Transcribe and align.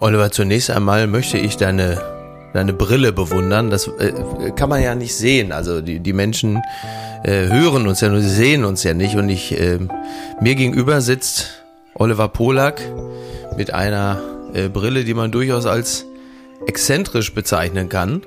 Oliver, 0.00 0.30
zunächst 0.30 0.70
einmal 0.70 1.06
möchte 1.06 1.36
ich 1.36 1.58
deine, 1.58 2.00
deine 2.54 2.72
Brille 2.72 3.12
bewundern. 3.12 3.68
Das 3.68 3.86
äh, 3.86 4.50
kann 4.56 4.70
man 4.70 4.82
ja 4.82 4.94
nicht 4.94 5.14
sehen. 5.14 5.52
Also 5.52 5.82
die, 5.82 6.00
die 6.00 6.14
Menschen 6.14 6.62
äh, 7.22 7.48
hören 7.48 7.86
uns 7.86 8.00
ja 8.00 8.08
nur, 8.08 8.22
sie 8.22 8.30
sehen 8.30 8.64
uns 8.64 8.82
ja 8.82 8.94
nicht. 8.94 9.16
Und 9.16 9.28
ich, 9.28 9.60
äh, 9.60 9.78
mir 10.40 10.54
gegenüber 10.54 11.02
sitzt 11.02 11.64
Oliver 11.94 12.28
Polak 12.28 12.80
mit 13.58 13.74
einer 13.74 14.22
äh, 14.54 14.70
Brille, 14.70 15.04
die 15.04 15.12
man 15.12 15.32
durchaus 15.32 15.66
als 15.66 16.06
exzentrisch 16.66 17.34
bezeichnen 17.34 17.90
kann. 17.90 18.22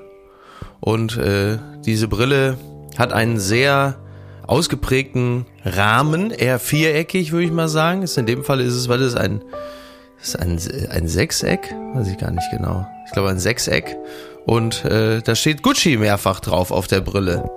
Und 0.80 1.18
äh, 1.18 1.58
diese 1.86 2.08
Brille 2.08 2.56
hat 3.00 3.14
einen 3.14 3.40
sehr 3.40 3.96
ausgeprägten 4.46 5.48
Rahmen, 5.66 6.30
eher 6.30 6.60
viereckig, 6.60 7.32
würde 7.32 7.46
ich 7.46 7.52
mal 7.52 7.68
sagen. 7.68 8.04
Ist 8.04 8.20
in 8.20 8.28
dem 8.28 8.44
Fall 8.44 8.62
ist 8.62 8.76
es, 8.76 8.90
weil 8.90 9.02
es 9.02 9.16
ein 9.16 9.42
ist 10.24 10.40
ein, 10.40 10.60
ein 10.90 11.08
Sechseck, 11.08 11.74
weiß 11.94 12.08
ich 12.08 12.18
gar 12.18 12.32
nicht 12.32 12.50
genau. 12.52 12.88
Ich 13.06 13.12
glaube 13.12 13.30
ein 13.30 13.40
Sechseck. 13.40 13.96
Und 14.46 14.84
äh, 14.86 15.22
da 15.22 15.36
steht 15.36 15.62
Gucci 15.64 15.98
mehrfach 15.98 16.40
drauf 16.40 16.72
auf 16.72 16.88
der 16.88 17.02
Brille. 17.02 17.50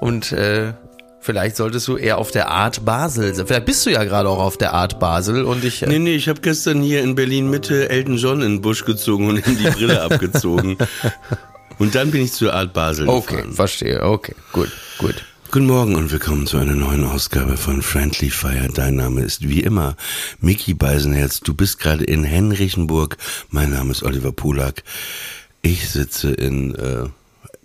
Und 0.00 0.32
äh, 0.32 0.72
vielleicht 1.20 1.56
solltest 1.56 1.88
du 1.88 1.96
eher 1.96 2.18
auf 2.18 2.30
der 2.30 2.48
Art 2.50 2.84
Basel 2.84 3.34
sein. 3.34 3.46
Vielleicht 3.46 3.66
bist 3.66 3.84
du 3.84 3.90
ja 3.90 4.04
gerade 4.04 4.28
auch 4.28 4.38
auf 4.38 4.56
der 4.56 4.72
Art 4.74 4.98
Basel 5.00 5.44
und 5.44 5.64
ich. 5.64 5.82
Äh, 5.82 5.86
Nee, 5.88 5.98
nee, 5.98 6.14
ich 6.14 6.28
habe 6.28 6.40
gestern 6.40 6.82
hier 6.82 7.02
in 7.02 7.14
Berlin 7.14 7.50
Mitte 7.50 7.88
Elton 7.90 8.16
John 8.16 8.40
in 8.42 8.52
den 8.56 8.60
Busch 8.62 8.84
gezogen 8.84 9.28
und 9.28 9.46
ihm 9.46 9.58
die 9.58 9.70
Brille 9.70 10.00
abgezogen. 10.10 10.76
Und 11.78 11.94
dann 11.94 12.10
bin 12.10 12.22
ich 12.22 12.32
zur 12.32 12.54
Art 12.54 12.72
Basel 12.72 13.08
okay, 13.08 13.36
gefahren. 13.36 13.52
verstehe. 13.52 14.02
Okay, 14.02 14.34
gut, 14.52 14.70
gut. 14.98 15.24
Guten 15.50 15.66
Morgen 15.66 15.94
und 15.94 16.12
willkommen 16.12 16.46
zu 16.46 16.58
einer 16.58 16.74
neuen 16.74 17.04
Ausgabe 17.04 17.56
von 17.56 17.80
Friendly 17.80 18.28
Fire. 18.28 18.68
Dein 18.68 18.96
Name 18.96 19.22
ist 19.22 19.48
wie 19.48 19.62
immer 19.62 19.96
Mickey 20.42 20.74
Beisenherz. 20.74 21.40
Du 21.40 21.54
bist 21.54 21.80
gerade 21.80 22.04
in 22.04 22.22
Henrichenburg. 22.22 23.16
Mein 23.48 23.70
Name 23.70 23.92
ist 23.92 24.02
Oliver 24.02 24.30
Pulak. 24.30 24.82
Ich 25.62 25.88
sitze 25.88 26.32
in 26.32 26.74
äh, 26.74 27.06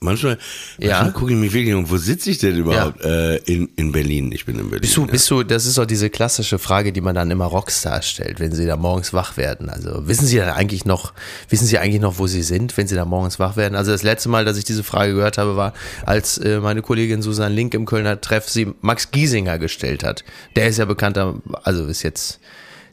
manchmal, 0.03 0.37
Ja. 0.77 0.89
manchmal 1.01 1.13
gucke 1.13 1.31
ich 1.33 1.37
mich 1.37 1.53
wirklich 1.53 1.73
um, 1.73 1.89
wo 1.89 1.97
sitze 1.97 2.29
ich 2.29 2.37
denn 2.37 2.57
überhaupt? 2.57 3.03
Äh, 3.03 3.37
in, 3.37 3.69
in 3.75 3.91
Berlin. 3.91 4.31
Ich 4.31 4.45
bin 4.45 4.59
in 4.59 4.69
Berlin. 4.69 4.81
Bist 4.81 4.95
du, 4.97 5.01
ja. 5.05 5.07
bist 5.11 5.31
du, 5.31 5.43
das 5.43 5.65
ist 5.65 5.77
doch 5.77 5.85
diese 5.85 6.09
klassische 6.09 6.59
Frage, 6.59 6.91
die 6.93 7.01
man 7.01 7.15
dann 7.15 7.31
immer 7.31 7.45
Rockstars 7.45 8.07
stellt, 8.07 8.39
wenn 8.39 8.51
sie 8.51 8.65
da 8.65 8.77
morgens 8.77 9.13
wach 9.13 9.37
werden. 9.37 9.69
Also 9.69 10.07
wissen 10.07 10.27
sie 10.27 10.37
dann 10.37 10.49
eigentlich 10.49 10.85
noch, 10.85 11.13
wissen 11.49 11.65
sie 11.65 11.79
eigentlich 11.79 12.01
noch, 12.01 12.19
wo 12.19 12.27
sie 12.27 12.43
sind, 12.43 12.75
wenn 12.77 12.87
sie 12.87 12.95
da 12.95 13.05
morgens 13.05 13.39
wach 13.39 13.55
werden? 13.55 13.75
Also 13.75 13.91
das 13.91 14.03
letzte 14.03 14.29
Mal, 14.29 14.45
dass 14.45 14.57
ich 14.57 14.65
diese 14.65 14.83
Frage 14.83 15.13
gehört 15.13 15.37
habe, 15.37 15.55
war, 15.55 15.73
als 16.05 16.37
äh, 16.37 16.59
meine 16.59 16.81
Kollegin 16.81 17.21
Susan 17.21 17.53
Link 17.53 17.73
im 17.73 17.85
Kölner 17.85 18.19
Treff 18.21 18.49
sie 18.49 18.73
Max 18.81 19.11
Giesinger 19.11 19.57
gestellt 19.57 20.03
hat. 20.03 20.23
Der 20.55 20.67
ist 20.67 20.77
ja 20.79 20.85
bekannter, 20.85 21.35
also 21.63 21.85
ist 21.85 22.03
jetzt, 22.03 22.39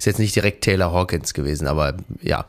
ist 0.01 0.07
jetzt 0.07 0.19
nicht 0.19 0.35
direkt 0.35 0.65
Taylor 0.65 0.93
Hawkins 0.93 1.35
gewesen, 1.35 1.67
aber 1.67 1.95
ja. 2.23 2.47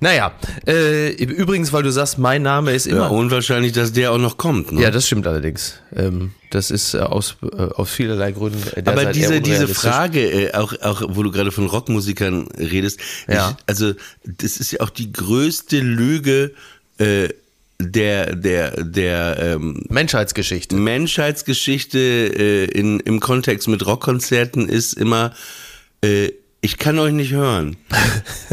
Naja, 0.00 0.32
äh, 0.66 1.12
übrigens, 1.12 1.72
weil 1.72 1.84
du 1.84 1.92
sagst, 1.92 2.18
mein 2.18 2.42
Name 2.42 2.72
ist 2.72 2.86
ja, 2.86 2.92
immer. 2.96 3.12
unwahrscheinlich, 3.12 3.70
dass 3.72 3.92
der 3.92 4.10
auch 4.10 4.18
noch 4.18 4.36
kommt. 4.36 4.72
Ne? 4.72 4.82
Ja, 4.82 4.90
das 4.90 5.06
stimmt 5.06 5.26
allerdings. 5.28 5.74
Ähm, 5.94 6.32
das 6.50 6.72
ist 6.72 6.94
äh, 6.94 6.98
aus, 6.98 7.36
äh, 7.42 7.56
aus 7.56 7.90
vielerlei 7.90 8.32
Gründen. 8.32 8.60
äh, 8.74 8.82
Aber 8.84 9.06
diese, 9.12 9.40
diese. 9.40 9.68
Frage, 9.68 10.48
äh, 10.48 10.54
auch, 10.54 10.72
auch 10.82 11.02
wo 11.10 11.22
du 11.22 11.30
gerade 11.30 11.52
von 11.52 11.66
Rockmusikern 11.66 12.48
redest, 12.58 12.98
Ja. 13.28 13.50
ich, 13.56 13.64
also 13.66 13.92
das 14.24 14.56
ist 14.56 14.72
ja 14.72 14.80
auch 14.80 14.90
die 14.90 15.12
größte 15.12 15.78
Lüge 15.78 16.52
äh, 16.98 17.28
der, 17.80 18.34
der, 18.34 18.82
der 18.82 19.38
ähm, 19.40 19.84
Menschheitsgeschichte. 19.88 20.74
Menschheitsgeschichte 20.74 21.98
äh, 21.98 22.64
in, 22.64 22.98
im 23.00 23.20
Kontext 23.20 23.68
mit 23.68 23.86
Rockkonzerten 23.86 24.68
ist 24.68 24.94
immer, 24.94 25.32
äh, 26.02 26.30
ich 26.60 26.76
kann 26.78 26.98
euch 26.98 27.12
nicht 27.12 27.32
hören. 27.32 27.76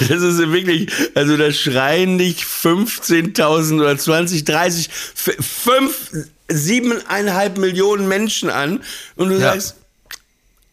das 0.00 0.10
ist 0.22 0.38
wirklich, 0.38 0.90
also 1.14 1.36
da 1.36 1.52
schreien 1.52 2.18
dich 2.18 2.42
15.000 2.44 3.80
oder 3.80 3.96
20, 3.98 4.44
30, 4.44 4.88
f- 4.88 5.36
fünf, 5.40 6.10
siebeneinhalb 6.48 7.58
Millionen 7.58 8.08
Menschen 8.08 8.50
an 8.50 8.80
und 9.16 9.28
du 9.30 9.34
Ja. 9.34 9.52
sagst, 9.52 9.76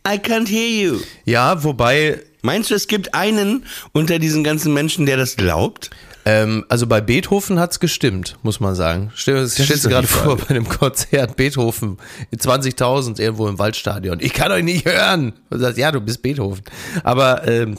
I 0.07 0.11
can't 0.17 0.47
hear 0.47 0.67
you. 0.93 0.99
Ja, 1.25 1.63
wobei, 1.63 2.21
Meinst 2.41 2.71
du, 2.71 2.75
es 2.75 2.87
gibt 2.87 3.13
einen 3.13 3.65
unter 3.91 4.17
diesen 4.17 4.45
ganzen 4.45 4.73
Menschen, 4.73 5.05
der 5.05 5.17
das 5.17 5.35
glaubt? 5.35 5.89
Ähm, 6.29 6.65
also 6.69 6.85
bei 6.85 7.01
Beethoven 7.01 7.59
hat's 7.59 7.79
gestimmt, 7.79 8.37
muss 8.43 8.59
man 8.59 8.75
sagen. 8.75 9.11
Stellst 9.15 9.85
du 9.85 9.89
gerade 9.89 10.07
vor, 10.07 10.37
bei 10.37 10.49
einem 10.49 10.67
Konzert 10.67 11.35
Beethoven, 11.35 11.97
20.000 12.35 13.19
irgendwo 13.19 13.47
im 13.47 13.57
Waldstadion. 13.57 14.19
Ich 14.21 14.33
kann 14.33 14.51
euch 14.51 14.63
nicht 14.63 14.85
hören. 14.85 15.33
Und 15.49 15.57
du 15.57 15.59
sagst, 15.59 15.77
ja, 15.79 15.91
du 15.91 16.01
bist 16.01 16.21
Beethoven. 16.21 16.61
Aber 17.03 17.47
ähm, 17.47 17.77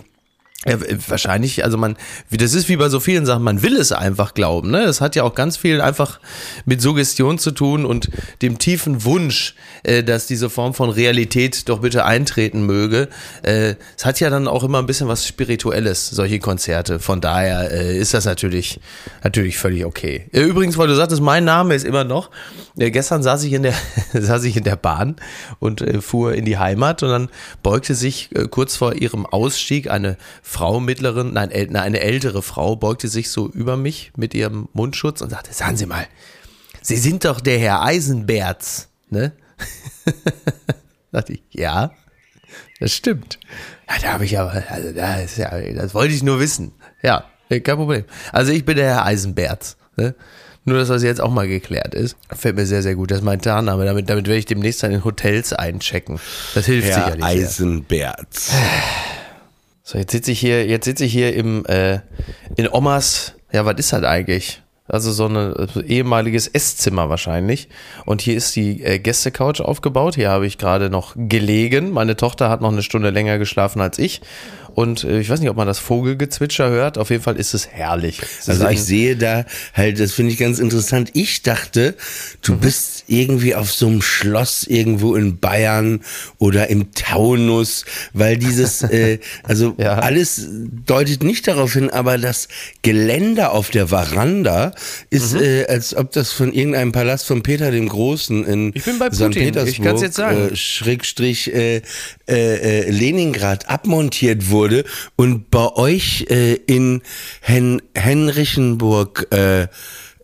ja, 0.66 0.76
wahrscheinlich, 1.08 1.64
also 1.64 1.78
man, 1.78 1.96
wie 2.28 2.36
das 2.36 2.52
ist 2.52 2.68
wie 2.68 2.76
bei 2.76 2.90
so 2.90 3.00
vielen 3.00 3.24
Sachen, 3.24 3.42
man 3.42 3.62
will 3.62 3.78
es 3.78 3.92
einfach 3.92 4.34
glauben. 4.34 4.70
Ne? 4.70 4.82
Es 4.82 5.00
hat 5.00 5.16
ja 5.16 5.22
auch 5.22 5.34
ganz 5.34 5.56
viel 5.56 5.80
einfach 5.80 6.20
mit 6.66 6.82
Suggestion 6.82 7.38
zu 7.38 7.52
tun 7.52 7.86
und 7.86 8.10
dem 8.42 8.58
tiefen 8.58 9.04
Wunsch, 9.04 9.54
äh, 9.84 10.02
dass 10.02 10.26
diese 10.26 10.50
Form 10.50 10.74
von 10.74 10.90
Realität 10.90 11.66
doch 11.70 11.80
bitte 11.80 12.04
eintreten 12.04 12.66
möge. 12.66 13.08
Äh, 13.40 13.76
es 13.96 14.04
hat 14.04 14.20
ja 14.20 14.28
dann 14.28 14.48
auch 14.48 14.62
immer 14.62 14.80
ein 14.80 14.84
bisschen 14.84 15.08
was 15.08 15.26
Spirituelles, 15.26 16.10
solche 16.10 16.40
Konzerte. 16.40 17.00
Von 17.00 17.22
daher 17.22 17.72
äh, 17.72 17.96
ist 17.96 18.12
das 18.12 18.26
natürlich, 18.26 18.80
natürlich 19.24 19.56
völlig 19.56 19.86
okay. 19.86 20.28
Äh, 20.32 20.42
übrigens, 20.42 20.76
weil 20.76 20.88
du 20.88 20.94
sagtest, 20.94 21.22
mein 21.22 21.46
Name 21.46 21.74
ist 21.74 21.86
immer 21.86 22.04
noch. 22.04 22.30
Äh, 22.76 22.90
gestern 22.90 23.22
saß 23.22 23.44
ich 23.44 23.54
in 23.54 23.62
der, 23.62 23.74
saß 24.12 24.44
ich 24.44 24.58
in 24.58 24.64
der 24.64 24.76
Bahn 24.76 25.16
und 25.58 25.80
äh, 25.80 26.02
fuhr 26.02 26.34
in 26.34 26.44
die 26.44 26.58
Heimat 26.58 27.02
und 27.02 27.08
dann 27.08 27.28
beugte 27.62 27.94
sich 27.94 28.28
kurz 28.50 28.76
vor 28.76 28.94
ihrem 28.94 29.24
Ausstieg 29.24 29.90
eine 29.90 30.18
Frau 30.50 30.80
mittleren, 30.80 31.32
nein, 31.32 31.52
äl, 31.52 31.68
nein, 31.70 31.84
eine 31.84 32.00
ältere 32.00 32.42
Frau 32.42 32.74
beugte 32.74 33.06
sich 33.06 33.30
so 33.30 33.48
über 33.48 33.76
mich 33.76 34.10
mit 34.16 34.34
ihrem 34.34 34.68
Mundschutz 34.72 35.20
und 35.20 35.30
sagte, 35.30 35.54
sagen 35.54 35.76
Sie 35.76 35.86
mal, 35.86 36.08
Sie 36.82 36.96
sind 36.96 37.24
doch 37.24 37.40
der 37.40 37.56
Herr 37.60 37.82
Eisenberts, 37.82 38.88
ne? 39.10 39.30
dachte 41.12 41.34
ich, 41.34 41.44
ja, 41.52 41.92
das 42.80 42.92
stimmt. 42.92 43.38
Ja, 43.88 43.94
da 44.02 44.12
habe 44.14 44.24
ich 44.24 44.40
aber, 44.40 44.64
also 44.68 44.90
da 44.92 45.20
ist 45.20 45.38
ja, 45.38 45.56
das 45.72 45.94
wollte 45.94 46.14
ich 46.14 46.24
nur 46.24 46.40
wissen. 46.40 46.72
Ja, 47.00 47.26
kein 47.48 47.76
Problem. 47.76 48.04
Also 48.32 48.50
ich 48.50 48.64
bin 48.64 48.74
der 48.74 48.86
Herr 48.86 49.04
Eisenberts, 49.04 49.76
ne? 49.96 50.16
Nur, 50.64 50.78
dass 50.78 50.88
das 50.88 51.04
jetzt 51.04 51.20
auch 51.20 51.30
mal 51.30 51.46
geklärt 51.46 51.94
ist. 51.94 52.16
Fällt 52.28 52.56
mir 52.56 52.66
sehr, 52.66 52.82
sehr 52.82 52.96
gut. 52.96 53.12
Das 53.12 53.18
ist 53.18 53.24
mein 53.24 53.40
Tarnname. 53.40 53.84
Damit, 53.84 54.10
damit 54.10 54.26
werde 54.26 54.38
ich 54.38 54.44
demnächst 54.46 54.82
dann 54.82 54.90
in 54.90 55.04
Hotels 55.04 55.52
einchecken. 55.52 56.18
Das 56.54 56.66
hilft 56.66 56.88
Herr 56.88 57.04
sicherlich. 57.04 57.24
sehr. 57.24 58.50
So, 59.90 59.98
jetzt 59.98 60.12
sitze 60.12 60.30
ich 60.30 60.38
hier, 60.38 60.68
jetzt 60.68 60.84
sitze 60.84 61.04
ich 61.04 61.12
hier 61.12 61.34
im, 61.34 61.66
äh, 61.66 61.98
in 62.54 62.68
Omas, 62.70 63.34
ja, 63.50 63.64
was 63.64 63.74
ist 63.76 63.92
das 63.92 64.04
eigentlich? 64.04 64.62
Also 64.86 65.10
so 65.10 65.26
ein 65.26 65.36
also 65.36 65.80
ehemaliges 65.80 66.46
Esszimmer 66.46 67.08
wahrscheinlich. 67.10 67.68
Und 68.06 68.20
hier 68.20 68.36
ist 68.36 68.54
die 68.54 68.84
äh, 68.84 69.00
Gästecouch 69.00 69.60
aufgebaut. 69.60 70.14
Hier 70.14 70.30
habe 70.30 70.46
ich 70.46 70.58
gerade 70.58 70.90
noch 70.90 71.16
gelegen. 71.16 71.90
Meine 71.90 72.14
Tochter 72.14 72.48
hat 72.50 72.60
noch 72.60 72.70
eine 72.70 72.84
Stunde 72.84 73.10
länger 73.10 73.38
geschlafen 73.38 73.80
als 73.80 73.98
ich. 73.98 74.20
Und 74.74 75.04
äh, 75.04 75.20
ich 75.20 75.28
weiß 75.30 75.40
nicht, 75.40 75.50
ob 75.50 75.56
man 75.56 75.66
das 75.66 75.78
Vogelgezwitscher 75.78 76.68
hört. 76.70 76.98
Auf 76.98 77.10
jeden 77.10 77.22
Fall 77.22 77.36
ist 77.36 77.54
es 77.54 77.68
herrlich. 77.68 78.20
Es 78.40 78.48
Also 78.48 78.68
ich 78.68 78.82
sehe 78.82 79.16
da 79.16 79.44
halt, 79.74 79.98
das 80.00 80.12
finde 80.12 80.32
ich 80.32 80.38
ganz 80.38 80.58
interessant. 80.58 81.10
Ich 81.14 81.42
dachte, 81.42 81.94
du 82.42 82.56
bist 82.56 83.04
irgendwie 83.06 83.54
auf 83.54 83.72
so 83.72 83.86
einem 83.88 84.02
Schloss 84.02 84.64
irgendwo 84.64 85.14
in 85.16 85.38
Bayern 85.38 86.00
oder 86.38 86.68
im 86.68 86.92
Taunus, 86.92 87.84
weil 88.12 88.36
dieses, 88.36 88.82
äh, 88.90 89.18
also 89.42 89.74
Ja. 89.78 89.98
alles 89.98 90.46
deutet 90.86 91.22
nicht 91.22 91.46
darauf 91.48 91.72
hin, 91.72 91.90
aber 91.90 92.18
das 92.18 92.48
Geländer 92.82 93.52
auf 93.52 93.70
der 93.70 93.88
Veranda 93.88 94.72
ist, 95.10 95.34
Mhm. 95.34 95.42
äh, 95.42 95.64
als 95.66 95.94
ob 95.96 96.12
das 96.12 96.32
von 96.32 96.52
irgendeinem 96.52 96.92
Palast 96.92 97.26
von 97.26 97.42
Peter 97.42 97.70
dem 97.70 97.88
Großen 97.88 98.44
in 98.44 98.72
Ich 98.74 98.84
bin 98.84 98.98
bei 98.98 99.10
St. 99.10 99.22
Putin. 99.24 99.30
Ich 99.42 99.52
Petersburg, 99.52 99.84
kann's 99.86 100.02
jetzt 100.02 100.16
sagen. 100.16 100.50
Äh, 100.52 100.56
Schrägstrich 100.56 101.52
äh, 101.52 101.82
äh, 102.28 102.82
äh, 102.86 102.90
Leningrad 102.90 103.68
abmontiert 103.68 104.50
wurde 104.50 104.59
und 105.16 105.50
bei 105.50 105.72
euch 105.74 106.26
äh, 106.30 106.54
in 106.54 107.02
Hen 107.40 107.82
Henrichenburg 107.94 109.26
äh, 109.30 109.68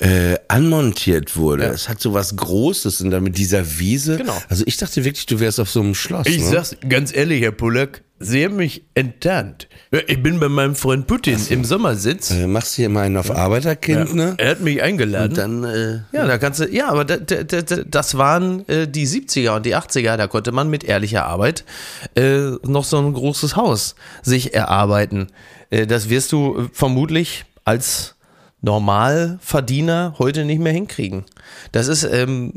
äh, 0.00 0.37
anmontiert 0.48 1.37
wurde. 1.37 1.64
Es 1.64 1.88
hat 1.88 2.00
so 2.00 2.12
was 2.12 2.37
Großes 2.37 3.00
und 3.00 3.10
dann 3.10 3.22
mit 3.22 3.38
dieser 3.38 3.78
Wiese. 3.78 4.19
Genau. 4.19 4.37
Also 4.48 4.64
ich 4.66 4.76
dachte 4.76 5.04
wirklich, 5.04 5.26
du 5.26 5.40
wärst 5.40 5.58
auf 5.60 5.70
so 5.70 5.81
einem 5.81 5.94
Schloss. 5.94 6.26
Ich 6.26 6.38
ne? 6.40 6.50
sag's 6.50 6.76
ganz 6.88 7.14
ehrlich, 7.14 7.43
Herr 7.43 7.52
Pullack, 7.52 8.02
Sie 8.19 8.43
haben 8.46 8.56
mich 8.56 8.82
enttarnt. 8.94 9.69
Ich 10.06 10.22
bin 10.22 10.40
bei 10.40 10.48
meinem 10.48 10.75
Freund 10.75 11.06
Putin 11.06 11.38
im 11.50 11.64
Sommersitz. 11.64 12.31
äh, 12.31 12.46
machst 12.46 12.75
hier 12.75 12.87
immer 12.87 13.02
einen 13.02 13.19
auf 13.19 13.31
Arbeiterkind, 13.31 14.14
ne? 14.14 14.34
Er 14.38 14.52
hat 14.52 14.60
mich 14.62 14.82
eingeladen. 14.82 15.28
Und 15.32 15.37
dann, 15.37 15.64
äh, 15.64 16.00
Ja, 16.16 16.26
da 16.26 16.38
kannst 16.38 16.60
du, 16.60 16.64
ja, 16.66 16.88
aber 16.88 17.04
da, 17.04 17.19
da, 17.19 17.43
da, 17.43 17.60
da- 17.60 17.82
das 17.84 18.16
waren 18.16 18.66
äh, 18.70 18.88
die 18.88 19.06
70er 19.06 19.56
und 19.56 19.66
die 19.66 19.76
80er, 19.76 20.16
da 20.16 20.28
konnte 20.28 20.50
man 20.52 20.70
mit 20.70 20.82
ehrlicher 20.84 21.26
Arbeit 21.26 21.64
äh, 22.14 22.52
noch 22.66 22.84
so 22.84 22.96
ein 22.98 23.12
großes 23.12 23.54
Haus 23.54 23.94
sich 24.22 24.54
erarbeiten. 24.54 25.26
Äh, 25.69 25.87
das 25.87 26.08
wirst 26.08 26.32
du 26.32 26.58
äh, 26.58 26.69
vermutlich 26.72 27.44
als 27.66 28.14
Normalverdiener 28.66 30.14
heute 30.18 30.44
nicht 30.44 30.60
mehr 30.60 30.72
hinkriegen. 30.72 31.24
Das 31.72 31.88
ist 31.88 32.04
ähm, 32.04 32.54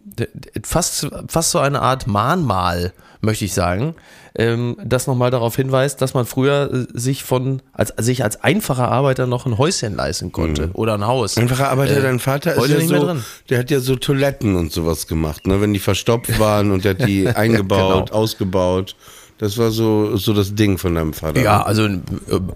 fast, 0.63 1.07
fast 1.27 1.51
so 1.51 1.59
eine 1.59 1.81
Art 1.81 2.07
Mahnmal, 2.07 2.93
möchte 3.21 3.45
ich 3.45 3.53
sagen, 3.53 3.95
ähm, 4.35 4.77
das 4.83 5.07
nochmal 5.07 5.29
darauf 5.31 5.55
hinweist, 5.55 6.01
dass 6.01 6.13
man 6.13 6.25
früher 6.25 6.69
äh, 6.93 6.97
sich 6.97 7.23
von 7.23 7.61
als 7.73 7.93
sich 7.97 8.23
als 8.23 8.43
einfacher 8.43 8.89
Arbeiter 8.89 9.27
noch 9.27 9.45
ein 9.45 9.57
Häuschen 9.57 9.95
leisten 9.95 10.31
konnte 10.31 10.69
oder 10.73 10.93
ein 10.95 11.05
Haus. 11.05 11.37
Einfacher 11.37 11.69
Arbeiter, 11.69 11.97
Äh, 11.97 12.01
dein 12.01 12.19
Vater 12.19 12.55
ist 12.55 12.67
ja 12.67 12.77
nicht 12.77 12.89
mehr 12.89 12.99
so, 12.99 13.05
drin. 13.07 13.25
der 13.49 13.59
hat 13.59 13.71
ja 13.71 13.79
so 13.79 13.95
Toiletten 13.95 14.55
und 14.55 14.71
sowas 14.71 15.07
gemacht, 15.07 15.47
ne? 15.47 15.59
Wenn 15.61 15.73
die 15.73 15.79
verstopft 15.79 16.39
waren 16.39 16.71
und 16.71 16.85
der 16.85 16.91
hat 16.97 17.07
die 17.07 17.27
eingebaut, 17.35 18.07
Genau. 18.09 18.19
ausgebaut. 18.19 18.95
Das 19.39 19.57
war 19.57 19.71
so, 19.71 20.17
so 20.17 20.33
das 20.33 20.53
Ding 20.53 20.77
von 20.77 20.95
deinem 20.95 21.13
Vater. 21.13 21.41
Ja, 21.41 21.63
also 21.63 21.85
äh, 21.85 21.99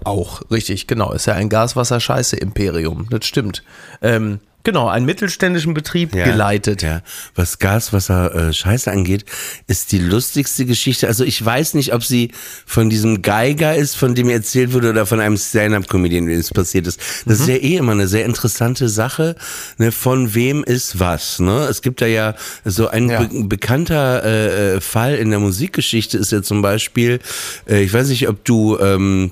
auch, 0.04 0.42
richtig, 0.50 0.86
genau. 0.86 1.12
Ist 1.12 1.26
ja 1.26 1.32
ein 1.32 1.48
Gaswasser-Scheiße-Imperium, 1.48 3.08
das 3.10 3.24
stimmt. 3.24 3.64
Ähm, 4.02 4.38
genau, 4.64 4.88
einen 4.88 5.06
mittelständischen 5.06 5.74
Betrieb 5.74 6.14
Ja, 6.14 6.24
geleitet. 6.24 6.82
Ja, 6.82 7.02
was 7.34 7.58
Gas, 7.58 7.92
Wasser, 7.92 8.34
äh, 8.34 8.52
Scheiße 8.52 8.90
angeht, 8.90 9.24
ist 9.66 9.92
die 9.92 9.98
lustigste 9.98 10.64
Geschichte. 10.66 11.06
Also 11.06 11.24
ich 11.24 11.42
weiß 11.44 11.74
nicht, 11.74 11.94
ob 11.94 12.02
sie 12.04 12.32
von 12.66 12.90
diesem 12.90 13.22
Geiger 13.22 13.76
ist, 13.76 13.94
von 13.96 14.14
dem 14.14 14.28
erzählt 14.28 14.72
wurde, 14.72 14.90
oder 14.90 15.06
von 15.06 15.20
einem 15.20 15.36
Stand-up-Comedian, 15.36 16.26
dem 16.26 16.38
es 16.38 16.50
passiert 16.50 16.86
ist. 16.86 16.98
Das 17.26 17.40
ist 17.40 17.48
ja 17.48 17.54
eh 17.56 17.76
immer 17.76 17.92
eine 17.92 18.08
sehr 18.08 18.24
interessante 18.24 18.88
Sache. 18.88 19.36
Ne, 19.78 19.92
von 19.92 20.34
wem 20.34 20.64
ist 20.64 20.98
was? 20.98 21.38
Ne? 21.38 21.66
Es 21.70 21.82
gibt 21.82 22.00
da 22.00 22.06
ja 22.06 22.34
so 22.64 22.88
ein 22.88 23.08
Ja. 23.10 23.22
be 23.22 23.44
bekannter 23.44 24.24
äh, 24.24 24.76
äh, 24.76 24.80
Fall 24.80 25.14
in 25.16 25.30
der 25.30 25.38
Musikgeschichte 25.38 26.18
ist 26.18 26.32
ja 26.32 26.42
zum 26.42 26.62
Beispiel, 26.62 27.20
äh, 27.68 27.82
ich 27.82 27.92
weiß 27.92 28.08
nicht, 28.08 28.28
ob 28.28 28.44
du 28.44 28.78
ähm, 28.78 29.30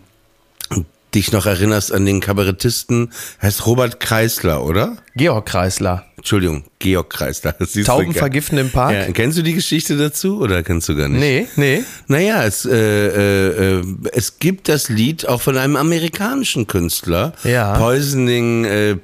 dich 1.14 1.32
noch 1.32 1.46
erinnerst 1.46 1.92
an 1.92 2.06
den 2.06 2.20
Kabarettisten, 2.20 3.12
heißt 3.40 3.66
Robert 3.66 4.00
Kreisler, 4.00 4.64
oder? 4.64 4.96
Georg 5.14 5.46
Kreisler. 5.46 6.04
Entschuldigung, 6.16 6.64
Georg 6.78 7.10
Kreisler. 7.10 7.54
Tauben 7.84 8.14
vergiften 8.14 8.58
im 8.58 8.70
Park? 8.70 8.92
Ja, 8.94 9.12
kennst 9.12 9.36
du 9.38 9.42
die 9.42 9.54
Geschichte 9.54 9.96
dazu 9.96 10.40
oder 10.40 10.62
kennst 10.62 10.88
du 10.88 10.96
gar 10.96 11.08
nicht? 11.08 11.20
Nee, 11.20 11.46
nee. 11.56 11.82
Naja, 12.06 12.44
es, 12.44 12.64
äh, 12.64 12.72
äh, 12.76 13.78
äh, 13.80 13.84
es 14.12 14.38
gibt 14.38 14.68
das 14.68 14.88
Lied 14.88 15.28
auch 15.28 15.40
von 15.42 15.56
einem 15.58 15.76
amerikanischen 15.76 16.66
Künstler. 16.66 17.32
Ja. 17.44 17.76
Poisoning 17.76 18.64
äh, 18.64 18.96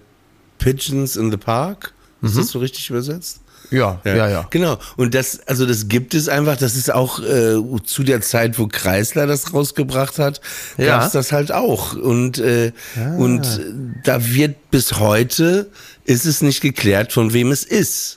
Pigeons 0.59 1.17
in 1.17 1.31
the 1.31 1.37
Park. 1.37 1.93
Ist 2.23 2.35
Mhm. 2.35 2.39
das 2.39 2.49
so 2.49 2.59
richtig 2.59 2.91
übersetzt? 2.91 3.41
Ja, 3.71 4.01
ja, 4.05 4.29
ja. 4.29 4.47
Genau. 4.51 4.79
Und 4.97 5.15
das, 5.15 5.41
also 5.47 5.67
das 5.67 5.89
gibt 5.89 6.15
es 6.15 6.29
einfach, 6.29 6.57
das 6.57 6.75
ist 6.77 6.93
auch 6.93 7.21
äh, 7.21 7.57
zu 7.85 8.03
der 8.03 8.21
Zeit, 8.23 8.59
wo 8.59 8.67
Kreisler 8.67 9.27
das 9.27 9.53
rausgebracht 9.53 10.19
hat, 10.19 10.41
Ja. 10.79 10.87
gab 10.99 11.07
es 11.07 11.13
das 11.13 11.33
halt 11.33 11.53
auch. 11.53 11.95
Und, 11.95 12.39
äh, 12.39 12.73
und 13.19 13.45
äh, 13.45 13.73
da 14.05 14.25
wird 14.25 14.71
bis 14.71 14.99
heute, 14.99 15.69
ist 16.05 16.25
es 16.25 16.41
nicht 16.41 16.61
geklärt, 16.63 17.13
von 17.13 17.33
wem 17.35 17.51
es 17.53 17.65
ist. 17.65 18.15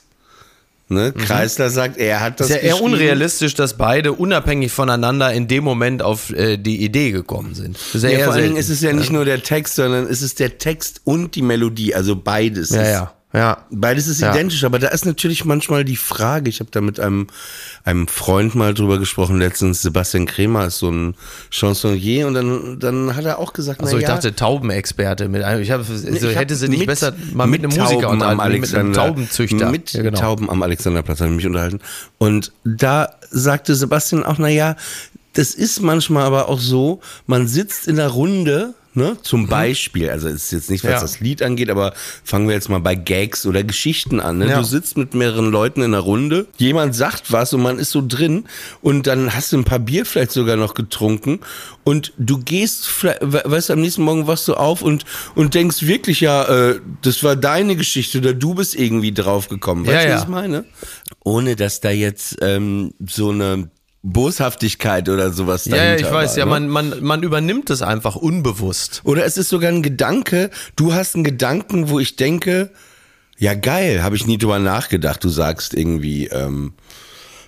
Ne? 0.88 1.12
Kreisler 1.12 1.70
sagt, 1.70 1.96
er 1.96 2.20
hat 2.20 2.38
das 2.38 2.48
Mhm. 2.48 2.54
Ist 2.54 2.56
ja 2.62 2.62
eher 2.68 2.72
geschrieben. 2.74 2.92
unrealistisch, 2.94 3.54
dass 3.54 3.78
beide 3.78 4.12
unabhängig 4.12 4.70
voneinander 4.72 5.32
in 5.32 5.48
dem 5.48 5.64
Moment 5.64 6.02
auf 6.02 6.30
äh, 6.30 6.58
die 6.58 6.84
Idee 6.84 7.12
gekommen 7.12 7.54
sind. 7.54 7.78
Ja, 7.94 8.08
Ja, 8.10 8.24
vor 8.24 8.34
allen 8.34 8.42
Dingen 8.44 8.56
ist 8.56 8.68
es 8.68 8.82
ja 8.82 8.92
nicht 8.92 9.10
nur 9.10 9.24
der 9.24 9.42
Text, 9.42 9.76
sondern 9.76 10.06
es 10.06 10.20
ist 10.20 10.38
der 10.38 10.58
Text 10.58 11.00
und 11.04 11.34
die 11.34 11.40
Melodie, 11.42 11.94
also 11.94 12.14
beides. 12.14 12.70
Ja, 12.70 12.82
ist, 12.82 12.88
ja, 12.90 13.14
ja. 13.32 13.58
Beides 13.70 14.06
ist 14.08 14.20
Ja. 14.20 14.32
identisch, 14.32 14.62
aber 14.64 14.78
da 14.78 14.88
ist 14.88 15.06
natürlich 15.06 15.44
manchmal 15.44 15.84
die 15.84 15.96
Frage, 15.96 16.48
ich 16.50 16.60
habe 16.60 16.70
da 16.70 16.80
mit 16.80 17.00
einem, 17.00 17.28
einem 17.84 18.06
Freund 18.08 18.54
mal 18.54 18.74
drüber 18.74 18.98
gesprochen, 18.98 19.38
letztens 19.38 19.82
Sebastian 19.82 20.26
Kremer 20.26 20.66
ist 20.66 20.78
so 20.78 20.90
ein 20.90 21.14
Chansonnier 21.50 22.26
und 22.26 22.34
dann, 22.34 22.78
dann 22.78 23.16
hat 23.16 23.24
er 23.24 23.38
auch 23.38 23.52
gesagt, 23.52 23.80
Also 23.80 23.94
na 23.96 24.02
ich 24.02 24.08
ja, 24.08 24.14
dachte 24.14 24.34
Taubenexperte 24.34 25.28
mit 25.28 25.42
einem, 25.42 25.62
ich 25.62 25.70
habe 25.70 25.84
also 25.88 26.08
ich 26.08 26.22
hab 26.24 26.34
hätte 26.42 26.54
sie 26.56 26.68
nicht 26.68 26.80
mit- 26.80 26.88
besser 26.88 27.14
mal 27.32 27.46
mit, 27.46 27.60
einem 27.64 27.70
Musiker 27.70 28.02
Tauben 28.02 28.04
am 28.04 28.12
unterhalten, 28.12 28.36
mit 28.36 28.74
einem 28.74 28.86
Alexander, 28.86 28.92
Taubenzüchter. 28.98 29.70
Mit 29.70 29.92
Ja, 29.92 30.02
genau. 30.02 30.18
Tauben 30.20 30.50
am 30.50 30.62
Alexanderplatz 30.62 31.20
habe 31.20 31.30
ich 31.30 31.36
mich 31.36 31.46
unterhalten. 31.46 31.80
Und 32.18 32.52
da 32.64 33.08
sagte 33.30 33.74
Sebastian 33.74 34.24
auch, 34.24 34.38
na 34.38 34.48
ja, 34.48 34.76
das 35.34 35.54
ist 35.54 35.80
manchmal 35.80 36.24
aber 36.24 36.48
auch 36.50 36.60
so, 36.60 37.00
man 37.26 37.48
sitzt 37.48 37.88
in 37.88 37.96
der 37.96 38.08
Runde, 38.08 38.74
ne, 38.94 39.16
zum 39.22 39.46
Beispiel, 39.46 40.10
also 40.10 40.28
es 40.28 40.44
ist 40.44 40.52
jetzt 40.52 40.70
nicht, 40.70 40.84
was 40.84 40.90
Mhm. 40.90 40.94
Ja. 40.94 41.00
das 41.00 41.20
Lied 41.20 41.42
angeht, 41.42 41.70
aber 41.70 41.94
fangen 42.24 42.48
wir 42.48 42.54
jetzt 42.54 42.68
mal 42.68 42.80
bei 42.80 42.94
Gags 42.94 43.46
oder 43.46 43.62
Geschichten 43.64 44.20
an. 44.20 44.38
Ne? 44.38 44.48
Ja. 44.50 44.58
Du 44.58 44.64
sitzt 44.64 44.96
mit 44.96 45.14
mehreren 45.14 45.50
Leuten 45.50 45.82
in 45.82 45.92
der 45.92 46.00
Runde, 46.00 46.46
jemand 46.58 46.94
sagt 46.94 47.32
was 47.32 47.52
und 47.54 47.62
man 47.62 47.78
ist 47.78 47.90
so 47.90 48.02
drin 48.06 48.44
und 48.82 49.06
dann 49.06 49.34
hast 49.34 49.52
du 49.52 49.58
ein 49.58 49.64
paar 49.64 49.78
Bier 49.78 50.04
vielleicht 50.04 50.32
sogar 50.32 50.56
noch 50.56 50.74
getrunken 50.74 51.40
und 51.84 52.12
du 52.18 52.38
gehst, 52.38 52.88
weißt 53.02 53.68
du, 53.68 53.72
am 53.72 53.80
nächsten 53.80 54.02
Morgen 54.02 54.26
wachst 54.26 54.46
du 54.48 54.54
auf 54.54 54.82
und, 54.82 55.04
und 55.34 55.54
denkst 55.54 55.82
wirklich, 55.82 56.20
ja, 56.20 56.44
äh, 56.44 56.80
das 57.02 57.24
war 57.24 57.34
deine 57.36 57.76
Geschichte 57.76 58.18
oder 58.18 58.34
du 58.34 58.54
bist 58.54 58.74
irgendwie 58.74 59.12
draufgekommen. 59.12 59.86
Weißt 59.86 60.04
du, 60.04 60.08
ja. 60.08 60.14
was 60.16 60.22
ich 60.24 60.28
meine? 60.28 60.64
Ohne 61.24 61.56
dass 61.56 61.80
da 61.80 61.90
jetzt 61.90 62.36
ähm, 62.40 62.94
so 63.06 63.30
eine 63.30 63.70
Boshaftigkeit 64.02 65.08
oder 65.08 65.32
sowas 65.32 65.64
Ja, 65.66 65.76
ja, 65.76 65.82
dahinter 65.82 66.08
ich 66.08 66.12
weiß, 66.12 66.30
war, 66.32 66.38
ja, 66.38 66.44
ne? 66.44 66.50
man, 66.50 66.68
man, 66.68 67.02
man 67.02 67.22
übernimmt 67.22 67.70
es 67.70 67.82
einfach 67.82 68.16
unbewusst. 68.16 69.00
Oder 69.04 69.24
es 69.24 69.36
ist 69.36 69.48
sogar 69.48 69.70
ein 69.70 69.82
Gedanke, 69.82 70.50
du 70.76 70.92
hast 70.92 71.14
einen 71.14 71.24
Gedanken, 71.24 71.88
wo 71.88 72.00
ich 72.00 72.16
denke, 72.16 72.70
ja 73.38 73.54
geil, 73.54 74.02
habe 74.02 74.16
ich 74.16 74.26
nie 74.26 74.38
drüber 74.38 74.58
nachgedacht. 74.58 75.22
Du 75.22 75.28
sagst 75.28 75.74
irgendwie, 75.74 76.26
ähm, 76.26 76.74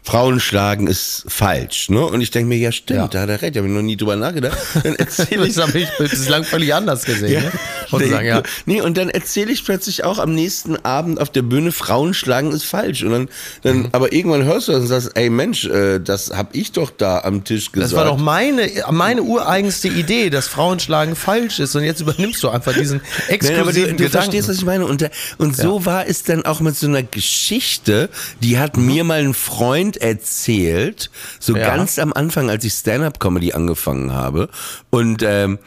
Frauen 0.06 0.38
schlagen 0.38 0.86
ist 0.86 1.24
falsch, 1.28 1.88
ne? 1.88 2.04
Und 2.04 2.20
ich 2.20 2.30
denke 2.30 2.48
mir, 2.50 2.58
ja 2.58 2.72
stimmt, 2.72 2.98
Ja. 3.00 3.08
da 3.08 3.20
hat 3.22 3.30
er 3.30 3.40
recht, 3.40 3.56
habe 3.56 3.66
ich 3.66 3.72
noch 3.72 3.80
nie 3.80 3.96
drüber 3.96 4.16
nachgedacht. 4.16 4.58
Dann 4.82 4.96
erzähle 4.96 5.46
ich 5.46 5.54
Das 5.54 5.66
habe 5.66 5.78
ich 5.78 5.88
bislang 5.98 6.44
völlig 6.44 6.74
anders 6.74 7.04
gesehen. 7.06 7.42
ne? 7.42 7.52
Und 7.90 8.06
sagen, 8.10 8.26
ja. 8.26 8.42
Nee, 8.66 8.80
und 8.82 8.96
dann 8.98 9.08
erzähle 9.08 9.50
ich 9.52 9.64
plötzlich 9.64 10.04
auch 10.04 10.18
am 10.18 10.34
nächsten 10.34 10.76
Abend 10.84 11.20
auf 11.20 11.30
der 11.30 11.42
Bühne, 11.42 11.72
Frauen 11.72 12.12
schlagen 12.12 12.52
ist 12.52 12.64
falsch. 12.64 13.02
Und 13.02 13.12
dann, 13.12 13.28
dann 13.62 13.76
Mhm. 13.78 13.88
aber 13.92 14.12
irgendwann 14.12 14.44
hörst 14.44 14.68
du 14.68 14.72
das 14.72 14.82
und 14.82 14.86
sagst, 14.88 15.10
ey 15.14 15.30
Mensch, 15.30 15.64
äh, 15.64 16.00
das 16.00 16.30
hab 16.30 16.54
ich 16.54 16.72
doch 16.72 16.90
da 16.90 17.20
am 17.20 17.42
Tisch 17.44 17.72
gesagt. 17.72 17.92
Das 17.92 17.98
war 17.98 18.04
doch 18.04 18.18
meine, 18.18 18.68
meine 18.90 19.22
ureigenste 19.22 19.88
Idee, 19.88 20.28
dass 20.28 20.48
Frauenschlagen 20.48 21.16
falsch 21.16 21.60
ist. 21.60 21.74
Und 21.76 21.84
jetzt 21.84 22.00
übernimmst 22.02 22.42
du 22.42 22.50
einfach 22.50 22.74
diesen 22.74 22.98
Nein, 23.28 23.28
exklusiven 23.28 23.60
aber 23.62 23.72
du, 23.72 23.80
du 23.80 23.86
Gedanken. 23.86 24.10
verstehst, 24.10 24.48
was 24.50 24.56
ich 24.58 24.64
meine. 24.66 24.84
Und, 24.86 25.00
da- 25.00 25.08
und 25.38 25.56
so 25.56 25.86
war 25.86 26.06
es 26.06 26.24
dann 26.24 26.44
auch 26.44 26.60
mit 26.60 26.76
so 26.76 26.88
einer 26.88 27.02
Geschichte, 27.02 28.10
die 28.42 28.58
hat 28.58 28.76
mir 28.76 29.04
mal 29.04 29.20
ein 29.20 29.32
Freund 29.34 29.93
erzählt, 29.98 31.10
so. 31.40 31.56
Ja. 31.56 31.74
ganz 31.76 31.98
am 31.98 32.12
Anfang, 32.12 32.50
als 32.50 32.64
ich 32.64 32.72
Stand-up-Comedy 32.72 33.52
angefangen 33.52 34.12
habe. 34.12 34.48
Und 34.90 35.22
ähm, 35.26 35.58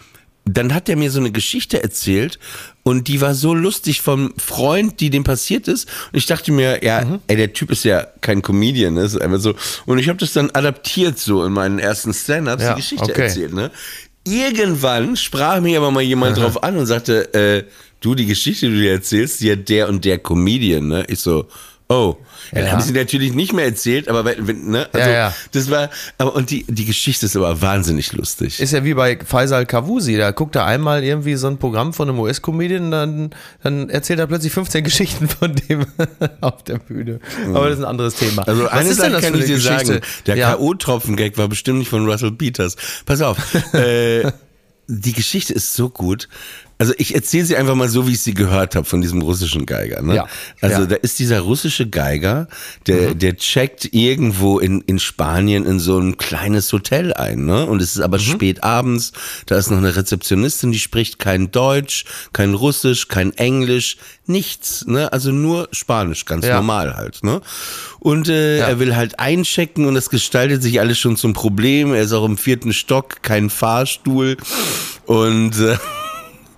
dann 0.46 0.74
hat 0.74 0.88
er 0.88 0.96
mir 0.96 1.12
so 1.12 1.20
eine 1.20 1.32
Geschichte 1.32 1.84
erzählt 1.84 2.40
und 2.84 3.10
die 3.10 3.20
war 3.20 3.36
so 3.36 3.54
lustig 3.54 4.02
vom 4.02 4.34
Freund, 4.38 5.02
die 5.02 5.10
dem 5.10 5.26
passiert 5.26 5.68
ist. 5.68 5.90
Und 6.14 6.18
ich 6.20 6.26
dachte 6.26 6.54
mir, 6.54 6.84
ja, 6.86 7.04
Mhm. 7.04 7.20
ey, 7.28 7.36
der 7.36 7.52
Typ 7.52 7.70
ist 7.72 7.84
ja 7.84 8.08
kein 8.22 8.42
Comedian, 8.42 8.94
ne? 8.94 9.02
ist 9.02 9.20
einfach 9.20 9.40
so. 9.40 9.56
Und 9.86 9.98
ich 10.00 10.08
habe 10.08 10.18
das 10.20 10.32
dann 10.32 10.50
adaptiert 10.52 11.20
so 11.20 11.44
in 11.44 11.52
meinen 11.52 11.80
ersten 11.80 12.14
Stand-ups, 12.14 12.64
Ja, 12.64 12.74
die 12.76 12.82
Geschichte 12.82 13.04
okay. 13.12 13.24
erzählt, 13.24 13.54
ne? 13.54 13.72
irgendwann 14.24 15.16
sprach 15.16 15.62
mich 15.62 15.76
aber 15.78 15.92
mal 15.92 16.02
jemand 16.02 16.38
drauf 16.38 16.62
an 16.64 16.78
und 16.78 16.86
sagte, 16.86 17.34
äh, 17.34 17.64
du, 18.02 18.16
die 18.16 18.26
Geschichte, 18.26 18.68
die 18.68 18.76
du 18.76 18.82
dir 18.82 18.92
erzählst, 18.92 19.42
die 19.42 19.52
hat 19.52 19.70
der 19.70 19.88
und 19.90 20.04
der 20.06 20.20
Comedian, 20.20 20.88
ne? 20.88 21.06
Ich 21.08 21.20
so, 21.20 21.48
oh. 21.90 22.16
Ja. 22.20 22.26
Dann 22.56 22.64
Ja. 22.66 22.72
habe 22.72 22.82
ich 22.82 22.88
sie 22.88 22.94
natürlich 22.94 23.34
nicht 23.34 23.52
mehr 23.54 23.66
erzählt, 23.66 24.08
aber 24.08 24.24
wenn, 24.24 24.70
ne? 24.70 24.88
Also, 24.94 25.10
Ja, 25.10 25.14
ja. 25.14 25.34
das 25.52 25.70
war, 25.70 25.90
aber, 26.18 26.34
und 26.36 26.50
die, 26.50 26.64
die 26.70 26.86
Geschichte 26.86 27.26
ist 27.26 27.36
aber 27.36 27.62
wahnsinnig 27.62 28.14
lustig. 28.14 28.62
Ist 28.62 28.72
ja 28.72 28.86
wie 28.86 28.94
bei 28.94 29.20
Faisal 29.26 29.66
Kavusi, 29.66 30.16
da 30.18 30.32
guckt 30.32 30.56
er 30.56 30.66
einmal 30.66 31.04
irgendwie 31.04 31.36
so 31.36 31.48
ein 31.48 31.58
Programm 31.58 31.94
von 31.94 32.08
einem 32.10 32.20
US-Comedian, 32.20 32.90
dann, 32.92 33.30
dann 33.64 33.90
erzählt 33.90 34.20
er 34.20 34.28
plötzlich 34.28 34.54
15 34.54 34.84
Geschichten 34.86 35.28
von 35.28 35.56
dem 35.56 35.86
auf 36.42 36.64
der 36.64 36.78
Bühne. 36.80 37.20
Aber 37.54 37.68
das 37.70 37.80
ist 37.80 37.84
ein 37.84 37.90
anderes 37.90 38.16
Thema. 38.16 38.48
Also 38.48 38.64
Was 38.64 38.72
eine 38.72 38.90
ist 38.90 39.02
denn 39.02 39.12
Sache 39.12 39.12
das 39.12 39.22
kann 39.24 39.34
für 39.34 39.40
ich 39.40 39.46
dir 39.46 39.56
Geschichte? 39.56 39.86
sagen, 39.86 40.02
der 40.28 40.36
ja. 40.38 40.52
K.O.-Tropfen-Gag 40.54 41.38
war 41.38 41.48
bestimmt 41.50 41.80
nicht 41.80 41.90
von 41.90 42.10
Russell 42.10 42.32
Peters. 42.32 42.78
Pass 43.06 43.22
auf, 43.22 43.38
äh, 43.74 44.32
die 44.88 45.12
Geschichte 45.14 45.54
ist 45.54 45.74
so 45.74 45.90
gut. 45.90 46.30
Also 46.80 46.94
ich 47.00 47.16
erzähle 47.16 47.44
sie 47.46 47.56
einfach 47.58 47.74
mal 47.74 47.90
so, 47.90 48.08
wie 48.08 48.12
ich 48.12 48.22
sie 48.22 48.36
gehört 48.36 48.76
habe 48.76 48.86
von 48.86 49.02
diesem 49.02 49.24
russischen 49.24 49.66
Geiger. 49.66 50.02
Ne? 50.04 50.16
Ja. 50.16 50.28
Also 50.62 50.82
Ja. 50.82 50.86
da 50.88 50.96
ist 50.96 51.18
dieser 51.18 51.40
russische 51.40 51.90
Geiger, 51.90 52.48
der, 52.86 53.16
der 53.16 53.36
checkt 53.38 53.94
irgendwo 53.94 54.60
in, 54.60 54.82
in 54.82 55.00
Spanien 55.00 55.66
in 55.66 55.80
so 55.80 55.98
ein 55.98 56.18
kleines 56.18 56.72
Hotel 56.72 57.14
ein. 57.14 57.46
Ne? 57.46 57.66
Und 57.66 57.82
es 57.82 57.96
ist 57.96 58.02
aber 58.02 58.20
spät 58.20 58.64
abends, 58.64 59.12
da 59.48 59.58
ist 59.58 59.72
noch 59.72 59.80
eine 59.80 59.96
Rezeptionistin, 59.96 60.72
die 60.72 60.78
spricht 60.78 61.18
kein 61.18 61.50
Deutsch, 61.52 62.06
kein 62.32 62.54
Russisch, 62.54 63.08
kein 63.08 63.34
Englisch, 63.38 63.98
nichts. 64.28 64.86
Ne? 64.86 65.12
Also 65.12 65.32
nur 65.32 65.70
Spanisch, 65.72 66.26
ganz 66.26 66.46
Ja. 66.46 66.58
normal 66.58 66.96
halt. 66.96 67.24
Ne? 67.24 67.42
Und 68.00 68.30
äh, 68.30 68.60
Ja. 68.60 68.68
er 68.68 68.80
will 68.80 68.96
halt 68.96 69.20
einchecken 69.20 69.86
und 69.88 69.96
das 69.96 70.12
gestaltet 70.12 70.62
sich 70.62 70.80
alles 70.80 71.00
schon 71.00 71.18
zum 71.18 71.34
Problem. 71.34 71.92
Er 71.96 72.04
ist 72.04 72.14
auch 72.14 72.26
im 72.26 72.38
vierten 72.38 72.72
Stock, 72.72 73.24
kein 73.24 73.50
Fahrstuhl. 73.50 74.38
Und 75.08 75.58
äh, 75.60 75.76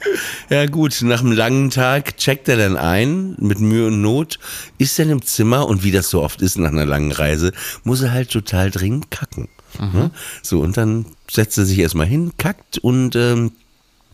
ja 0.49 0.65
gut, 0.65 1.01
nach 1.01 1.21
einem 1.21 1.31
langen 1.31 1.69
Tag 1.69 2.17
checkt 2.17 2.47
er 2.49 2.57
dann 2.57 2.77
ein, 2.77 3.35
mit 3.39 3.59
Mühe 3.59 3.87
und 3.87 4.01
Not, 4.01 4.39
ist 4.77 4.97
dann 4.99 5.09
im 5.09 5.21
Zimmer 5.21 5.67
und 5.67 5.83
wie 5.83 5.91
das 5.91 6.09
so 6.09 6.21
oft 6.21 6.41
ist 6.41 6.57
nach 6.57 6.71
einer 6.71 6.85
langen 6.85 7.11
Reise, 7.11 7.51
muss 7.83 8.01
er 8.01 8.11
halt 8.11 8.31
total 8.31 8.71
dringend 8.71 9.11
kacken. 9.11 9.47
Ne? 9.93 10.11
So, 10.41 10.59
und 10.61 10.77
dann 10.77 11.05
setzt 11.29 11.57
er 11.57 11.65
sich 11.65 11.79
erstmal 11.79 12.07
hin, 12.07 12.33
kackt 12.37 12.77
und 12.79 13.15
ähm, 13.15 13.51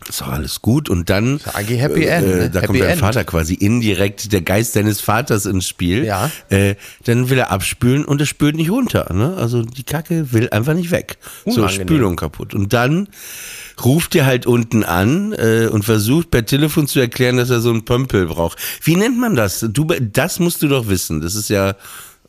ist 0.07 0.21
auch 0.21 0.27
alles 0.27 0.61
gut 0.61 0.89
und 0.89 1.09
dann 1.09 1.39
Happy 1.43 2.05
End, 2.05 2.27
ne? 2.27 2.49
da 2.49 2.59
Happy 2.59 2.67
kommt 2.67 2.81
dein 2.81 2.89
End. 2.89 2.99
Vater 2.99 3.23
quasi 3.23 3.55
indirekt 3.55 4.31
der 4.31 4.41
Geist 4.41 4.75
deines 4.75 5.01
Vaters 5.01 5.45
ins 5.45 5.67
Spiel. 5.67 6.05
Ja. 6.05 6.31
Äh, 6.49 6.75
dann 7.05 7.29
will 7.29 7.39
er 7.39 7.51
abspülen 7.51 8.05
und 8.05 8.21
es 8.21 8.29
spült 8.29 8.55
nicht 8.55 8.69
runter. 8.69 9.11
Ne? 9.13 9.35
Also 9.37 9.63
die 9.63 9.83
Kacke 9.83 10.31
will 10.31 10.49
einfach 10.49 10.73
nicht 10.73 10.91
weg. 10.91 11.17
So 11.45 11.61
Unangenehm. 11.61 11.87
Spülung 11.87 12.15
kaputt. 12.15 12.53
Und 12.53 12.73
dann 12.73 13.07
ruft 13.83 14.15
er 14.15 14.25
halt 14.25 14.45
unten 14.45 14.83
an 14.83 15.33
äh, 15.33 15.67
und 15.71 15.83
versucht 15.83 16.31
per 16.31 16.45
Telefon 16.45 16.87
zu 16.87 16.99
erklären, 16.99 17.37
dass 17.37 17.49
er 17.49 17.59
so 17.59 17.71
einen 17.71 17.85
Pömpel 17.85 18.27
braucht. 18.27 18.59
Wie 18.83 18.95
nennt 18.95 19.17
man 19.17 19.35
das? 19.35 19.65
Du, 19.69 19.85
das 19.85 20.39
musst 20.39 20.61
du 20.61 20.67
doch 20.67 20.87
wissen. 20.87 21.21
Das 21.21 21.35
ist 21.35 21.49
ja 21.49 21.75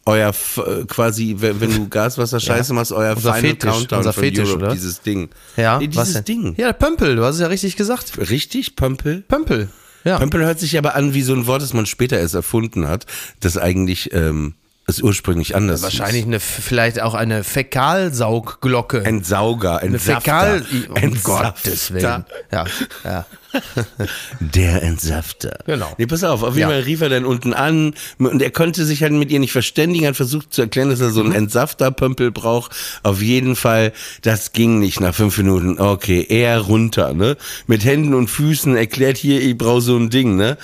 euer 0.07 0.31
äh, 0.31 0.85
quasi, 0.87 1.37
wenn, 1.39 1.59
du 1.61 1.89
Gaswasser 1.89 2.41
Scheiße 2.41 2.73
machst, 2.73 2.93
euer 2.93 3.17
Unser 3.17 3.35
Final 3.35 3.51
Fetisch, 3.51 3.71
Countdown 3.71 3.99
unser 3.99 4.13
Fetisch, 4.13 4.49
Europe, 4.49 4.65
oder? 4.65 4.73
dieses 4.73 5.03
Ding. 5.03 5.29
Ja, 5.57 5.79
nee, 5.79 5.89
was 5.93 6.09
dieses 6.09 6.25
denn? 6.25 6.25
Ding. 6.25 6.55
Ja, 6.57 6.73
Pömpel, 6.73 7.17
du 7.17 7.25
hast 7.25 7.35
es 7.35 7.41
ja 7.41 7.49
richtig 7.49 7.77
gesagt. 7.77 8.17
Richtig, 8.31 8.77
Pömpel? 8.77 9.23
Pömpel. 9.23 9.69
Ja. 10.05 10.19
Pömpel 10.19 10.45
hört 10.45 10.61
sich 10.61 10.79
aber 10.79 10.95
an 10.95 11.15
wie 11.15 11.23
so 11.23 11.35
ein 11.35 11.49
Wort, 11.49 11.63
das 11.63 11.75
man 11.75 11.85
später 11.85 12.19
erst 12.19 12.37
erfunden 12.37 12.87
hat, 12.87 13.07
das 13.41 13.59
eigentlich 13.59 14.13
ähm, 14.13 14.55
es 14.89 15.03
ursprünglich 15.03 15.57
anders 15.57 15.83
Wahrscheinlich 15.83 16.19
hieß. 16.25 16.27
eine, 16.27 16.41
vielleicht 16.41 17.03
auch 17.03 17.15
eine 17.15 17.43
Fäkalsaugglocke. 17.43 19.05
Entsauger, 19.05 19.79
eine 19.79 19.95
Entsafter. 19.97 20.21
Fäkal. 20.21 20.67
Um 20.91 20.97
Entsafter. 20.97 21.55
Gottes 21.65 21.93
Willen. 21.93 22.25
Ja, 22.53 22.65
ja. 23.05 23.27
Der 24.41 24.83
Entsafter. 24.83 25.59
Genau. 25.67 25.93
Nee, 25.99 26.07
pass 26.07 26.23
auf, 26.23 26.43
auf 26.43 26.55
jeden 26.57 26.69
Ja. 26.69 26.75
Fall 26.77 26.83
rief 26.83 27.01
er 27.01 27.09
dann 27.09 27.25
unten 27.25 27.53
an 27.55 27.95
und 28.19 28.43
er 28.43 28.51
konnte 28.51 28.85
sich 28.85 29.03
halt 29.03 29.13
mit 29.13 29.31
ihr 29.31 29.41
nicht 29.41 29.53
verständigen, 29.53 30.07
hat 30.07 30.17
versucht 30.17 30.53
zu 30.53 30.63
erklären, 30.63 30.91
dass 30.91 31.01
er 31.01 31.11
so 31.11 31.21
einen 31.21 31.31
Mhm. 31.31 31.37
Entsafterpömpel 31.37 32.31
braucht. 32.31 32.73
Auf 33.03 33.23
jeden 33.23 33.57
Fall, 33.57 33.93
das 34.23 34.53
ging 34.53 34.79
nicht 34.79 35.01
nach 35.01 35.15
fünf 35.15 35.37
Minuten. 35.39 35.81
Okay, 35.81 36.25
er 36.29 36.61
runter, 36.61 37.13
ne? 37.15 37.37
Mit 37.67 37.85
Händen 37.85 38.15
und 38.15 38.29
Füßen 38.29 38.77
erklärt 38.77 39.17
hier, 39.17 39.41
ich 39.41 39.57
brauche 39.57 39.81
so 39.81 39.97
ein 39.97 40.11
Ding, 40.11 40.37
ne? 40.37 40.59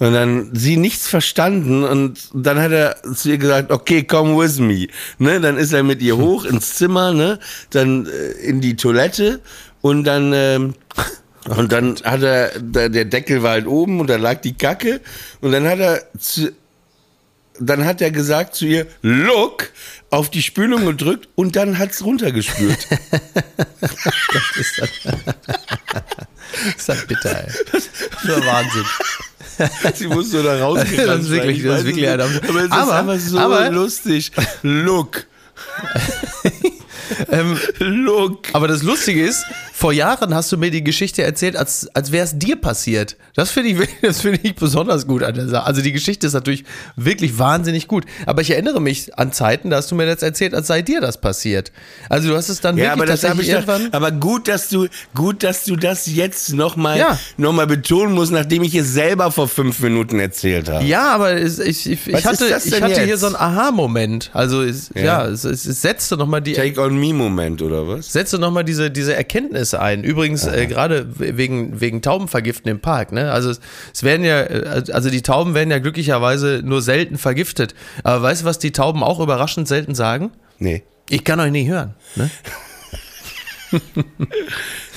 Und 0.00 0.14
dann 0.14 0.50
sie 0.54 0.78
nichts 0.78 1.08
verstanden 1.08 1.84
und 1.84 2.30
dann 2.32 2.58
hat 2.58 2.72
er 2.72 2.96
zu 3.14 3.28
ihr 3.28 3.36
gesagt, 3.36 3.70
okay, 3.70 4.02
come 4.02 4.34
with 4.42 4.58
me. 4.58 4.88
Ne, 5.18 5.42
dann 5.42 5.58
ist 5.58 5.74
er 5.74 5.82
mit 5.82 6.00
ihr 6.00 6.16
hoch 6.16 6.46
ins 6.46 6.76
Zimmer, 6.76 7.12
ne, 7.12 7.38
dann 7.68 8.06
äh, 8.06 8.30
in 8.40 8.62
die 8.62 8.76
Toilette 8.76 9.40
und 9.82 10.04
dann 10.04 10.32
ähm, 10.32 10.74
und 11.48 11.70
dann 11.70 11.96
hat 12.02 12.22
er 12.22 12.58
der 12.58 13.04
Deckel 13.04 13.42
war 13.42 13.50
halt 13.50 13.66
oben 13.66 14.00
und 14.00 14.08
da 14.08 14.16
lag 14.16 14.40
die 14.40 14.54
Kacke 14.54 15.02
und 15.42 15.52
dann 15.52 15.68
hat 15.68 15.78
er 15.80 16.02
zu, 16.18 16.50
dann 17.58 17.84
hat 17.84 18.00
er 18.00 18.10
gesagt 18.10 18.54
zu 18.54 18.64
ihr, 18.64 18.86
look, 19.02 19.68
auf 20.08 20.30
die 20.30 20.42
Spülung 20.42 20.86
gedrückt 20.86 21.28
und 21.34 21.56
dann 21.56 21.78
hat's 21.78 22.02
runtergespült. 22.02 22.88
Das 26.64 26.74
ist 26.76 26.88
halt 26.88 27.06
bitter, 27.08 27.44
ey. 27.44 27.52
Das 27.72 27.84
ist 27.84 28.46
Wahnsinn. 28.46 28.84
Sie 29.94 30.06
musste 30.06 30.42
da 30.42 30.58
rausgerannt 30.60 31.08
Das 31.08 31.20
ist 31.26 31.30
wirklich- 31.30 31.62
das 31.62 31.80
ist 31.80 31.86
wirklich 31.86 32.08
ein- 32.08 32.18
nicht. 32.18 32.48
Aber 32.48 32.58
es 32.60 32.64
ist 32.66 32.72
aber- 32.72 32.96
einfach 32.96 33.18
so 33.18 33.38
aber- 33.38 33.70
lustig. 33.70 34.32
Look. 34.62 35.24
Ähm, 37.30 37.58
Look. 37.78 38.46
aber 38.52 38.68
das 38.68 38.82
Lustige 38.84 39.24
ist, 39.26 39.44
vor 39.80 39.94
Jahren 39.94 40.34
hast 40.34 40.52
du 40.52 40.58
mir 40.58 40.70
die 40.70 40.84
Geschichte 40.84 41.22
erzählt, 41.22 41.56
als, 41.56 41.88
als 41.94 42.12
wäre 42.12 42.22
es 42.24 42.38
dir 42.38 42.56
passiert. 42.56 43.16
Das 43.34 43.50
finde 43.50 43.70
ich, 43.70 43.88
das 44.02 44.20
finde 44.20 44.38
ich 44.42 44.54
besonders 44.54 45.06
gut 45.06 45.22
an 45.22 45.34
der 45.34 45.48
Sache. 45.48 45.64
Also 45.64 45.80
die 45.80 45.92
Geschichte 45.92 46.26
ist 46.26 46.34
natürlich 46.34 46.64
wirklich 46.96 47.38
wahnsinnig 47.38 47.88
gut. 47.88 48.04
Aber 48.26 48.42
ich 48.42 48.50
erinnere 48.50 48.78
mich 48.78 49.18
an 49.18 49.32
Zeiten, 49.32 49.70
da 49.70 49.78
hast 49.78 49.90
du 49.90 49.94
mir 49.94 50.06
jetzt 50.06 50.22
erzählt, 50.22 50.52
als 50.54 50.66
sei 50.66 50.82
dir 50.82 51.00
das 51.00 51.18
passiert. 51.18 51.72
Also 52.10 52.28
du 52.28 52.36
hast 52.36 52.50
es 52.50 52.60
dann 52.60 52.76
Ja, 52.76 52.84
wirklich 52.84 52.92
aber 52.92 53.06
das 53.06 53.20
tatsächlich 53.22 53.48
ich 53.48 53.54
irgendwann. 53.54 53.88
aber 53.92 54.10
gut, 54.12 54.48
dass 54.48 54.68
du 54.68 54.86
gut, 55.14 55.42
dass 55.42 55.64
du 55.64 55.76
das 55.76 56.04
jetzt 56.14 56.52
nochmal 56.52 56.98
Ja. 56.98 57.18
noch 57.38 57.54
mal 57.54 57.66
betonen 57.66 58.12
musst, 58.14 58.32
nachdem 58.32 58.62
ich 58.62 58.74
es 58.74 58.92
selber 58.92 59.32
vor 59.32 59.48
fünf 59.48 59.80
Minuten 59.80 60.20
erzählt 60.20 60.68
habe. 60.68 60.84
Ja, 60.84 61.14
aber 61.14 61.40
ich, 61.40 61.58
ich, 61.58 61.86
ich 61.90 62.12
Was 62.12 62.26
hatte, 62.26 62.44
ich 62.64 62.82
hatte 62.82 63.02
hier 63.02 63.16
so 63.16 63.28
einen 63.28 63.36
Aha-Moment. 63.36 64.30
Also 64.34 64.62
es, 64.62 64.90
ja. 64.94 65.02
Ja. 65.02 65.26
es, 65.26 65.44
es, 65.44 65.62
setzte 65.62 66.18
nochmal 66.18 66.42
die, 66.42 66.52
Take 66.52 66.78
on 66.82 66.98
me 67.00 67.14
Moment 67.14 67.62
oder 67.62 67.88
was? 67.88 68.12
setze 68.12 68.36
nochmal 68.38 68.64
diese, 68.64 68.90
diese 68.90 69.14
Erkenntnis 69.14 69.69
ein. 69.74 70.04
Übrigens, 70.04 70.46
äh, 70.46 70.66
gerade 70.66 71.06
wegen, 71.18 71.80
wegen 71.80 72.02
Taubenvergiften 72.02 72.70
im 72.70 72.80
Park, 72.80 73.12
ne? 73.12 73.30
Also 73.30 73.50
es, 73.50 73.60
es 73.92 74.02
werden 74.02 74.24
ja, 74.24 74.40
äh, 74.40 74.84
also 74.92 75.10
die 75.10 75.22
Tauben 75.22 75.54
werden 75.54 75.70
ja 75.70 75.78
glücklicherweise 75.78 76.62
nur 76.64 76.82
selten 76.82 77.18
vergiftet. 77.18 77.74
Aber 78.02 78.22
weißt 78.22 78.42
du, 78.42 78.46
was 78.46 78.58
die 78.58 78.72
Tauben 78.72 79.02
auch 79.02 79.20
überraschend 79.20 79.68
selten 79.68 79.94
sagen? 79.94 80.32
Nee. 80.58 80.82
Ich 81.08 81.24
kann 81.24 81.40
euch 81.40 81.50
nicht 81.50 81.68
hören. 81.68 81.94
Ne? 82.16 82.30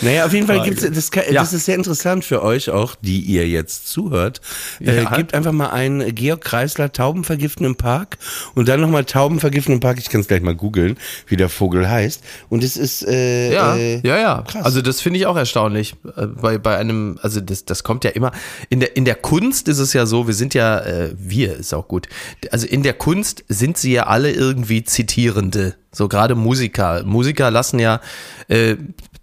Naja, 0.01 0.25
auf 0.25 0.33
jeden 0.33 0.47
Fall 0.47 0.61
gibt's 0.63 0.85
das, 0.89 1.11
kann- 1.11 1.23
Ja. 1.29 1.41
das 1.41 1.53
ist 1.53 1.65
sehr 1.65 1.75
interessant 1.75 2.25
für 2.25 2.41
euch 2.43 2.69
auch, 2.69 2.95
die 3.01 3.19
ihr 3.21 3.47
jetzt 3.47 3.87
zuhört. 3.89 4.41
Äh, 4.81 5.03
Ja. 5.03 5.15
gebt 5.15 5.33
einfach 5.33 5.51
mal 5.51 5.69
ein 5.69 6.13
Georg 6.15 6.41
Kreisler 6.41 6.91
Taubenvergiften 6.91 7.65
im 7.65 7.75
Park 7.75 8.17
und 8.55 8.67
dann 8.67 8.81
nochmal 8.81 9.05
Taubenvergiften 9.05 9.73
im 9.75 9.79
Park. 9.79 9.97
Ich 9.99 10.09
kann 10.09 10.21
es 10.21 10.27
gleich 10.27 10.41
mal 10.41 10.55
googeln, 10.55 10.97
wie 11.27 11.37
der 11.37 11.49
Vogel 11.49 11.89
heißt. 11.89 12.21
Und 12.49 12.63
es 12.63 12.77
ist 12.77 13.07
äh, 13.07 13.53
Ja, 13.53 13.75
äh, 13.75 13.99
ja, 14.05 14.17
ja. 14.17 14.43
krass. 14.47 14.65
Also 14.65 14.81
das 14.81 15.01
finde 15.01 15.19
ich 15.19 15.25
auch 15.25 15.37
erstaunlich. 15.37 15.95
Äh, 16.17 16.27
Bei, 16.27 16.57
bei 16.57 16.77
einem, 16.77 17.17
also 17.21 17.39
das, 17.39 17.65
das 17.65 17.83
kommt 17.83 18.03
ja 18.03 18.11
immer. 18.11 18.31
In 18.69 18.79
der, 18.79 18.95
in 18.97 19.05
der 19.05 19.15
Kunst 19.15 19.67
ist 19.67 19.79
es 19.79 19.93
ja 19.93 20.05
so, 20.05 20.27
wir 20.27 20.33
sind 20.33 20.53
ja, 20.53 20.79
äh, 20.79 21.11
wir 21.17 21.55
ist 21.55 21.73
auch 21.73 21.87
gut. 21.87 22.07
Also 22.51 22.67
in 22.67 22.83
der 22.83 22.93
Kunst 22.93 23.43
sind 23.47 23.77
sie 23.77 23.93
ja 23.93 24.07
alle 24.07 24.31
irgendwie 24.31 24.83
Zitierende. 24.83 25.75
So 25.91 26.07
gerade 26.07 26.33
Musiker. 26.35 27.03
Musiker 27.03 27.51
lassen 27.51 27.77
ja 27.79 28.01
äh, 28.47 28.75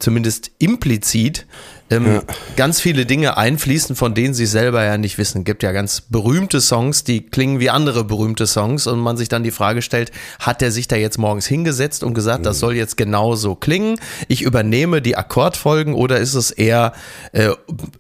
zumindest 0.02 0.50
implizit 0.59 1.47
ähm, 1.90 2.23
ganz 2.56 2.80
viele 2.80 3.04
Dinge 3.04 3.37
einfließen, 3.37 3.97
von 3.97 4.14
denen 4.14 4.32
sie 4.32 4.47
selber 4.47 4.85
ja 4.85 4.97
nicht 4.97 5.18
wissen. 5.18 5.44
Gibt 5.44 5.62
ja 5.62 5.73
ganz 5.73 6.00
berühmte 6.00 6.61
Songs, 6.61 7.04
die 7.04 7.23
klingen 7.26 7.61
wie 7.61 7.70
andere 7.70 8.04
berühmte 8.04 8.47
Songs 8.47 8.87
und 8.87 9.00
man 9.00 9.16
sich 9.16 9.28
dann 9.28 9.42
die 9.42 9.50
Frage 9.50 9.82
stellt, 9.82 10.12
hat 10.38 10.62
er 10.62 10.70
sich 10.70 10.88
da 10.88 10.97
jetzt 10.97 11.18
morgens 11.18 11.47
hingesetzt 11.47 12.04
und 12.04 12.14
gesagt, 12.14 12.47
das 12.47 12.61
soll 12.61 12.76
jetzt 12.76 12.97
genau 12.97 13.35
so 13.35 13.54
klingen? 13.54 13.99
Ich 14.28 14.42
übernehme 14.42 15.02
die 15.02 15.16
Akkordfolgen 15.16 15.94
oder 15.94 16.18
ist 16.18 16.35
es 16.35 16.50
eher 16.50 16.92
äh, 17.32 17.50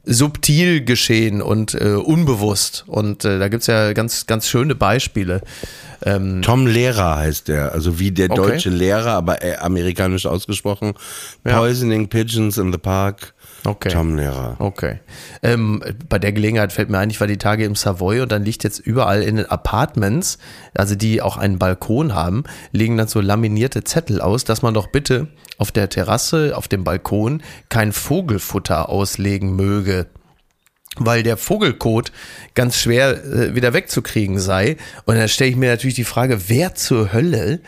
subtil 0.04 0.84
geschehen 0.84 1.42
und 1.42 1.74
äh, 1.74 1.94
unbewusst? 1.94 2.84
Und 2.86 3.24
äh, 3.24 3.38
da 3.38 3.48
gibt's 3.48 3.66
ja 3.66 3.92
ganz, 3.92 4.26
ganz 4.26 4.46
schöne 4.48 4.74
Beispiele. 4.74 5.40
Ähm, 6.02 6.40
Tom 6.42 6.66
Lehrer 6.66 7.16
heißt 7.16 7.48
der, 7.48 7.72
also 7.72 7.98
wie 7.98 8.10
der 8.10 8.30
Okay. 8.30 8.36
deutsche 8.40 8.70
Lehrer, 8.70 9.12
aber 9.12 9.42
äh, 9.42 9.56
amerikanisch 9.56 10.24
ausgesprochen. 10.26 10.94
Poisoning 11.44 12.08
Pigeons 12.08 12.56
in 12.56 12.72
the 12.72 12.78
Park. 12.78 13.34
Okay. 13.64 13.90
Tom 13.90 14.16
Lehrer. 14.16 14.56
Okay. 14.58 15.00
Ähm, 15.42 15.82
bei 16.08 16.18
der 16.18 16.32
Gelegenheit 16.32 16.72
fällt 16.72 16.90
mir 16.90 16.98
ein, 16.98 17.10
ich 17.10 17.20
war 17.20 17.26
die 17.26 17.36
Tage 17.36 17.64
im 17.64 17.74
Savoy 17.74 18.20
und 18.20 18.32
dann 18.32 18.44
liegt 18.44 18.64
jetzt 18.64 18.78
überall 18.78 19.22
in 19.22 19.36
den 19.36 19.46
Apartments, 19.46 20.38
also 20.74 20.94
die 20.94 21.20
auch 21.20 21.36
einen 21.36 21.58
Balkon 21.58 22.14
haben, 22.14 22.44
liegen 22.72 22.96
dann 22.96 23.08
so 23.08 23.20
laminierte 23.20 23.84
Zettel 23.84 24.20
aus, 24.20 24.44
dass 24.44 24.62
man 24.62 24.74
doch 24.74 24.86
bitte 24.88 25.28
auf 25.58 25.72
der 25.72 25.88
Terrasse, 25.88 26.56
auf 26.56 26.68
dem 26.68 26.84
Balkon 26.84 27.42
kein 27.68 27.92
Vogelfutter 27.92 28.88
auslegen 28.88 29.54
möge. 29.56 30.06
Weil 30.96 31.22
der 31.22 31.36
Vogelkot 31.36 32.10
ganz 32.54 32.76
schwer 32.76 33.24
äh, 33.24 33.54
wieder 33.54 33.72
wegzukriegen 33.72 34.40
sei. 34.40 34.76
Und 35.04 35.16
dann 35.16 35.28
stelle 35.28 35.50
ich 35.50 35.56
mir 35.56 35.70
natürlich 35.70 35.94
die 35.94 36.04
Frage, 36.04 36.48
wer 36.48 36.74
zur 36.74 37.12
Hölle 37.12 37.60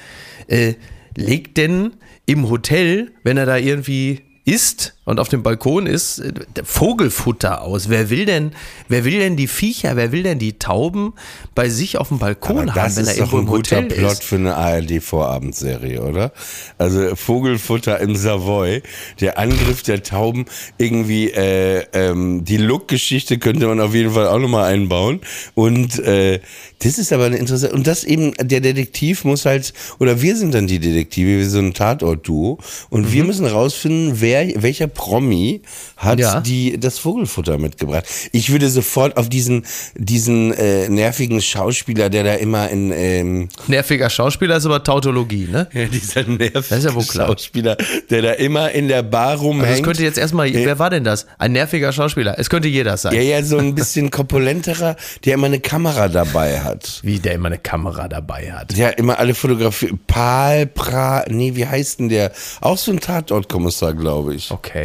äh, 0.48 0.74
legt 1.16 1.56
denn 1.56 1.94
im 2.26 2.48
Hotel, 2.48 3.12
wenn 3.22 3.36
er 3.36 3.46
da 3.46 3.56
irgendwie 3.56 4.22
isst 4.44 4.96
und 5.04 5.18
auf 5.18 5.28
dem 5.28 5.42
Balkon 5.42 5.86
ist, 5.86 6.18
äh, 6.20 6.32
Vogelfutter 6.64 7.62
aus. 7.62 7.88
Wer 7.88 8.08
will 8.10 8.24
denn, 8.24 8.52
wer 8.88 9.04
will 9.04 9.18
denn 9.18 9.36
die 9.36 9.48
Viecher, 9.48 9.96
wer 9.96 10.12
will 10.12 10.22
denn 10.22 10.38
die 10.38 10.58
Tauben 10.58 11.12
bei 11.54 11.68
sich 11.68 11.98
auf 11.98 12.08
dem 12.08 12.18
Balkon 12.18 12.68
Aber 12.68 12.74
haben, 12.74 12.84
das 12.84 12.96
wenn 12.96 13.06
er 13.06 13.12
ist 13.12 13.20
doch 13.20 13.32
irgendwo 13.32 13.36
ein 13.38 13.40
im 13.42 13.62
guter 13.62 13.76
Hotel 13.76 13.98
Plot 13.98 14.12
ist? 14.12 14.24
für 14.24 14.36
eine 14.36 14.54
ARD-Vorabendserie, 14.56 16.02
oder? 16.02 16.32
Also 16.78 17.14
Vogelfutter 17.16 17.98
im 18.00 18.16
Savoy, 18.16 18.82
der 19.20 19.38
Angriff 19.38 19.82
der 19.82 20.02
Tauben, 20.02 20.46
irgendwie 20.78 21.30
äh, 21.30 21.84
ähm, 21.92 22.44
die 22.44 22.56
Look-Geschichte 22.56 23.38
könnte 23.38 23.66
man 23.66 23.80
auf 23.80 23.94
jeden 23.94 24.12
Fall 24.12 24.28
auch 24.28 24.38
nochmal 24.38 24.72
einbauen. 24.72 25.20
Und 25.54 25.98
äh, 26.00 26.40
das 26.80 26.98
ist 26.98 27.12
aber 27.12 27.26
eine 27.26 27.36
interessante, 27.36 27.74
und 27.74 27.86
das 27.86 28.04
eben, 28.04 28.32
der 28.40 28.60
Detektiv 28.60 29.24
muss 29.24 29.44
halt, 29.46 29.72
oder 29.98 30.20
wir 30.22 30.36
sind 30.36 30.54
dann 30.54 30.66
die 30.66 30.78
Detektive, 30.78 31.38
wir 31.38 31.48
sind 31.48 31.66
ein 31.68 31.74
Tatort-Duo, 31.74 32.58
und 32.90 33.02
Mhm. 33.08 33.12
wir 33.12 33.24
müssen 33.24 33.46
rausfinden, 33.46 34.20
wer, 34.20 34.62
welcher 34.62 34.86
Promi 34.94 35.62
hat 35.96 36.18
Ja. 36.18 36.40
die, 36.40 36.78
das 36.78 36.98
Vogelfutter 36.98 37.58
mitgebracht. 37.58 38.04
Ich 38.32 38.50
würde 38.50 38.68
sofort 38.68 39.16
auf 39.16 39.28
diesen, 39.28 39.64
diesen 39.94 40.52
äh, 40.52 40.88
nervigen 40.88 41.40
Schauspieler, 41.40 42.10
der 42.10 42.24
da 42.24 42.34
immer 42.34 42.68
in 42.70 42.92
ähm, 42.92 43.48
Nerviger 43.66 44.10
Schauspieler 44.10 44.56
ist 44.56 44.66
aber 44.66 44.82
Tautologie, 44.84 45.48
ne? 45.50 45.68
ja, 45.72 45.86
dieser 45.86 46.24
nervige 46.24 46.74
ist 46.98 47.14
ja. 47.14 47.26
Schauspieler, 47.26 47.76
der 48.10 48.22
da 48.22 48.32
immer 48.32 48.70
in 48.72 48.88
der 48.88 49.02
Bar 49.02 49.36
rumhängt. 49.36 49.66
Also 49.68 49.80
es 49.80 49.84
könnte 49.84 50.02
jetzt 50.02 50.18
erstmal, 50.18 50.52
wer 50.52 50.78
war 50.78 50.90
denn 50.90 51.04
das? 51.04 51.26
Ein 51.38 51.52
nerviger 51.52 51.92
Schauspieler. 51.92 52.38
Es 52.38 52.50
könnte 52.50 52.68
jeder 52.68 52.96
sein. 52.96 53.14
ja, 53.14 53.20
ja, 53.22 53.42
so 53.42 53.58
ein 53.58 53.74
bisschen 53.74 54.10
korpulenterer, 54.10 54.96
der 55.24 55.34
immer 55.34 55.46
eine 55.46 55.60
Kamera 55.60 56.08
dabei 56.08 56.60
hat. 56.60 57.00
Wie 57.02 57.18
der 57.18 57.34
immer 57.34 57.46
eine 57.48 57.58
Kamera 57.58 58.08
dabei 58.08 58.52
hat. 58.52 58.76
Der 58.76 58.98
immer 58.98 59.18
alle 59.18 59.34
fotografiert. 59.34 59.92
Paul 60.06 60.66
Pra, 60.66 61.24
nee, 61.28 61.54
wie 61.54 61.66
heißt 61.66 62.00
denn 62.00 62.08
der? 62.08 62.32
Auch 62.60 62.78
so 62.78 62.90
ein 62.92 63.00
Tatortkommissar, 63.00 63.94
glaube 63.94 64.34
ich. 64.34 64.50
Okay. 64.50 64.81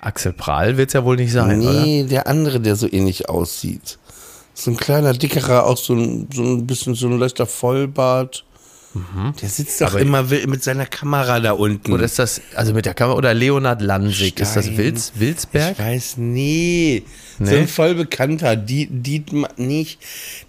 Axel 0.00 0.32
Prahl 0.32 0.76
wird's 0.76 0.92
ja 0.92 1.04
wohl 1.04 1.16
nicht 1.16 1.32
sein, 1.32 1.60
oder? 1.62 1.72
Nee, 1.84 2.04
der 2.04 2.26
andere, 2.26 2.60
der 2.60 2.76
so 2.76 2.86
ähnlich 2.90 3.28
aussieht. 3.28 3.98
So 4.52 4.70
ein 4.70 4.76
kleiner, 4.76 5.12
dickerer, 5.14 5.64
auch 5.66 5.78
so 5.78 5.94
ein, 5.94 6.28
so 6.32 6.42
ein 6.42 6.66
bisschen 6.66 6.94
so 6.94 7.06
ein 7.08 7.18
leichter 7.18 7.46
Vollbart. 7.46 8.44
Der 9.42 9.48
sitzt 9.48 9.80
doch 9.80 9.94
Mhm. 9.94 10.14
Aber- 10.14 10.28
immer 10.38 10.46
mit 10.46 10.62
seiner 10.62 10.86
Kamera 10.86 11.40
da 11.40 11.50
unten. 11.52 11.92
Oder 11.92 12.04
ist 12.04 12.18
das, 12.20 12.40
also 12.54 12.72
mit 12.72 12.86
der 12.86 12.94
Kamera, 12.94 13.16
oder 13.16 13.34
Leonard 13.34 13.82
Lansig, 13.82 14.38
ist 14.38 14.54
das 14.54 14.66
Stein. 14.66 14.78
Wilz, 14.78 15.12
Wilsberg? 15.16 15.72
Ich 15.72 15.78
weiß, 15.84 16.14
nee. 16.18 17.02
So 17.40 17.44
Nee? 17.46 17.58
ein 17.62 17.66
voll 17.68 17.94
bekannter. 17.96 18.54
Die, 18.54 18.86
Dietmar, 18.86 19.50
nicht. 19.56 19.98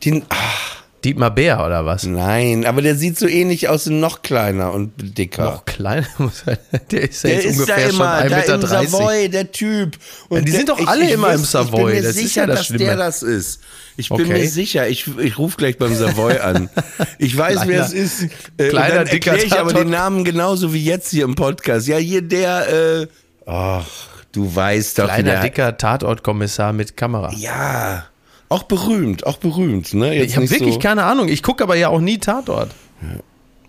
Den, 0.03 0.23
ach, 0.29 0.83
Dietmar 1.05 1.31
Bär 1.33 1.63
oder 1.65 1.85
was? 1.85 2.03
nein, 2.03 2.65
aber 2.65 2.81
der 2.81 2.95
sieht 2.95 3.17
so 3.17 3.27
ähnlich 3.27 3.69
aus 3.69 3.85
noch 3.85 4.21
kleiner 4.23 4.73
und 4.73 4.91
dicker. 5.17 5.43
Noch 5.45 5.65
kleiner 5.65 6.07
muss 6.17 6.43
er, 6.45 6.57
der 6.91 7.09
ist 7.09 7.23
ja 7.23 7.29
der 7.29 7.35
jetzt 7.37 7.45
ist 7.45 7.59
ungefähr 7.59 7.79
schon 7.87 7.95
immer, 7.95 8.13
1,30 8.15 8.29
da 8.29 8.35
Meter. 8.37 8.55
im 8.55 8.61
Savoy, 8.87 9.29
der 9.29 9.51
Typ. 9.51 9.97
Und 10.29 10.37
Ja, 10.39 10.43
die 10.43 10.51
der, 10.51 10.57
sind 10.59 10.69
doch 10.69 10.87
alle 10.87 11.09
immer 11.11 11.33
im 11.33 11.43
Savoy, 11.45 11.79
Ich 11.79 11.85
bin 11.85 11.95
mir 11.95 12.01
das 12.01 12.15
sicher, 12.15 12.41
ja 12.41 12.47
das 12.47 12.57
dass 12.57 12.65
Schlimme. 12.67 12.83
der 12.85 12.95
das 12.97 13.23
ist. 13.23 13.59
Ich 13.97 14.09
bin 14.09 14.21
Okay. 14.21 14.33
mir 14.33 14.49
sicher. 14.49 14.87
Ich, 14.89 15.07
ich 15.17 15.37
rufe 15.37 15.55
gleich 15.55 15.77
beim 15.77 15.95
Savoy 15.95 16.39
an. 16.39 16.69
Ich 17.17 17.37
weiß, 17.37 17.59
wer 17.59 17.65
Kleiner- 17.65 17.85
es 17.85 17.93
ist. 17.93 18.23
Äh, 18.57 18.67
kleiner, 18.69 18.95
dann 18.95 19.07
dicker 19.07 19.37
ich 19.37 19.57
aber 19.57 19.71
den 19.73 19.89
Namen 19.91 20.25
genauso 20.25 20.73
wie 20.73 20.83
jetzt 20.83 21.11
hier 21.11 21.23
im 21.23 21.35
Podcast. 21.35 21.87
Ja, 21.87 21.95
hier 21.97 22.21
der, 22.21 22.67
äh, 23.03 23.07
ach, 23.45 23.85
du 24.33 24.53
weißt 24.53 24.99
doch, 24.99 25.05
Kleiner, 25.05 25.31
der, 25.31 25.41
dicker 25.43 25.77
Tatortkommissar 25.77 26.73
mit 26.73 26.97
Kamera. 26.97 27.31
Ja, 27.37 28.05
auch 28.49 28.63
berühmt, 28.63 29.25
auch 29.25 29.37
berühmt, 29.37 29.93
ne? 29.93 30.13
Jetzt 30.13 30.31
Ich 30.31 30.35
habe 30.35 30.49
wirklich 30.49 30.75
so, 30.75 30.79
keine 30.79 31.03
Ahnung. 31.03 31.27
Ich 31.27 31.43
gucke 31.43 31.63
aber 31.63 31.75
ja 31.75 31.89
auch 31.89 31.99
nie 31.99 32.17
Tatort. 32.17 32.71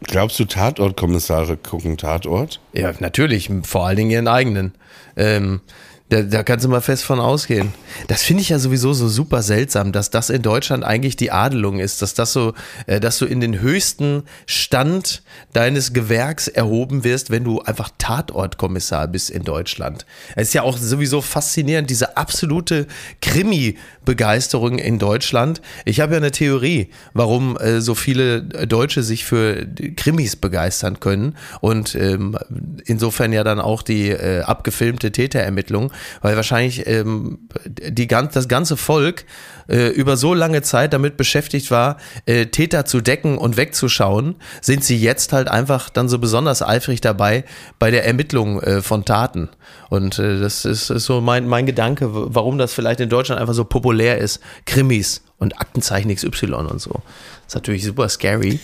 Glaubst 0.03 0.38
du, 0.38 0.44
Tatortkommissare 0.44 1.57
gucken 1.57 1.96
Tatort? 1.96 2.61
Ja, 2.72 2.92
natürlich, 3.01 3.51
vor 3.62 3.87
allen 3.87 3.96
Dingen 3.96 4.11
ihren 4.11 4.29
eigenen. 4.29 4.74
Ähm, 5.16 5.61
da, 6.09 6.23
da 6.23 6.42
kannst 6.45 6.64
du 6.64 6.69
mal 6.69 6.81
fest 6.81 7.03
von 7.03 7.19
ausgehen. 7.19 7.73
Das 8.07 8.23
finde 8.23 8.42
ich 8.42 8.51
ja 8.51 8.61
sowieso 8.61 8.92
so 8.92 9.09
super 9.09 9.42
seltsam, 9.42 9.90
dass 9.90 10.11
das 10.11 10.31
in 10.31 10.42
Deutschland 10.42 10.85
eigentlich 10.85 11.16
die 11.16 11.33
Adelung 11.33 11.81
ist, 11.81 12.01
dass 12.01 12.14
das 12.14 12.33
so, 12.33 12.55
äh, 12.87 13.01
dass 13.01 13.19
du 13.19 13.27
in 13.27 13.40
den 13.40 13.61
höchsten 13.61 14.23
Stand 14.47 15.23
deines 15.53 15.92
Gewerks 15.92 16.47
erhoben 16.47 17.03
wirst, 17.03 17.31
wenn 17.31 17.42
du 17.42 17.61
einfach 17.61 17.90
Tatortkommissar 17.99 19.09
bist 19.09 19.31
in 19.31 19.42
Deutschland. 19.42 20.07
Es 20.37 20.49
ist 20.49 20.55
ja 20.55 20.62
auch 20.62 20.79
sowieso 20.79 21.21
faszinierend, 21.21 21.90
diese 21.90 22.16
absolute 22.16 22.87
Krimi-Begeisterung 23.21 24.79
in 24.79 25.01
Deutschland. 25.01 25.61
Ich 25.85 26.01
habe 26.01 26.12
ja 26.12 26.19
eine 26.19 26.31
Theorie, 26.31 26.90
warum 27.14 27.57
äh, 27.57 27.81
so 27.81 27.97
viele 27.97 28.42
Deutsche 28.42 29.03
sich 29.03 29.25
für 29.25 29.66
Krimis 29.97 30.37
begeistern 30.37 31.01
können 31.01 31.37
und 31.61 31.97
ähm, 31.97 32.38
insofern 32.85 33.33
ja 33.33 33.42
dann 33.42 33.59
auch 33.59 33.83
die 33.83 34.11
äh, 34.11 34.42
abgefilmte 34.42 35.11
Täterermittlung, 35.11 35.90
weil 36.22 36.37
wahrscheinlich 36.37 36.87
ähm, 36.87 37.48
die 37.66 38.06
ganz, 38.06 38.35
das 38.35 38.48
ganze 38.48 38.76
Volk 38.76 39.24
äh, 39.68 39.88
über 39.88 40.16
so 40.16 40.35
lange 40.35 40.62
Zeit 40.62 40.92
damit 40.92 41.16
beschäftigt 41.16 41.70
war, 41.70 41.96
äh, 42.26 42.46
Täter 42.46 42.85
zu 42.85 43.00
decken 43.00 43.38
und 43.38 43.56
wegzuschauen, 43.56 44.37
sind 44.61 44.85
sie 44.85 44.98
jetzt 44.98 45.32
halt 45.32 45.48
einfach 45.48 45.90
dann 45.90 46.09
so 46.09 46.18
besonders 46.18 46.62
eifrig 46.62 47.00
dabei 47.00 47.44
bei 47.78 47.90
der 47.90 48.06
Ermittlung 48.06 48.61
äh, 48.61 48.82
von 48.82 49.04
Taten. 49.04 49.48
Und 49.88 50.18
äh, 50.18 50.40
das 50.40 50.64
ist, 50.64 50.90
ist 50.90 51.04
so 51.04 51.20
mein, 51.20 51.46
mein 51.48 51.66
Gedanke, 51.66 52.09
warum 52.11 52.59
das 52.59 52.72
vielleicht 52.72 53.00
in 53.00 53.09
Deutschland 53.09 53.40
einfach 53.40 53.54
so 53.54 53.64
populär 53.64 54.18
ist. 54.18 54.40
Krimis 54.64 55.22
und 55.38 55.61
Aktenzeichen 55.61 56.14
XY 56.14 56.52
und 56.52 56.80
so. 56.80 56.90
Das 56.92 57.48
ist 57.48 57.54
natürlich 57.54 57.85
super 57.85 58.09
scary. 58.09 58.59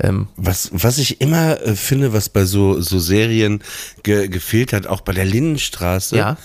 Ähm, 0.00 0.28
Was, 0.36 0.70
was 0.72 0.98
ich 0.98 1.20
immer 1.20 1.60
äh, 1.62 1.76
finde, 1.76 2.12
was 2.12 2.28
bei 2.28 2.44
so, 2.44 2.80
so 2.80 2.98
Serien 2.98 3.62
ge, 4.02 4.28
gefehlt 4.28 4.72
hat, 4.72 4.86
auch 4.86 5.02
bei 5.02 5.12
der 5.12 5.24
Lindenstraße, 5.24 6.16
ja, 6.16 6.36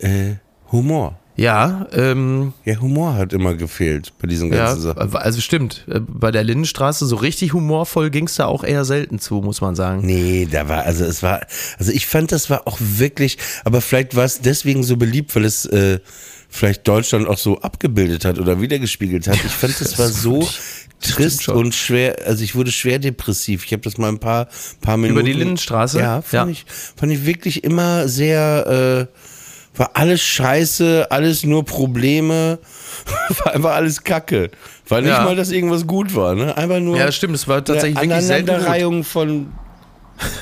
äh, 0.00 0.34
Humor. 0.72 1.18
ja, 1.36 1.86
ähm, 1.92 2.52
Ja, 2.64 2.80
Humor 2.80 3.14
hat 3.14 3.32
immer 3.32 3.54
gefehlt 3.54 4.12
bei 4.20 4.26
diesen 4.26 4.50
ja, 4.52 4.66
ganzen 4.66 4.82
Sachen. 4.82 5.14
also 5.16 5.40
stimmt. 5.40 5.84
Äh, 5.88 6.00
Bei 6.00 6.30
der 6.30 6.44
Lindenstraße 6.44 7.06
so 7.06 7.16
richtig 7.16 7.52
humorvoll 7.52 8.10
ging 8.10 8.26
es 8.26 8.36
da 8.36 8.46
auch 8.46 8.64
eher 8.64 8.84
selten 8.84 9.18
zu, 9.18 9.36
muss 9.36 9.60
man 9.60 9.74
sagen. 9.76 10.04
Nee, 10.04 10.48
da 10.50 10.68
war, 10.68 10.84
also 10.84 11.04
es 11.04 11.22
war, 11.22 11.46
also 11.78 11.92
ich 11.92 12.06
fand, 12.06 12.32
das 12.32 12.50
war 12.50 12.66
auch 12.66 12.78
wirklich, 12.80 13.38
aber 13.64 13.80
vielleicht 13.80 14.16
war 14.16 14.24
es 14.24 14.40
deswegen 14.40 14.82
so 14.82 14.96
beliebt, 14.96 15.36
weil 15.36 15.44
es 15.44 15.66
äh, 15.66 16.00
vielleicht 16.48 16.88
Deutschland 16.88 17.28
auch 17.28 17.38
so 17.38 17.60
abgebildet 17.60 18.24
hat 18.24 18.38
oder 18.38 18.60
wiedergespiegelt 18.60 19.28
hat. 19.28 19.36
Ich 19.44 19.52
fand, 19.52 19.78
das 19.80 19.98
war 19.98 20.08
so 20.08 20.48
trist 21.00 21.48
und 21.48 21.74
schwer, 21.74 22.16
also 22.26 22.42
ich 22.42 22.54
wurde 22.54 22.72
schwer 22.72 22.98
depressiv. 22.98 23.64
Ich 23.64 23.72
habe 23.72 23.82
das 23.82 23.98
mal 23.98 24.08
ein 24.08 24.18
paar, 24.18 24.48
paar 24.80 24.96
Minuten. 24.96 25.26
die 25.26 25.32
Lindenstraße? 25.34 26.00
Ja, 26.00 26.22
fand, 26.22 26.32
Ja. 26.32 26.46
Ich, 26.48 26.64
fand 26.96 27.12
ich 27.12 27.26
wirklich 27.26 27.62
immer 27.64 28.08
sehr, 28.08 29.08
äh, 29.12 29.18
war 29.76 29.90
alles 29.94 30.20
scheiße, 30.22 31.06
alles 31.10 31.44
nur 31.44 31.64
Probleme, 31.64 32.58
war 33.44 33.54
einfach 33.54 33.74
alles 33.74 34.02
Kacke. 34.04 34.50
War 34.88 35.00
nicht 35.00 35.10
Ja. 35.10 35.24
mal, 35.24 35.36
dass 35.36 35.50
irgendwas 35.50 35.86
gut 35.86 36.14
war, 36.14 36.34
ne? 36.34 36.56
Einfach 36.56 36.80
nur 36.80 36.96
Ja, 36.96 37.10
stimmt, 37.12 37.34
es 37.34 37.46
war 37.48 37.64
tatsächlich 37.64 37.98
eine 37.98 38.12
wirklich. 38.14 38.30
Aneinanderreihung 38.30 39.04
von 39.04 39.52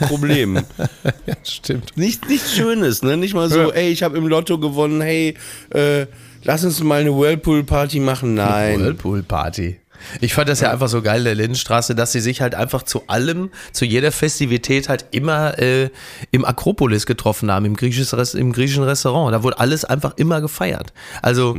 Problemen. 0.08 0.64
Ja, 1.26 1.34
stimmt. 1.42 1.96
Nicht, 1.96 2.28
nichts 2.28 2.54
Schönes, 2.54 3.02
ne? 3.02 3.16
Nicht 3.16 3.34
mal 3.34 3.48
so, 3.50 3.60
Ja. 3.62 3.68
ey, 3.70 3.90
ich 3.90 4.02
habe 4.02 4.16
im 4.18 4.26
Lotto 4.26 4.58
gewonnen, 4.58 5.00
hey, 5.00 5.34
äh, 5.70 6.06
lass 6.44 6.64
uns 6.64 6.82
mal 6.82 7.00
eine 7.00 7.14
Whirlpool-Party 7.16 7.98
machen. 8.00 8.34
Nein. 8.34 8.78
Whirlpool-Party. 8.80 9.80
Ich 10.20 10.34
fand 10.34 10.48
das 10.48 10.60
ja 10.60 10.70
einfach 10.70 10.88
so 10.88 11.02
geil, 11.02 11.24
der 11.24 11.34
Lindenstraße, 11.34 11.94
dass 11.94 12.12
sie 12.12 12.20
sich 12.20 12.40
halt 12.40 12.54
einfach 12.54 12.82
zu 12.82 13.02
allem, 13.06 13.50
zu 13.72 13.84
jeder 13.84 14.12
Festivität 14.12 14.88
halt 14.88 15.06
immer 15.10 15.58
äh, 15.58 15.90
im 16.30 16.44
Akropolis 16.44 17.06
getroffen 17.06 17.50
haben, 17.50 17.64
im, 17.64 17.76
griechisches, 17.76 18.14
Res- 18.14 18.34
im 18.34 18.52
griechischen 18.52 18.84
Restaurant. 18.84 19.32
Da 19.34 19.42
wurde 19.42 19.58
alles 19.58 19.84
einfach 19.84 20.14
immer 20.16 20.40
gefeiert. 20.40 20.92
Also 21.22 21.56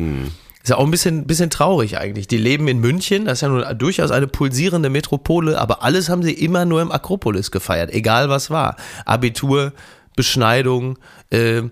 ist 0.64 0.70
ja 0.70 0.78
auch 0.78 0.86
ein 0.86 0.90
bisschen, 0.92 1.28
bisschen 1.28 1.52
traurig 1.52 1.98
eigentlich. 2.00 2.28
Die 2.28 2.38
leben 2.38 2.68
in 2.68 2.80
München, 2.80 3.26
das 3.26 3.38
ist 3.38 3.42
ja 3.42 3.50
nun 3.50 3.64
durchaus 3.78 4.10
eine 4.10 4.26
pulsierende 4.28 4.90
Metropole, 4.90 5.60
aber 5.60 5.84
alles 5.84 6.10
haben 6.10 6.24
sie 6.24 6.34
immer 6.34 6.66
nur 6.66 6.82
im 6.82 6.92
Akropolis 6.92 7.52
gefeiert, 7.52 7.92
egal 7.94 8.30
was 8.30 8.50
war. 8.50 8.76
Abitur, 9.06 9.74
Beschneidung, 10.16 10.98
äh, 11.30 11.58
äh, 11.58 11.64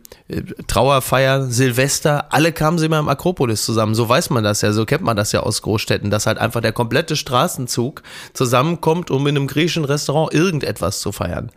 Trauerfeier, 0.67 1.43
Silvester, 1.43 2.34
alle 2.34 2.51
kamen 2.51 2.77
sie 2.77 2.88
immer 2.88 2.99
im 2.99 3.10
Akropolis 3.10 3.63
zusammen. 3.65 3.95
So 3.95 4.08
weiß 4.08 4.29
man 4.29 4.43
das 4.43 4.62
ja, 4.62 4.73
so 4.73 4.86
kennt 4.86 5.03
man 5.03 5.15
das 5.15 5.32
ja 5.32 5.41
aus 5.41 5.62
Großstädten, 5.62 6.10
dass 6.10 6.27
halt 6.27 6.38
einfach 6.38 6.62
der 6.62 6.73
komplette 6.73 7.15
Straßenzug 7.15 8.03
zusammenkommt, 8.34 9.12
um 9.12 9.25
in 9.27 9.38
einem 9.38 9.47
griechischen 9.47 9.86
Restaurant 9.86 10.34
irgendetwas 10.34 10.99
zu 10.99 11.12
feiern. 11.12 11.51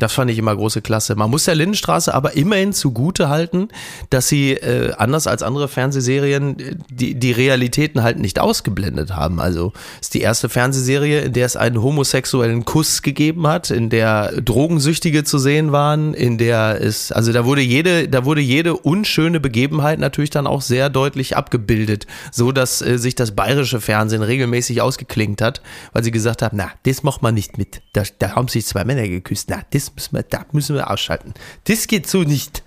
Das 0.00 0.14
fand 0.14 0.30
ich 0.30 0.38
immer 0.38 0.56
große 0.56 0.80
Klasse. 0.80 1.14
Man 1.14 1.30
muss 1.30 1.44
der 1.44 1.54
Lindenstraße 1.54 2.12
aber 2.14 2.34
immerhin 2.34 2.72
zugute 2.72 3.28
halten, 3.28 3.68
dass 4.08 4.28
sie 4.28 4.52
äh, 4.52 4.92
anders 4.96 5.26
als 5.26 5.42
andere 5.42 5.68
Fernsehserien 5.68 6.58
äh, 6.58 6.74
die, 6.90 7.14
die 7.14 7.32
Realitäten 7.32 8.02
halt 8.02 8.18
nicht 8.18 8.38
ausgeblendet 8.38 9.14
haben. 9.14 9.40
Also 9.40 9.72
ist 10.00 10.14
die 10.14 10.22
erste 10.22 10.48
Fernsehserie, 10.48 11.20
in 11.20 11.34
der 11.34 11.44
es 11.44 11.56
einen 11.56 11.82
homosexuellen 11.82 12.64
Kuss 12.64 13.02
gegeben 13.02 13.46
hat, 13.46 13.70
in 13.70 13.90
der 13.90 14.40
Drogensüchtige 14.40 15.22
zu 15.22 15.38
sehen 15.38 15.70
waren, 15.70 16.14
in 16.14 16.38
der 16.38 16.80
es, 16.80 17.12
also 17.12 17.32
da 17.32 17.44
wurde 17.44 17.60
jede, 17.60 18.08
da 18.08 18.24
wurde 18.24 18.40
jede 18.40 18.74
unschöne 18.76 19.38
Begebenheit 19.38 19.98
natürlich 19.98 20.30
dann 20.30 20.46
auch 20.46 20.62
sehr 20.62 20.88
deutlich 20.88 21.36
abgebildet, 21.36 22.06
so 22.32 22.52
dass 22.52 22.80
äh, 22.80 22.96
sich 22.96 23.16
das 23.16 23.32
bayerische 23.32 23.82
Fernsehen 23.82 24.22
regelmäßig 24.22 24.80
ausgeklingt 24.80 25.42
hat, 25.42 25.60
weil 25.92 26.02
sie 26.04 26.10
gesagt 26.10 26.40
haben, 26.40 26.56
na, 26.56 26.70
das 26.84 27.02
macht 27.02 27.20
man 27.20 27.34
nicht 27.34 27.58
mit. 27.58 27.82
Da, 27.92 28.04
da 28.18 28.34
haben 28.34 28.48
sich 28.48 28.64
zwei 28.64 28.84
Männer 28.84 29.06
geküsst. 29.06 29.50
Na, 29.50 29.60
das 29.72 29.89
müssen 29.94 30.16
wir, 30.16 30.22
da 30.22 30.44
müssen 30.52 30.74
wir 30.76 30.90
ausschalten. 30.90 31.34
Das 31.64 31.86
geht 31.86 32.08
so 32.08 32.22
nicht. 32.22 32.62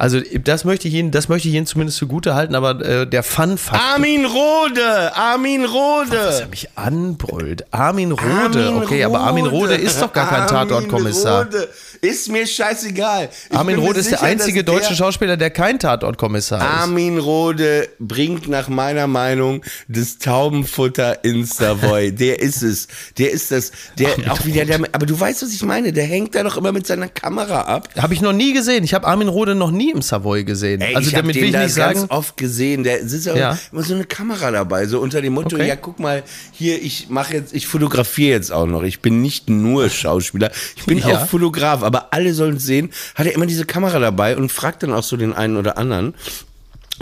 Also 0.00 0.18
das 0.44 0.64
möchte 0.64 0.88
ich 0.88 0.94
Ihnen, 0.94 1.10
das 1.10 1.28
möchte 1.28 1.48
ich 1.48 1.54
Ihnen 1.54 1.66
zumindest 1.66 1.98
zugute 1.98 2.34
halten, 2.34 2.54
aber 2.54 2.80
äh, 2.80 3.06
der 3.06 3.22
Fun-Faktor. 3.22 3.86
Armin 3.86 4.24
Rode! 4.24 5.14
Armin 5.14 5.66
Rode! 5.66 6.16
er 6.16 6.48
mich 6.48 6.70
anbrüllt. 6.74 7.66
Armin 7.70 8.12
Rode. 8.12 8.76
okay, 8.76 9.04
aber 9.04 9.20
Armin 9.20 9.44
Rode 9.44 9.74
ist 9.74 10.00
doch 10.00 10.10
gar 10.10 10.26
kein 10.26 10.46
Tatortkommissar. 10.46 11.40
Armin 11.40 11.52
Rode. 11.52 11.68
Ist 12.02 12.28
mir 12.30 12.46
scheißegal. 12.46 13.28
Ich 13.50 13.56
Armin 13.56 13.78
Rode 13.78 14.00
ist 14.00 14.10
der 14.10 14.18
sicher, 14.18 14.30
einzige 14.30 14.64
dass 14.64 14.74
deutsche 14.74 14.88
der- 14.90 14.96
Schauspieler, 14.96 15.36
der 15.36 15.50
kein 15.50 15.78
Tatortkommissar 15.78 16.58
ist. 16.60 16.64
Armin 16.82 17.18
Rode 17.18 17.88
bringt 17.98 18.48
nach 18.48 18.68
meiner 18.68 19.06
Meinung 19.06 19.62
das 19.88 20.16
Taubenfutter 20.18 21.24
ins 21.24 21.56
Savoy. 21.56 22.10
Der 22.20 22.40
ist 22.40 22.62
es. 22.62 22.88
Der 23.18 23.30
ist 23.30 23.50
das. 23.50 23.72
Der 23.98 24.08
auch 24.32 24.44
wieder 24.44 24.64
der. 24.64 24.80
Aber 24.92 25.06
du 25.06 25.18
weißt, 25.18 25.42
was 25.42 25.52
ich 25.52 25.62
meine. 25.62 25.92
Der 25.92 26.04
hängt 26.04 26.34
da 26.34 26.42
doch 26.42 26.56
immer 26.56 26.72
mit 26.72 26.86
seiner 26.86 27.08
Kamera 27.08 27.62
ab. 27.62 27.88
Habe 27.98 28.14
ich 28.14 28.20
noch 28.22 28.32
nie 28.32 28.52
gesehen. 28.52 28.82
Ich 28.84 28.94
habe 28.94 29.06
Armin 29.06 29.28
Rode 29.28 29.54
noch 29.54 29.70
nie 29.70 29.90
im 29.90 30.02
Savoy 30.02 30.44
gesehen. 30.44 30.80
Ey, 30.80 30.96
also 30.96 31.08
ich 31.08 31.14
damit 31.14 31.36
den 31.36 31.42
will 31.42 31.48
ich 31.50 31.56
nicht 31.56 31.76
ganz 31.76 31.98
sagen. 32.00 32.10
oft 32.10 32.36
gesehen. 32.36 32.82
Der 32.84 33.06
sitzt 33.06 33.26
ja. 33.26 33.36
Ja. 33.36 33.58
immer 33.72 33.82
so 33.82 33.94
eine 33.94 34.04
Kamera 34.04 34.50
dabei, 34.50 34.86
so 34.86 35.00
unter 35.00 35.20
dem 35.22 35.34
Motto: 35.34 35.56
Okay. 35.56 35.68
Ja, 35.68 35.76
guck 35.76 35.98
mal, 36.00 36.22
hier 36.52 36.80
ich 36.82 37.08
mache 37.10 37.34
jetzt, 37.34 37.52
ich 37.54 37.66
fotografiere 37.66 38.30
jetzt 38.36 38.50
auch 38.52 38.66
noch. 38.66 38.82
Ich 38.82 39.00
bin 39.00 39.20
nicht 39.20 39.50
nur 39.50 39.88
Schauspieler, 39.90 40.50
ich 40.76 40.84
bin 40.86 40.98
Ja. 40.98 41.06
auch 41.22 41.26
Fotograf. 41.28 41.82
Aber 41.90 42.12
alle 42.12 42.32
sollen 42.34 42.56
es 42.56 42.64
sehen. 42.64 42.90
Hat 43.16 43.26
er 43.26 43.34
immer 43.34 43.46
diese 43.46 43.64
Kamera 43.64 43.98
dabei 43.98 44.36
und 44.36 44.52
fragt 44.52 44.82
dann 44.84 44.92
auch 44.92 45.02
so 45.02 45.16
den 45.16 45.32
einen 45.32 45.56
oder 45.56 45.76
anderen 45.76 46.14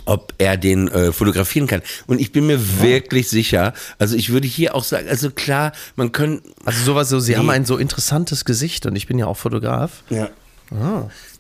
ob 0.06 0.32
er 0.38 0.56
den 0.56 0.86
äh, 0.86 1.10
fotografieren 1.12 1.66
kann. 1.66 1.82
Und 2.06 2.20
ich 2.20 2.30
bin 2.30 2.46
mir 2.46 2.80
wirklich 2.80 3.28
sicher, 3.28 3.74
also 3.98 4.14
ich 4.14 4.30
würde 4.30 4.46
hier 4.46 4.76
auch 4.76 4.84
sagen, 4.84 5.08
also 5.08 5.28
klar, 5.32 5.72
man 5.96 6.12
kann, 6.12 6.40
Also 6.64 6.84
sowas 6.84 7.08
so, 7.08 7.18
sie 7.18 7.32
Nee. 7.32 7.38
haben 7.38 7.50
ein 7.50 7.64
so 7.64 7.76
interessantes 7.78 8.44
Gesicht 8.44 8.86
und 8.86 8.94
ich 8.94 9.08
bin 9.08 9.18
ja 9.18 9.26
auch 9.26 9.36
Fotograf. 9.36 10.04
ja, 10.08 10.30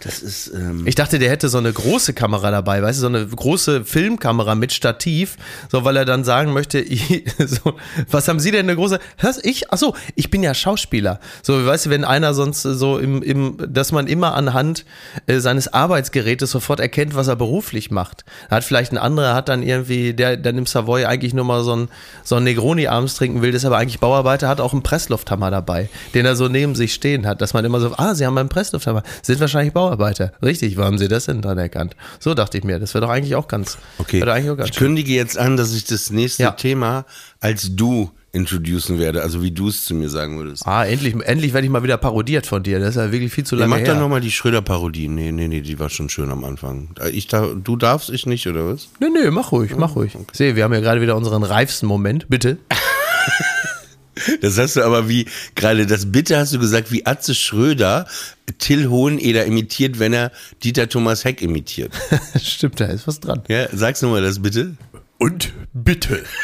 das 0.00 0.20
ist, 0.20 0.52
ähm, 0.54 0.86
Ich 0.86 0.94
dachte, 0.94 1.18
der 1.18 1.28
hätte 1.28 1.48
so 1.48 1.58
eine 1.58 1.72
große 1.72 2.12
Kamera 2.12 2.52
dabei, 2.52 2.80
weißt 2.82 2.98
du, 2.98 3.00
so 3.00 3.06
eine 3.08 3.26
große 3.26 3.84
Filmkamera 3.84 4.54
mit 4.54 4.72
Stativ, 4.72 5.36
so 5.70 5.84
weil 5.84 5.96
er 5.96 6.04
dann 6.04 6.22
sagen 6.22 6.52
möchte, 6.52 6.84
so, 7.38 7.74
was 8.08 8.28
haben 8.28 8.38
Sie 8.38 8.52
denn 8.52 8.66
eine 8.66 8.76
große? 8.76 9.00
Was 9.20 9.42
ich? 9.42 9.72
Ach 9.72 9.78
so, 9.78 9.96
ich 10.14 10.30
bin 10.30 10.44
ja 10.44 10.54
Schauspieler. 10.54 11.18
So, 11.42 11.66
weißt 11.66 11.86
du, 11.86 11.90
wenn 11.90 12.04
einer 12.04 12.32
sonst 12.32 12.62
so 12.62 12.98
im, 12.98 13.22
im 13.22 13.56
dass 13.58 13.90
man 13.90 14.06
immer 14.06 14.34
anhand 14.34 14.84
äh, 15.26 15.40
seines 15.40 15.72
Arbeitsgerätes 15.72 16.52
sofort 16.52 16.78
erkennt, 16.78 17.16
was 17.16 17.26
er 17.26 17.34
beruflich 17.34 17.90
macht. 17.90 18.24
Hat 18.50 18.62
vielleicht 18.62 18.92
ein 18.92 18.98
anderer 18.98 19.34
hat 19.34 19.48
dann 19.48 19.64
irgendwie, 19.64 20.14
der 20.14 20.36
dann 20.36 20.58
im 20.58 20.66
Savoy 20.66 21.06
eigentlich 21.06 21.34
nur 21.34 21.44
mal 21.44 21.64
so 21.64 21.74
ein 21.74 21.88
so 22.22 22.36
ein 22.36 22.44
Negroni 22.44 22.86
abends 22.86 23.16
trinken 23.16 23.42
will, 23.42 23.52
ist 23.52 23.64
aber 23.64 23.78
eigentlich 23.78 23.98
Bauarbeiter, 23.98 24.48
hat 24.48 24.60
auch 24.60 24.72
einen 24.72 24.84
Presslufthammer 24.84 25.50
dabei, 25.50 25.88
den 26.14 26.24
er 26.24 26.36
so 26.36 26.46
neben 26.46 26.76
sich 26.76 26.94
stehen 26.94 27.26
hat, 27.26 27.40
dass 27.40 27.52
man 27.52 27.64
immer 27.64 27.80
so, 27.80 27.92
ah, 27.96 28.14
Sie 28.14 28.24
haben 28.24 28.38
einen 28.38 28.48
Presslufthammer, 28.48 29.02
sind 29.22 29.40
wahrscheinlich 29.40 29.74
Bauarbeiter. 29.74 29.87
Richtig, 30.42 30.76
wo 30.76 30.82
haben 30.84 30.98
Sie 30.98 31.08
das 31.08 31.26
denn 31.26 31.42
dran 31.42 31.58
erkannt? 31.58 31.96
So 32.20 32.34
dachte 32.34 32.58
ich 32.58 32.64
mir, 32.64 32.78
das 32.78 32.94
wäre 32.94 33.06
doch 33.06 33.12
eigentlich 33.12 33.34
auch 33.34 33.48
ganz, 33.48 33.78
okay. 33.98 34.22
auch 34.22 34.56
ganz 34.56 34.70
Ich 34.70 34.76
kündige 34.76 35.12
jetzt 35.12 35.38
an, 35.38 35.56
dass 35.56 35.74
ich 35.74 35.84
das 35.84 36.10
nächste 36.10 36.42
Ja. 36.44 36.50
Thema 36.52 37.04
als 37.40 37.74
du 37.76 38.10
introducen 38.32 38.98
werde, 38.98 39.22
also 39.22 39.42
wie 39.42 39.50
du 39.50 39.68
es 39.68 39.84
zu 39.84 39.94
mir 39.94 40.08
sagen 40.08 40.38
würdest. 40.38 40.66
Ah, 40.66 40.84
endlich, 40.84 41.14
endlich 41.24 41.54
werde 41.54 41.66
ich 41.66 41.70
mal 41.72 41.82
wieder 41.82 41.96
parodiert 41.96 42.46
von 42.46 42.62
dir. 42.62 42.78
Das 42.78 42.90
ist 42.90 42.96
ja 42.96 43.10
wirklich 43.10 43.32
viel 43.32 43.44
zu 43.44 43.56
Ja, 43.56 43.60
lange 43.62 43.70
mach 43.70 43.78
her. 43.78 43.94
doch 43.94 44.00
nochmal 44.00 44.20
die 44.20 44.30
Schröder-Parodie. 44.30 45.08
Nee, 45.08 45.32
nee, 45.32 45.48
nee, 45.48 45.62
die 45.62 45.78
war 45.78 45.88
schon 45.88 46.08
schön 46.10 46.30
am 46.30 46.44
Anfang. 46.44 46.90
Ich 47.12 47.26
da, 47.26 47.46
du 47.54 47.76
darfst, 47.76 48.10
ich 48.10 48.26
nicht, 48.26 48.46
oder 48.46 48.66
was? 48.68 48.88
Nee, 49.00 49.08
nee, 49.12 49.30
mach 49.30 49.50
ruhig, 49.52 49.74
mach 49.76 49.96
ruhig. 49.96 50.12
Sehe, 50.32 50.56
wir 50.56 50.64
haben 50.64 50.74
ja 50.74 50.80
gerade 50.80 51.00
wieder 51.00 51.16
unseren 51.16 51.42
reifsten 51.42 51.86
Moment. 51.86 52.26
Bitte. 52.28 52.58
Das 54.40 54.58
hast 54.58 54.76
du 54.76 54.82
aber 54.82 55.08
wie, 55.08 55.26
gerade 55.54 55.86
das 55.86 56.10
Bitte 56.10 56.38
hast 56.38 56.52
du 56.52 56.58
gesagt, 56.58 56.92
wie 56.92 57.06
Atze 57.06 57.34
Schröder 57.34 58.06
Till 58.58 58.88
Hoheneder 58.88 59.44
imitiert, 59.44 59.98
wenn 59.98 60.12
er 60.12 60.32
Dieter 60.62 60.88
Thomas 60.88 61.24
Heck 61.24 61.42
imitiert. 61.42 61.92
Stimmt, 62.42 62.80
da 62.80 62.86
ist 62.86 63.06
was 63.06 63.20
dran. 63.20 63.42
Ja, 63.48 63.68
sag's 63.72 64.02
nochmal 64.02 64.22
das 64.22 64.40
bitte. 64.40 64.76
Und 65.18 65.52
bitte. 65.72 66.24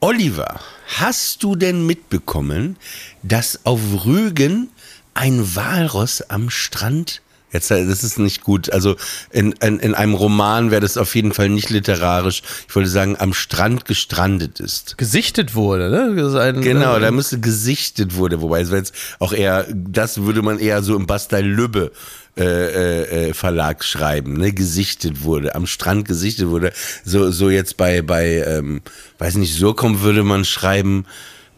Oliver, 0.00 0.60
hast 0.98 1.42
du 1.42 1.56
denn 1.56 1.86
mitbekommen, 1.86 2.76
dass 3.22 3.64
auf 3.64 3.80
Rügen 4.04 4.68
ein 5.14 5.54
Walross 5.54 6.22
am 6.22 6.50
Strand 6.50 7.22
Jetzt, 7.52 7.70
äh, 7.70 7.86
das 7.86 8.04
ist 8.04 8.18
nicht 8.18 8.42
gut. 8.42 8.72
Also 8.72 8.96
in, 9.30 9.52
in, 9.60 9.78
in 9.78 9.94
einem 9.94 10.14
Roman 10.14 10.70
wäre 10.70 10.80
das 10.80 10.96
auf 10.96 11.14
jeden 11.14 11.32
Fall 11.32 11.48
nicht 11.48 11.70
literarisch. 11.70 12.42
Ich 12.68 12.74
wollte 12.74 12.88
sagen, 12.88 13.16
am 13.18 13.32
Strand 13.32 13.84
gestrandet 13.84 14.60
ist. 14.60 14.98
Gesichtet 14.98 15.54
wurde, 15.54 15.90
ne? 15.90 16.40
Ein, 16.40 16.60
Genau, 16.60 16.96
äh, 16.96 17.00
da 17.00 17.10
müsste 17.10 17.40
gesichtet 17.40 18.14
wurde, 18.14 18.40
wobei 18.40 18.60
es 18.60 18.68
wäre 18.70 18.78
jetzt 18.78 18.94
auch 19.18 19.32
eher, 19.32 19.66
das 19.72 20.22
würde 20.22 20.42
man 20.42 20.58
eher 20.58 20.82
so 20.82 20.96
im 20.96 21.06
Bastei 21.06 21.40
Lübbe 21.40 21.92
äh, 22.36 22.44
äh, 22.44 23.28
äh, 23.30 23.34
Verlag 23.34 23.84
schreiben, 23.84 24.34
ne, 24.34 24.52
gesichtet 24.52 25.24
wurde, 25.24 25.54
am 25.56 25.66
Strand 25.66 26.06
gesichtet 26.06 26.48
wurde. 26.48 26.72
So, 27.04 27.30
so 27.32 27.50
jetzt 27.50 27.76
bei, 27.76 28.02
bei, 28.02 28.44
ähm, 28.46 28.82
weiß 29.18 29.34
nicht, 29.34 29.54
Surkom 29.54 30.02
würde 30.02 30.22
man 30.22 30.44
schreiben, 30.44 31.06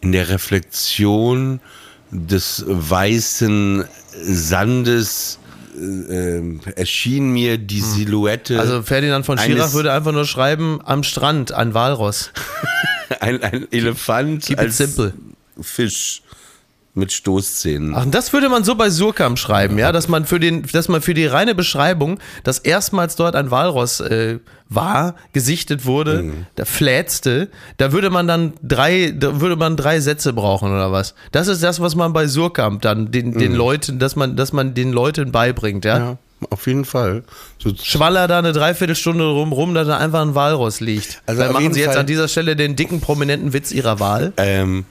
in 0.00 0.12
der 0.12 0.30
Reflexion 0.30 1.60
des 2.10 2.64
weißen 2.66 3.84
Sandes 4.22 5.38
äh, 5.74 6.36
ähm, 6.36 6.60
erschien 6.76 7.32
mir 7.32 7.58
die 7.58 7.80
Silhouette. 7.80 8.58
Also 8.58 8.82
Ferdinand 8.82 9.26
von 9.26 9.38
Schirach 9.38 9.72
würde 9.72 9.92
einfach 9.92 10.12
nur 10.12 10.26
schreiben, 10.26 10.80
am 10.84 11.02
Strand, 11.02 11.52
ein 11.52 11.74
Walross. 11.74 12.30
ein, 13.20 13.42
ein 13.42 13.66
Elefant 13.70 14.44
Keep 14.44 14.58
als 14.58 14.76
simple. 14.76 15.14
Fisch 15.60 16.22
mit 16.94 17.10
Stoßzähnen. 17.10 17.94
Ach, 17.96 18.04
das 18.10 18.32
würde 18.34 18.48
man 18.50 18.64
so 18.64 18.74
bei 18.74 18.90
Surkam 18.90 19.36
schreiben, 19.38 19.78
ja, 19.78 19.92
dass 19.92 20.08
man 20.08 20.26
für 20.26 20.38
den, 20.38 20.64
dass 20.72 20.88
man 20.88 21.00
für 21.00 21.14
die 21.14 21.24
reine 21.26 21.54
Beschreibung, 21.54 22.18
dass 22.44 22.58
erstmals 22.58 23.16
dort 23.16 23.34
ein 23.34 23.50
Walross 23.50 24.00
äh, 24.00 24.40
war, 24.68 25.14
gesichtet 25.32 25.86
wurde, 25.86 26.32
der 26.58 26.66
flätzte, 26.66 27.48
da 27.78 27.92
würde 27.92 28.10
man 28.10 28.26
dann 28.26 28.52
drei, 28.62 29.14
da 29.16 29.40
würde 29.40 29.56
man 29.56 29.76
drei 29.76 30.00
Sätze 30.00 30.32
brauchen 30.34 30.70
oder 30.70 30.92
was. 30.92 31.14
Das 31.30 31.48
ist 31.48 31.62
das, 31.62 31.80
was 31.80 31.94
man 31.94 32.12
bei 32.12 32.26
Surkam 32.26 32.80
dann 32.80 33.10
den, 33.10 33.38
den 33.38 33.54
Leuten, 33.54 33.98
dass 33.98 34.14
man, 34.16 34.36
dass 34.36 34.52
man 34.52 34.74
den 34.74 34.92
Leuten 34.92 35.32
beibringt, 35.32 35.84
ja. 35.86 35.98
Ja, 35.98 36.18
auf 36.50 36.66
jeden 36.66 36.84
Fall. 36.84 37.22
So, 37.58 37.70
Schwaller 37.74 38.28
da 38.28 38.38
eine 38.38 38.52
Dreiviertelstunde 38.52 39.24
rum, 39.24 39.52
rum, 39.52 39.72
dass 39.74 39.86
da 39.86 39.96
einfach 39.96 40.20
ein 40.22 40.34
Walross 40.34 40.80
liegt. 40.80 41.22
Also 41.26 41.40
Dann 41.42 41.52
machen 41.52 41.72
Sie 41.72 41.80
jetzt 41.80 41.90
Fall- 41.90 41.98
an 42.00 42.06
dieser 42.06 42.28
Stelle 42.28 42.56
den 42.56 42.76
dicken, 42.76 43.00
prominenten 43.00 43.52
Witz 43.54 43.72
Ihrer 43.72 44.00
Wahl. 44.00 44.32
ähm, 44.36 44.84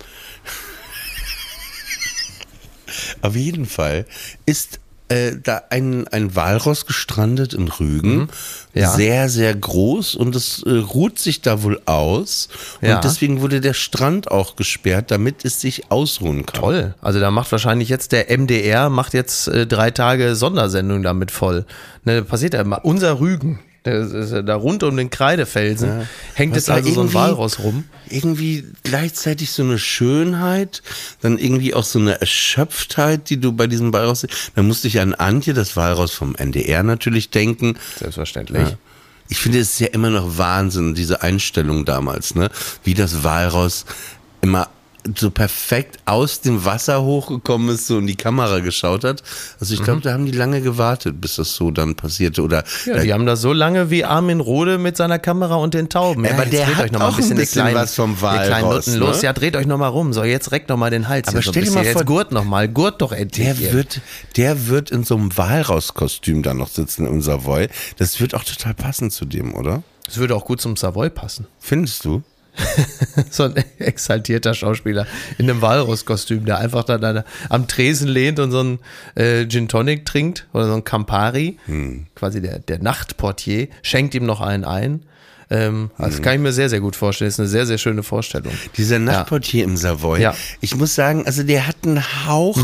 auf 3.22 3.36
jeden 3.36 3.66
Fall 3.66 4.06
ist 4.46 4.80
äh, 5.10 5.34
da 5.44 5.64
ein, 5.70 6.08
ein 6.08 6.36
Walross 6.38 6.86
gestrandet 6.86 7.54
in 7.54 7.68
Rügen. 7.68 8.16
Mhm. 8.16 8.28
Ja. 8.74 8.92
Sehr, 8.92 9.28
sehr 9.28 9.54
groß 9.54 10.16
und 10.16 10.36
es 10.38 10.64
äh, 10.64 10.70
ruht 10.72 11.20
sich 11.20 11.42
da 11.42 11.64
wohl 11.64 11.82
aus. 11.86 12.48
Und 12.82 12.88
Ja. 12.88 13.02
deswegen 13.02 13.42
wurde 13.42 13.60
der 13.60 13.74
Strand 13.74 14.32
auch 14.32 14.56
gesperrt, 14.56 15.12
damit 15.12 15.44
es 15.44 15.60
sich 15.60 15.92
ausruhen 15.92 16.46
kann. 16.46 16.62
Toll. 16.62 16.96
Also 17.02 17.20
da 17.20 17.30
macht 17.30 17.52
wahrscheinlich 17.52 17.90
jetzt 17.90 18.14
der 18.14 18.30
MDR, 18.38 18.90
macht 18.90 19.14
jetzt 19.14 19.50
äh, 19.50 19.68
drei 19.68 19.92
Tage 19.92 20.36
Sondersendung 20.36 21.04
damit 21.04 21.32
voll. 21.32 21.66
Ne, 22.06 22.22
passiert 22.24 22.54
ja 22.54 22.62
immer. 22.62 22.86
Unser 22.86 23.20
Rügen, 23.20 23.60
da 23.84 24.56
rund 24.56 24.84
um 24.84 24.96
den 24.96 25.10
Kreidefelsen, 25.10 26.08
hängt 26.36 26.52
Was 26.56 26.68
jetzt 26.68 26.70
also 26.70 26.94
so 26.94 27.02
ein 27.02 27.14
Walross 27.14 27.60
rum. 27.60 27.86
Irgendwie 28.10 28.66
gleichzeitig 28.84 29.52
so 29.52 29.64
eine 29.64 29.80
Schönheit, 29.80 30.84
dann 31.22 31.40
irgendwie 31.40 31.74
auch 31.74 31.84
so 31.84 31.98
eine 31.98 32.20
Erschöpftheit, 32.20 33.30
die 33.30 33.38
du 33.38 33.54
bei 33.54 33.66
diesem 33.66 33.92
Walross 33.92 34.22
siehst. 34.22 34.52
Da 34.56 34.62
musste 34.62 34.88
ich 34.88 35.00
an 35.00 35.16
Antje, 35.16 35.54
das 35.54 35.76
Walross 35.76 36.14
vom 36.14 36.36
NDR 36.36 36.84
natürlich 36.84 37.32
denken. 37.32 37.76
Selbstverständlich. 37.98 38.70
Ja. 38.70 38.78
Ich 39.30 39.40
finde 39.40 39.60
es 39.60 39.72
ist 39.72 39.80
ja 39.80 39.88
immer 39.88 40.10
noch 40.10 40.38
Wahnsinn, 40.38 40.94
diese 40.94 41.24
Einstellung 41.24 41.86
damals, 41.86 42.36
ne? 42.36 42.52
Wie 42.84 42.94
das 42.94 43.24
Walross 43.24 43.86
immer 44.42 44.70
so 45.18 45.32
perfekt 45.32 45.98
aus 46.06 46.42
dem 46.42 46.64
Wasser 46.64 47.02
hochgekommen 47.02 47.70
ist 47.70 47.88
so 47.88 47.98
in 47.98 48.06
die 48.08 48.16
Kamera 48.16 48.60
geschaut 48.60 49.04
hat. 49.04 49.24
Also 49.60 49.74
ich 49.74 49.82
glaube, 49.84 50.02
da 50.02 50.14
haben 50.14 50.26
die 50.28 50.32
lange 50.32 50.62
gewartet, 50.62 51.20
bis 51.20 51.38
das 51.38 51.56
so 51.56 51.72
dann 51.72 51.96
passierte. 51.96 52.44
Oder 52.44 52.64
Ja, 52.86 53.00
die 53.00 53.12
haben 53.12 53.26
das 53.26 53.42
so 53.42 53.52
lange 53.52 53.90
wie 53.90 54.06
Armin 54.06 54.40
Rode 54.40 54.78
mit 54.78 54.96
seiner 54.98 55.18
Kamera 55.18 55.56
und 55.56 55.74
den 55.74 55.90
Tauben. 55.90 56.24
Ja, 56.26 56.32
aber 56.34 56.46
der 56.46 56.66
dreht 56.66 56.76
hat 56.76 56.86
euch 56.86 56.92
noch 56.92 57.00
mal 57.00 57.08
ein 57.16 57.16
den 57.30 57.36
bisschen 57.38 57.62
kleinen- 57.64 57.76
was 57.76 57.96
vom 57.96 58.22
Wal 58.22 58.52
raus, 58.54 58.86
Nutten 58.88 59.00
ne? 59.00 59.00
los. 59.08 59.22
Ja, 59.24 59.34
dreht 59.34 59.56
euch 59.56 59.66
noch 59.66 59.78
mal 59.80 59.88
rum. 59.88 60.14
So, 60.14 60.24
jetzt 60.24 60.52
reckt 60.52 60.70
noch 60.70 60.78
mal 60.78 60.92
den 60.92 61.08
Hals. 61.08 61.28
Aber 61.28 61.38
hier 61.40 61.44
so 61.44 61.50
ein 61.50 61.54
stell 61.54 61.64
dir 61.64 61.70
bisschen. 61.70 61.76
mal 61.84 61.92
vor- 61.92 62.02
jetzt 62.02 62.08
gurt 62.08 62.32
noch 62.32 62.44
mal. 62.46 62.68
Gurt 62.70 63.02
doch 63.02 63.12
endlich. 63.12 63.46
der 63.48 63.56
hier. 63.56 63.74
wird, 63.74 64.02
der 64.38 64.68
wird 64.68 64.92
in 64.92 65.04
so 65.04 65.16
einem 65.16 65.36
Walrauskostüm 65.36 66.44
da 66.44 66.54
noch 66.54 66.68
sitzen 66.70 67.08
im 67.08 67.22
Savoy. 67.22 67.70
Das 67.98 68.20
wird 68.20 68.36
auch 68.36 68.44
total 68.44 68.74
passen 68.76 69.10
zu 69.10 69.26
dem, 69.26 69.56
oder? 69.56 69.82
Das 70.06 70.18
würde 70.18 70.36
auch 70.36 70.46
gut 70.46 70.60
zum 70.62 70.76
Savoy 70.76 71.10
passen. 71.10 71.48
Findest 71.60 72.06
du? 72.06 72.22
So 73.30 73.44
ein 73.44 73.56
exaltierter 73.80 74.54
Schauspieler 74.54 75.06
in 75.38 75.50
einem 75.50 75.62
Walrus-Kostüm, 75.62 76.46
der 76.46 76.58
einfach 76.60 76.84
da, 76.84 76.98
da 76.98 77.24
am 77.50 77.68
Tresen 77.68 78.08
lehnt 78.08 78.40
und 78.40 78.52
so 78.52 78.62
ein 78.64 78.80
äh, 79.16 79.46
Gin 79.48 79.68
Tonic 79.68 80.06
trinkt 80.06 80.48
oder 80.54 80.68
so 80.68 80.74
ein 80.74 80.84
Campari. 80.84 81.58
Hm. 81.66 82.08
Quasi 82.16 82.42
der, 82.42 82.60
der 82.60 82.80
Nachtportier 82.80 83.68
schenkt 83.82 84.16
ihm 84.16 84.26
noch 84.26 84.42
einen 84.42 84.64
ein. 84.66 85.04
Ähm, 85.50 85.92
das 85.98 86.16
Hm. 86.18 86.22
kann 86.24 86.34
ich 86.36 86.40
mir 86.40 86.54
sehr, 86.54 86.70
sehr 86.70 86.80
gut 86.80 86.96
vorstellen. 86.96 87.28
Das 87.28 87.36
ist 87.36 87.40
eine 87.40 87.50
sehr, 87.50 87.66
sehr 87.66 87.78
schöne 87.78 88.04
Vorstellung. 88.04 88.54
Dieser 88.78 89.00
Nachtportier 89.00 89.64
im 89.66 89.76
Savoy. 89.76 90.22
Ja. 90.22 90.34
Ich 90.62 90.76
muss 90.76 90.96
sagen, 90.96 91.26
also 91.26 91.44
der 91.44 91.68
hat 91.68 91.76
einen 91.84 92.02
Hauch, 92.28 92.58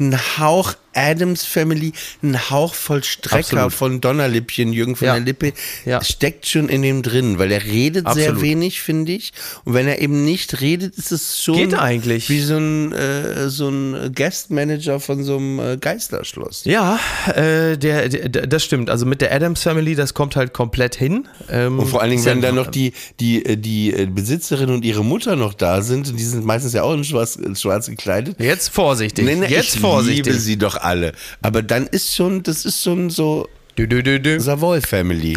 einen 0.00 0.18
Hauch 0.38 0.74
Adams 0.94 1.44
Family, 1.44 1.92
einen 2.22 2.50
Hauch 2.50 2.74
voll 2.74 3.02
Strecker 3.04 3.36
Absolut. 3.38 3.72
von 3.72 4.00
Donnerlippchen, 4.00 4.72
Jürgen 4.72 4.96
von 4.96 5.06
Ja. 5.06 5.14
der 5.14 5.24
Lippe, 5.24 5.52
Ja. 5.84 6.02
steckt 6.02 6.46
schon 6.46 6.68
in 6.68 6.82
dem 6.82 7.02
drin, 7.02 7.38
weil 7.38 7.50
er 7.52 7.64
redet 7.64 8.06
sehr 8.12 8.30
Absolut. 8.30 8.42
wenig, 8.42 8.80
finde 8.80 9.12
ich. 9.12 9.32
Und 9.64 9.74
wenn 9.74 9.86
er 9.88 10.00
eben 10.00 10.24
nicht 10.24 10.60
redet, 10.60 10.96
ist 10.96 11.12
es 11.12 11.42
schon 11.42 11.56
Geht 11.56 11.74
eigentlich. 11.74 12.28
wie 12.30 12.40
so 12.40 12.56
ein, 12.56 12.92
äh, 12.92 13.48
so 13.48 13.68
ein 13.68 14.12
Guestmanager 14.14 15.00
von 15.00 15.22
so 15.24 15.36
einem 15.36 15.58
äh, 15.58 15.76
Geisterschloss. 15.76 16.64
Ja, 16.64 16.98
äh, 17.34 17.76
der, 17.76 18.08
der, 18.08 18.46
das 18.46 18.64
stimmt. 18.64 18.90
Also 18.90 19.06
mit 19.06 19.20
der 19.20 19.32
Adams 19.32 19.62
Family, 19.62 19.94
das 19.94 20.14
kommt 20.14 20.36
halt 20.36 20.52
komplett 20.52 20.94
hin. 20.94 21.26
Ähm, 21.50 21.78
Und 21.78 21.86
vor 21.88 22.00
allen 22.02 22.10
Dingen, 22.10 22.24
wenn 22.24 22.40
dann 22.40 22.50
ein- 22.50 22.56
noch 22.56 22.66
die, 22.68 22.92
die, 23.20 23.44
äh, 23.44 23.56
die 23.56 23.92
äh, 23.92 24.06
Besitzerin 24.06 24.70
und 24.70 24.84
ihre 24.84 25.04
Mutter 25.04 25.36
noch 25.36 25.54
da 25.54 25.82
sind, 25.82 26.08
und 26.08 26.16
die 26.18 26.24
sind 26.24 26.44
meistens 26.44 26.72
ja 26.72 26.82
auch 26.82 26.94
in 26.94 27.04
schwarz, 27.04 27.38
schwarz 27.54 27.86
gekleidet. 27.86 28.36
Jetzt 28.40 28.68
vorsichtig. 28.70 29.24
Nee, 29.24 29.34
nee, 29.36 29.46
Jetzt 29.46 29.74
ich 29.74 29.80
vorsichtig. 29.80 30.26
liebe 30.26 30.38
sie 30.38 30.56
doch 30.56 30.76
alle. 30.84 31.12
Aber 31.42 31.62
dann 31.62 31.86
ist 31.86 32.14
schon, 32.14 32.42
das 32.42 32.64
ist 32.64 32.82
schon 32.82 33.10
so 33.10 33.48
Dü, 33.76 33.90
dü, 33.90 34.04
dü, 34.04 34.24
dü. 34.24 34.40
Savoy 34.40 34.80
Family. 34.80 35.34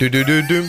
Dü, 0.00 0.12
dü, 0.12 0.26
dü, 0.26 0.48
dü. 0.48 0.64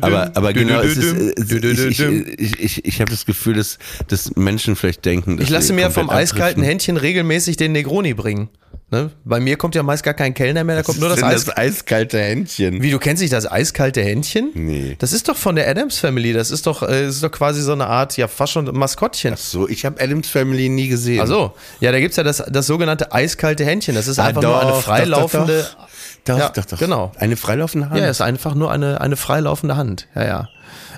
Aber, 0.00 0.30
aber 0.34 0.52
genau, 0.52 0.80
es 0.80 0.96
ist, 0.96 1.14
ich, 1.52 2.00
ich, 2.00 2.60
ich, 2.60 2.84
ich 2.84 3.00
habe 3.00 3.10
das 3.10 3.26
Gefühl, 3.26 3.54
dass, 3.54 3.78
dass 4.08 4.34
Menschen 4.36 4.76
vielleicht 4.76 5.04
denken, 5.04 5.36
dass 5.36 5.44
Ich 5.44 5.50
lasse 5.50 5.72
mir 5.72 5.90
vom 5.90 6.10
eiskalten 6.10 6.42
abdriften. 6.42 6.62
Händchen 6.64 6.96
regelmäßig 6.96 7.56
den 7.56 7.72
Negroni 7.72 8.14
bringen. 8.14 8.48
Ne? 8.90 9.10
Bei 9.24 9.40
mir 9.40 9.56
kommt 9.56 9.74
ja 9.74 9.82
meist 9.82 10.02
gar 10.02 10.12
kein 10.12 10.34
Kellner 10.34 10.64
mehr, 10.64 10.76
da 10.76 10.82
kommt 10.82 11.00
nur 11.00 11.08
das, 11.08 11.22
Eis. 11.22 11.46
das 11.46 11.56
eiskalte 11.56 12.20
Händchen. 12.20 12.82
Wie, 12.82 12.90
du 12.90 12.98
kennst 12.98 13.22
nicht 13.22 13.32
das 13.32 13.50
eiskalte 13.50 14.02
Händchen? 14.02 14.50
Nee. 14.54 14.96
Das 14.98 15.14
ist 15.14 15.28
doch 15.30 15.36
von 15.36 15.56
der 15.56 15.66
Adams 15.66 15.98
Family. 15.98 16.34
Das 16.34 16.50
ist 16.50 16.66
doch, 16.66 16.82
äh, 16.82 17.06
ist 17.08 17.22
doch 17.22 17.30
quasi 17.32 17.62
so 17.62 17.72
eine 17.72 17.86
Art, 17.86 18.18
ja, 18.18 18.28
fast 18.28 18.52
schon 18.52 18.66
Maskottchen. 18.66 19.34
So, 19.38 19.66
ich 19.66 19.86
habe 19.86 19.98
Adams 19.98 20.28
Family 20.28 20.68
nie 20.68 20.88
gesehen. 20.88 21.20
Ach 21.22 21.26
so. 21.26 21.54
Ja, 21.80 21.90
da 21.90 22.00
gibt's 22.00 22.18
ja 22.18 22.22
das, 22.22 22.42
das 22.50 22.66
sogenannte 22.66 23.12
eiskalte 23.12 23.64
Händchen. 23.64 23.94
Das 23.94 24.08
ist 24.08 24.18
Ah, 24.18 24.24
einfach 24.26 24.42
nur 24.42 24.60
eine 24.60 24.70
doch, 24.72 24.82
freilaufende. 24.82 25.66
Doch, 25.70 25.76
doch, 25.78 25.88
doch. 26.24 26.38
Ja, 26.38 26.48
doch, 26.50 26.64
doch. 26.64 26.78
genau. 26.78 27.12
Eine 27.18 27.36
freilaufende 27.36 27.90
Hand. 27.90 27.98
Ja, 28.00 28.08
ist 28.08 28.20
einfach 28.20 28.54
nur 28.54 28.70
eine, 28.70 29.00
eine 29.00 29.16
freilaufende 29.16 29.76
Hand. 29.76 30.08
Ja, 30.14 30.24
ja. 30.24 30.48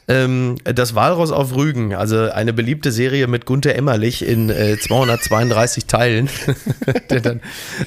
Ähm, 0.06 0.56
das 0.64 0.94
Walross 0.94 1.30
auf 1.32 1.56
Rügen, 1.56 1.94
also 1.94 2.30
eine 2.30 2.52
beliebte 2.52 2.92
Serie 2.92 3.26
mit 3.26 3.46
Gunther 3.46 3.74
Emmerlich 3.74 4.26
in 4.26 4.50
äh, 4.50 4.78
232 4.78 5.86
Teilen. 5.86 6.28
Der 7.10 7.20
dann, 7.20 7.40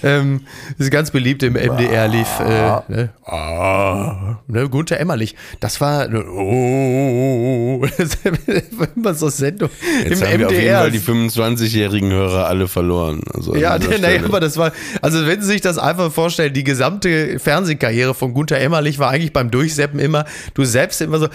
ähm, 0.04 0.42
ist 0.80 0.90
ganz 0.90 1.12
beliebt 1.12 1.44
im 1.44 1.54
MDR 1.54 2.08
lief. 2.08 2.28
Äh, 2.40 2.82
ne? 2.88 3.10
Ah, 3.24 4.40
ne? 4.48 4.68
Gunther 4.68 5.00
Emmerlich. 5.00 5.36
Das 5.60 5.80
war 5.80 6.08
oh, 6.12 7.86
das 7.98 8.18
war 8.72 8.88
immer 8.96 9.14
so 9.14 9.30
Sendung 9.30 9.70
Jetzt 10.04 10.22
im 10.22 10.28
haben 10.28 10.40
wir 10.40 10.48
auf 10.48 10.54
jeden 10.54 10.64
MDR. 10.64 10.80
Fall 10.80 10.92
die 10.92 11.00
25-jährigen 11.00 12.12
Hörer 12.12 12.48
alle 12.48 12.68
verloren. 12.68 13.22
Also 13.34 13.56
Ja, 13.56 13.80
Stelle. 13.82 14.26
aber 14.26 14.40
das 14.40 14.58
war, 14.58 14.72
also 15.02 15.26
wenn 15.28 15.42
Sie 15.42 15.48
sich 15.48 15.62
das 15.62 15.78
einfach 15.78 16.12
vorstellen, 16.12 16.54
die 16.54 16.64
gesamte 16.64 17.38
Fernsehkarriere 17.40 18.14
von 18.14 18.34
Gunther 18.34 18.60
Emmerlich 18.60 18.98
war 18.98 19.12
eigentlich 19.12 19.34
beim 19.34 19.52
Durchseppen 19.52 20.00
immer, 20.00 20.26
du 20.56 20.66
selbst 20.66 21.02
immer 21.02 21.20
so, 21.20 21.28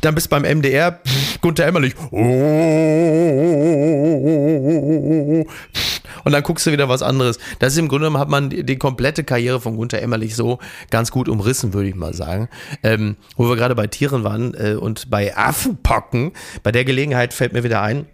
dann 0.00 0.14
bist 0.14 0.30
beim 0.30 0.42
MDR, 0.42 1.00
Gunther 1.40 1.66
Emmerlich, 1.66 1.94
und 6.24 6.32
dann 6.32 6.42
guckst 6.42 6.66
du 6.66 6.72
wieder 6.72 6.88
was 6.88 7.02
anderes. 7.02 7.38
Das 7.58 7.72
ist 7.72 7.78
im 7.78 7.88
Grunde 7.88 8.06
genommen 8.06 8.20
hat 8.20 8.28
man 8.28 8.50
die, 8.50 8.64
die 8.64 8.76
komplette 8.76 9.24
Karriere 9.24 9.60
von 9.60 9.76
Gunther 9.76 10.02
Emmerlich 10.02 10.36
so 10.36 10.58
ganz 10.90 11.10
gut 11.10 11.28
umrissen, 11.28 11.72
würde 11.72 11.88
ich 11.88 11.94
mal 11.94 12.14
sagen. 12.14 12.48
Ähm, 12.82 13.16
wo 13.36 13.48
wir 13.48 13.56
gerade 13.56 13.74
bei 13.74 13.86
Tieren 13.86 14.24
waren 14.24 14.54
äh, 14.54 14.74
und 14.74 15.10
bei 15.10 15.36
Affenpocken, 15.36 16.32
bei 16.62 16.72
der 16.72 16.84
Gelegenheit 16.84 17.32
fällt 17.34 17.52
mir 17.52 17.64
wieder 17.64 17.82
ein, 17.82 18.06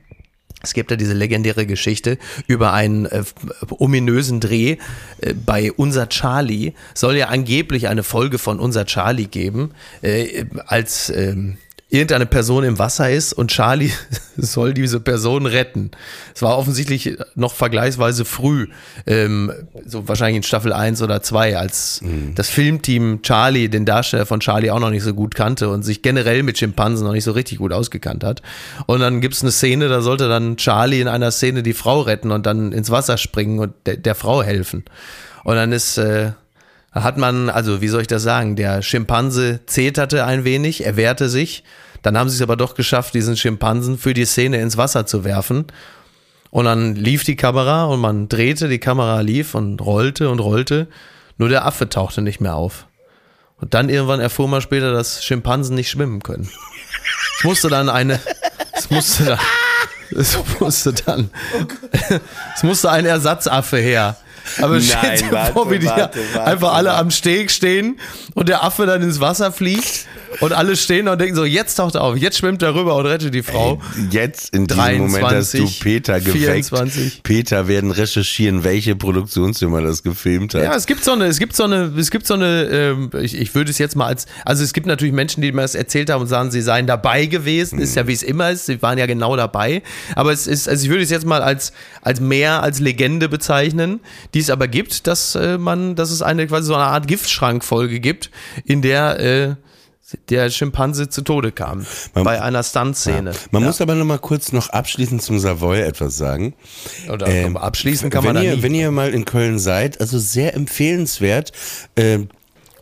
es 0.62 0.72
gibt 0.72 0.90
ja 0.90 0.96
diese 0.96 1.12
legendäre 1.12 1.66
Geschichte 1.66 2.18
über 2.46 2.72
einen 2.72 3.04
äh, 3.06 3.22
ominösen 3.70 4.40
Dreh 4.40 4.78
äh, 5.20 5.34
bei 5.34 5.70
Unser 5.70 6.08
Charlie. 6.08 6.72
Soll 6.94 7.16
ja 7.16 7.28
angeblich 7.28 7.88
eine 7.88 8.02
Folge 8.02 8.38
von 8.38 8.58
Unser 8.58 8.86
Charlie 8.86 9.26
geben, 9.26 9.72
äh, 10.02 10.46
als 10.66 11.10
ähm, 11.10 11.58
irgendeine 11.88 12.26
Person 12.26 12.64
im 12.64 12.80
Wasser 12.80 13.10
ist 13.10 13.32
und 13.32 13.50
Charlie 13.50 13.92
soll 14.36 14.74
diese 14.74 14.98
Person 14.98 15.46
retten. 15.46 15.92
Es 16.34 16.42
war 16.42 16.58
offensichtlich 16.58 17.16
noch 17.36 17.54
vergleichsweise 17.54 18.24
früh, 18.24 18.66
ähm, 19.06 19.52
so 19.84 20.08
wahrscheinlich 20.08 20.38
in 20.38 20.42
Staffel 20.42 20.72
1 20.72 21.00
oder 21.02 21.22
2, 21.22 21.56
als 21.56 22.00
das 22.34 22.48
Filmteam 22.48 23.22
Charlie, 23.22 23.68
den 23.68 23.84
Darsteller 23.84 24.26
von 24.26 24.40
Charlie 24.40 24.70
auch 24.70 24.80
noch 24.80 24.90
nicht 24.90 25.04
so 25.04 25.14
gut 25.14 25.36
kannte 25.36 25.68
und 25.68 25.84
sich 25.84 26.02
generell 26.02 26.42
mit 26.42 26.58
Schimpansen 26.58 27.06
noch 27.06 27.12
nicht 27.12 27.24
so 27.24 27.32
richtig 27.32 27.58
gut 27.58 27.72
ausgekannt 27.72 28.24
hat. 28.24 28.42
Und 28.86 29.00
dann 29.00 29.20
gibt's 29.20 29.42
eine 29.42 29.52
Szene, 29.52 29.88
da 29.88 30.02
sollte 30.02 30.28
dann 30.28 30.56
Charlie 30.56 31.00
in 31.00 31.08
einer 31.08 31.30
Szene 31.30 31.62
die 31.62 31.72
Frau 31.72 32.00
retten 32.00 32.32
und 32.32 32.46
dann 32.46 32.72
ins 32.72 32.90
Wasser 32.90 33.16
springen 33.16 33.60
und 33.60 33.72
der, 33.86 33.96
der 33.96 34.16
Frau 34.16 34.42
helfen. 34.42 34.84
Und 35.44 35.54
dann 35.54 35.70
ist 35.70 35.98
äh, 35.98 36.32
hat 37.02 37.18
man, 37.18 37.50
also 37.50 37.80
wie 37.80 37.88
soll 37.88 38.02
ich 38.02 38.06
das 38.06 38.22
sagen, 38.22 38.56
der 38.56 38.82
Schimpanse 38.82 39.60
zeterte 39.66 40.24
ein 40.24 40.44
wenig, 40.44 40.84
er 40.84 40.96
wehrte 40.96 41.28
sich. 41.28 41.64
Dann 42.02 42.16
haben 42.16 42.28
sie 42.28 42.36
es 42.36 42.42
aber 42.42 42.56
doch 42.56 42.74
geschafft, 42.74 43.14
diesen 43.14 43.36
Schimpansen 43.36 43.98
für 43.98 44.14
die 44.14 44.24
Szene 44.24 44.60
ins 44.60 44.76
Wasser 44.76 45.06
zu 45.06 45.24
werfen. 45.24 45.66
Und 46.50 46.64
dann 46.64 46.94
lief 46.94 47.24
die 47.24 47.36
Kamera 47.36 47.84
und 47.84 48.00
man 48.00 48.28
drehte, 48.28 48.68
die 48.68 48.78
Kamera 48.78 49.20
lief 49.20 49.54
und 49.54 49.80
rollte 49.80 50.30
und 50.30 50.38
rollte. 50.38 50.86
Nur 51.36 51.48
der 51.48 51.66
Affe 51.66 51.88
tauchte 51.88 52.22
nicht 52.22 52.40
mehr 52.40 52.54
auf. 52.54 52.86
Und 53.58 53.74
dann 53.74 53.88
irgendwann 53.88 54.20
erfuhr 54.20 54.48
man 54.48 54.60
später, 54.60 54.92
dass 54.92 55.24
Schimpansen 55.24 55.74
nicht 55.74 55.90
schwimmen 55.90 56.22
können. 56.22 56.48
Es 57.38 57.44
musste 57.44 57.68
dann 57.68 57.88
eine, 57.88 58.20
es 58.72 58.90
musste 58.90 59.24
dann, 59.24 59.38
es 60.16 60.38
musste 60.60 60.92
dann, 60.92 61.30
es 62.54 62.62
musste 62.62 62.90
ein 62.90 63.06
Ersatzaffe 63.06 63.78
her. 63.78 64.16
Aber 64.60 64.80
stell 64.80 65.18
dir 65.18 65.32
warte, 65.32 65.52
vor, 65.52 65.70
wie 65.70 65.78
die 65.78 65.86
warte, 65.86 66.20
warte, 66.34 66.50
einfach 66.50 66.74
alle 66.74 66.94
am 66.94 67.10
Steg 67.10 67.50
stehen 67.50 67.98
und 68.34 68.48
der 68.48 68.64
Affe 68.64 68.86
dann 68.86 69.02
ins 69.02 69.20
Wasser 69.20 69.52
fliegt 69.52 70.06
und 70.40 70.52
alle 70.52 70.76
stehen 70.76 71.08
und 71.08 71.20
denken 71.20 71.36
so, 71.36 71.44
jetzt 71.44 71.76
taucht 71.76 71.94
er 71.94 72.02
auf, 72.02 72.16
jetzt 72.16 72.38
schwimmt 72.38 72.62
er 72.62 72.74
rüber 72.74 72.96
und 72.96 73.06
rettet 73.06 73.34
die 73.34 73.42
Frau. 73.42 73.80
Jetzt 74.10 74.54
in 74.54 74.66
diesem 74.66 74.98
Moment 74.98 75.24
hast 75.24 75.54
du 75.54 75.58
23, 75.58 75.80
Peter 75.80 76.20
geweckt. 76.20 76.36
24. 76.36 77.22
Peter 77.22 77.68
werden 77.68 77.90
recherchieren, 77.90 78.64
welche 78.64 78.96
Produktionsfirma 78.96 79.80
das 79.80 80.02
gefilmt 80.02 80.54
hat. 80.54 80.62
Ja, 80.62 80.74
es 80.74 80.86
gibt 80.86 81.04
so 81.04 81.12
eine, 81.12 81.26
es 81.26 81.38
gibt 81.38 81.56
so 81.56 81.64
eine, 81.64 81.92
es 81.96 82.10
gibt 82.10 82.26
so 82.26 82.34
eine, 82.34 82.64
ähm, 82.64 83.10
ich, 83.20 83.36
ich 83.36 83.54
würde 83.54 83.70
es 83.70 83.78
jetzt 83.78 83.96
mal 83.96 84.06
als, 84.06 84.26
also 84.44 84.62
es 84.62 84.72
gibt 84.72 84.86
natürlich 84.86 85.14
Menschen, 85.14 85.42
die 85.42 85.52
mir 85.52 85.62
das 85.62 85.74
erzählt 85.74 86.10
haben 86.10 86.22
und 86.22 86.28
sagen, 86.28 86.50
sie 86.50 86.60
seien 86.60 86.86
dabei 86.86 87.26
gewesen, 87.26 87.78
ist 87.78 87.96
ja 87.96 88.06
wie 88.06 88.12
es 88.12 88.22
immer 88.22 88.50
ist, 88.50 88.66
sie 88.66 88.82
waren 88.82 88.98
ja 88.98 89.06
genau 89.06 89.36
dabei, 89.36 89.82
aber 90.14 90.32
es 90.32 90.46
ist, 90.46 90.68
also 90.68 90.84
ich 90.84 90.90
würde 90.90 91.02
es 91.02 91.10
jetzt 91.10 91.26
mal 91.26 91.42
als, 91.42 91.72
als 92.02 92.20
mehr 92.20 92.62
als 92.62 92.80
Legende 92.80 93.28
bezeichnen, 93.28 94.00
die 94.36 94.40
es 94.42 94.50
aber 94.50 94.68
gibt, 94.68 95.06
dass 95.06 95.34
äh, 95.34 95.56
man, 95.56 95.94
dass 95.94 96.10
es 96.10 96.20
eine 96.20 96.46
quasi 96.46 96.66
so 96.66 96.74
eine 96.74 96.84
Art 96.84 97.08
Giftschrankfolge 97.08 98.00
gibt, 98.00 98.30
in 98.66 98.82
der 98.82 99.18
äh, 99.18 99.54
der 100.28 100.50
Schimpanse 100.50 101.08
zu 101.08 101.22
Tode 101.22 101.52
kam 101.52 101.86
Man- 102.14 102.22
bei 102.24 102.42
einer 102.42 102.62
Stuntszene. 102.62 103.32
Man 103.50 103.64
muss 103.64 103.80
aber 103.80 103.94
noch 103.94 104.04
mal 104.04 104.18
kurz 104.18 104.52
noch 104.52 104.68
abschließend 104.68 105.22
zum 105.22 105.38
Savoy 105.38 105.80
etwas 105.80 106.18
sagen. 106.18 106.54
Oder 107.10 107.26
Ähm, 107.28 107.56
abschließen 107.56 108.10
kann 108.10 108.24
wenn 108.24 108.34
man 108.34 108.36
da 108.36 108.42
ihr, 108.50 108.56
nie. 108.56 108.62
Wenn 108.62 108.74
ihr 108.74 108.90
mal 108.90 109.08
in 109.10 109.24
Köln 109.24 109.58
seid, 109.58 109.98
also 110.02 110.18
sehr 110.18 110.54
empfehlenswert, 110.54 111.52
ähm, 111.96 112.28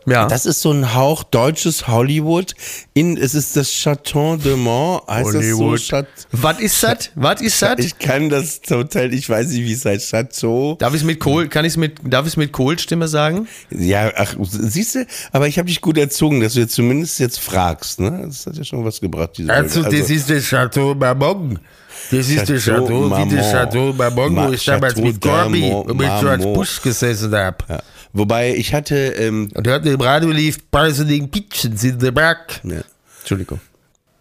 Ja. 0.07 0.27
Das 0.27 0.45
ist 0.47 0.61
so 0.61 0.71
ein 0.71 0.95
Hauch 0.95 1.25
deutsches 1.25 1.89
Hollywood. 1.89 2.55
In, 2.93 3.17
es 3.17 3.35
ist 3.35 3.57
das 3.57 3.71
Chateau 3.73 4.37
de 4.37 4.55
Mont. 4.57 5.03
Heißt 5.09 5.35
Hollywood. 5.35 5.75
das 5.75 5.87
so? 5.87 5.97
Chat 5.97 6.07
Was 6.33 6.61
ist 6.61 6.83
das? 6.83 7.11
Was 7.15 7.41
ist 7.41 7.63
das? 7.63 7.79
ich 7.79 7.99
kann 7.99 8.29
das 8.29 8.61
Hotel, 8.71 9.15
ich 9.15 9.29
weiß 9.29 9.49
nicht, 9.49 9.65
wie 9.65 9.73
es 9.73 9.85
heißt. 9.85 10.11
Chateau. 10.11 10.77
Darf 10.79 10.93
ich 10.95 11.01
es 11.01 11.07
mit 11.07 11.21
Kohl, 11.21 11.49
kann 11.49 11.65
ich 11.65 11.73
es 11.73 11.77
mit, 11.77 11.99
darf 12.05 12.27
ich 12.27 12.33
es 12.33 12.37
mit 12.37 12.53
Kohlstimme 12.53 13.09
sagen? 13.09 13.49
Ja, 13.71 14.13
ach, 14.17 14.35
siehst 14.43 14.95
du, 14.97 15.07
aber 15.33 15.49
ich 15.49 15.59
habe 15.59 15.69
dich 15.69 15.81
gut 15.81 15.97
erzogen, 15.97 16.41
dass 16.41 16.55
du 16.55 16.61
jetzt 16.61 16.75
zumindest 16.75 17.19
jetzt 17.21 17.41
fragst. 17.41 18.01
Ne? 18.01 18.25
Das 18.27 18.45
hat 18.47 18.57
ja 18.57 18.65
schon 18.65 18.85
was 18.85 19.01
gebracht, 19.01 19.31
diese 19.39 19.53
Also, 19.53 19.83
Folge. 19.83 19.99
das 20.01 20.11
ist 20.11 20.29
das 20.31 20.45
Chateau 20.45 20.95
Marmont. 20.95 21.61
Das 22.11 22.29
ist 22.29 22.49
das 22.51 22.63
Chateau 22.63 23.11
wie 23.11 23.35
das. 23.37 23.51
Chateau 23.51 23.93
Marmont, 23.95 24.37
wo 24.37 24.53
ich 24.53 24.65
damals 24.65 24.97
mit 24.97 25.21
Corby 25.21 25.71
und 25.71 25.97
mit 25.97 26.07
George. 26.21 26.45
Bush 26.53 26.83
gesessen 26.83 27.35
habe. 27.35 27.57
ja. 27.69 27.83
Wobei 28.15 28.55
ich 28.55 28.73
hatte, 28.73 28.97
ähm, 29.19 29.51
Und 29.55 29.67
hört 29.67 29.85
im 29.87 30.01
Radio 30.01 30.31
lief 30.31 30.71
Poisoning 30.71 31.29
Pigeons 31.29 31.83
in 31.83 31.99
the 32.01 32.13
Back. 32.13 32.61
ja. 32.63 32.83
Entschuldigung. 33.21 33.61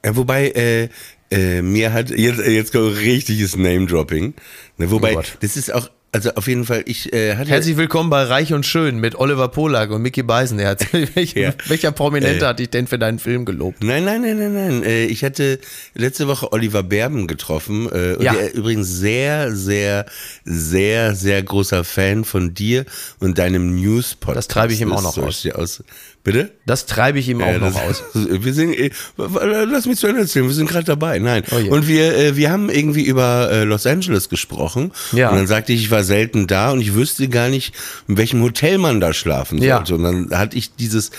Ja, 0.03 0.15
wobei, 0.15 0.49
äh, 0.49 0.89
äh, 1.29 1.62
mir 1.62 1.93
hat, 1.93 2.10
jetzt, 2.10 2.39
jetzt 2.39 2.71
kommt 2.71 2.97
richtiges 2.97 3.56
Name-Dropping. 3.56 4.34
Ne, 4.77 4.91
wobei, 4.91 5.15
Oh 5.15 5.21
das 5.41 5.56
ist 5.56 5.73
auch, 5.73 5.89
also 6.13 6.30
auf 6.36 6.47
jeden 6.47 6.63
Fall, 6.63 6.84
ich 6.86 7.12
äh, 7.12 7.36
hatte. 7.36 7.49
Herzlich 7.49 7.76
willkommen 7.76 8.12
bei 8.12 8.21
Reich 8.21 8.54
und 8.54 8.67
Schön 8.67 8.99
mit 8.99 9.15
Oliver 9.15 9.47
Polak 9.47 9.89
und 9.89 10.04
Mickey 10.04 10.21
Beisenherz. 10.21 10.86
Welcher, 11.15 11.39
Ja. 11.39 11.54
welcher 11.67 11.91
Prominente 11.91 12.45
Äh. 12.45 12.47
hat 12.47 12.60
dich 12.60 12.69
denn 12.69 12.86
für 12.86 12.99
deinen 12.99 13.17
Film 13.17 13.45
gelobt? 13.45 13.84
Nein, 13.84 14.06
nein, 14.06 14.21
nein, 14.21 14.38
nein, 14.38 14.54
nein. 14.54 14.84
Äh, 14.84 15.06
Ich 15.06 15.23
hatte 15.23 15.60
letzte 15.95 16.28
Woche 16.28 16.54
Oliver 16.54 16.84
Berben 16.84 17.26
getroffen. 17.26 17.88
äh, 17.91 18.13
Und 18.15 18.21
Ja. 18.23 18.34
der 18.34 18.54
übrigens 18.54 18.89
sehr, 18.89 19.56
sehr, 19.56 20.06
sehr, 20.45 21.15
sehr 21.15 21.41
großer 21.41 21.84
Fan 21.84 22.26
von 22.26 22.54
dir 22.54 22.86
und 23.19 23.39
deinem 23.39 23.76
News-Podcast. 23.76 24.38
Das 24.38 24.47
treibe 24.47 24.73
ich 24.73 24.82
ihm 24.82 24.91
auch 24.93 25.02
noch 25.02 25.17
aus. 25.17 25.45
aus. 25.47 25.84
Bitte? 26.23 26.52
Das 26.65 26.86
treibe 26.86 27.19
ich 27.19 27.28
ihm 27.28 27.41
auch 27.41 27.47
Ja, 27.47 27.58
noch 27.58 27.73
das- 27.73 28.02
aus. 28.02 28.04
Wir 28.30 28.54
sind, 28.54 28.73
äh, 28.78 28.91
lass 29.17 29.88
mich 29.88 29.97
zu 29.97 30.08
Ende 30.08 30.21
erzählen, 30.21 30.45
wir 30.47 30.54
sind 30.54 30.69
gerade 30.69 30.86
dabei. 30.86 31.17
Nein. 31.19 31.43
Oh 31.52 31.58
je. 31.58 31.69
und 31.69 31.88
wir, 31.88 32.15
äh, 32.15 32.36
wir 32.38 32.49
haben 32.52 32.69
irgendwie 32.69 33.04
über 33.04 33.49
äh, 33.52 33.63
Los 33.65 33.86
Angeles 33.86 34.30
gesprochen. 34.30 34.91
Ja. 35.12 35.30
Und 35.32 35.38
dann 35.38 35.47
sagte 35.47 35.73
ich, 35.73 35.82
ich 35.82 35.91
war 35.91 36.02
selten 36.03 36.47
da 36.47 36.71
und 36.71 36.81
ich 36.81 36.93
wüsste 36.93 37.27
gar 37.29 37.49
nicht, 37.49 37.73
in 38.07 38.17
welchem 38.17 38.41
Hotel 38.41 38.77
man 38.77 38.99
da 38.99 39.13
schlafen 39.13 39.57
Ja. 39.61 39.77
sollte. 39.77 39.95
Und 39.95 40.03
dann 40.03 40.37
hatte 40.39 40.57
ich 40.57 40.75
dieses 40.75 41.11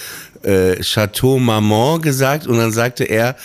äh, 0.43 0.77
Chateau 0.83 1.39
Marmont 1.39 2.03
gesagt 2.03 2.47
und 2.47 2.59
dann 2.59 2.71
sagte 2.73 3.05
er, 3.05 3.37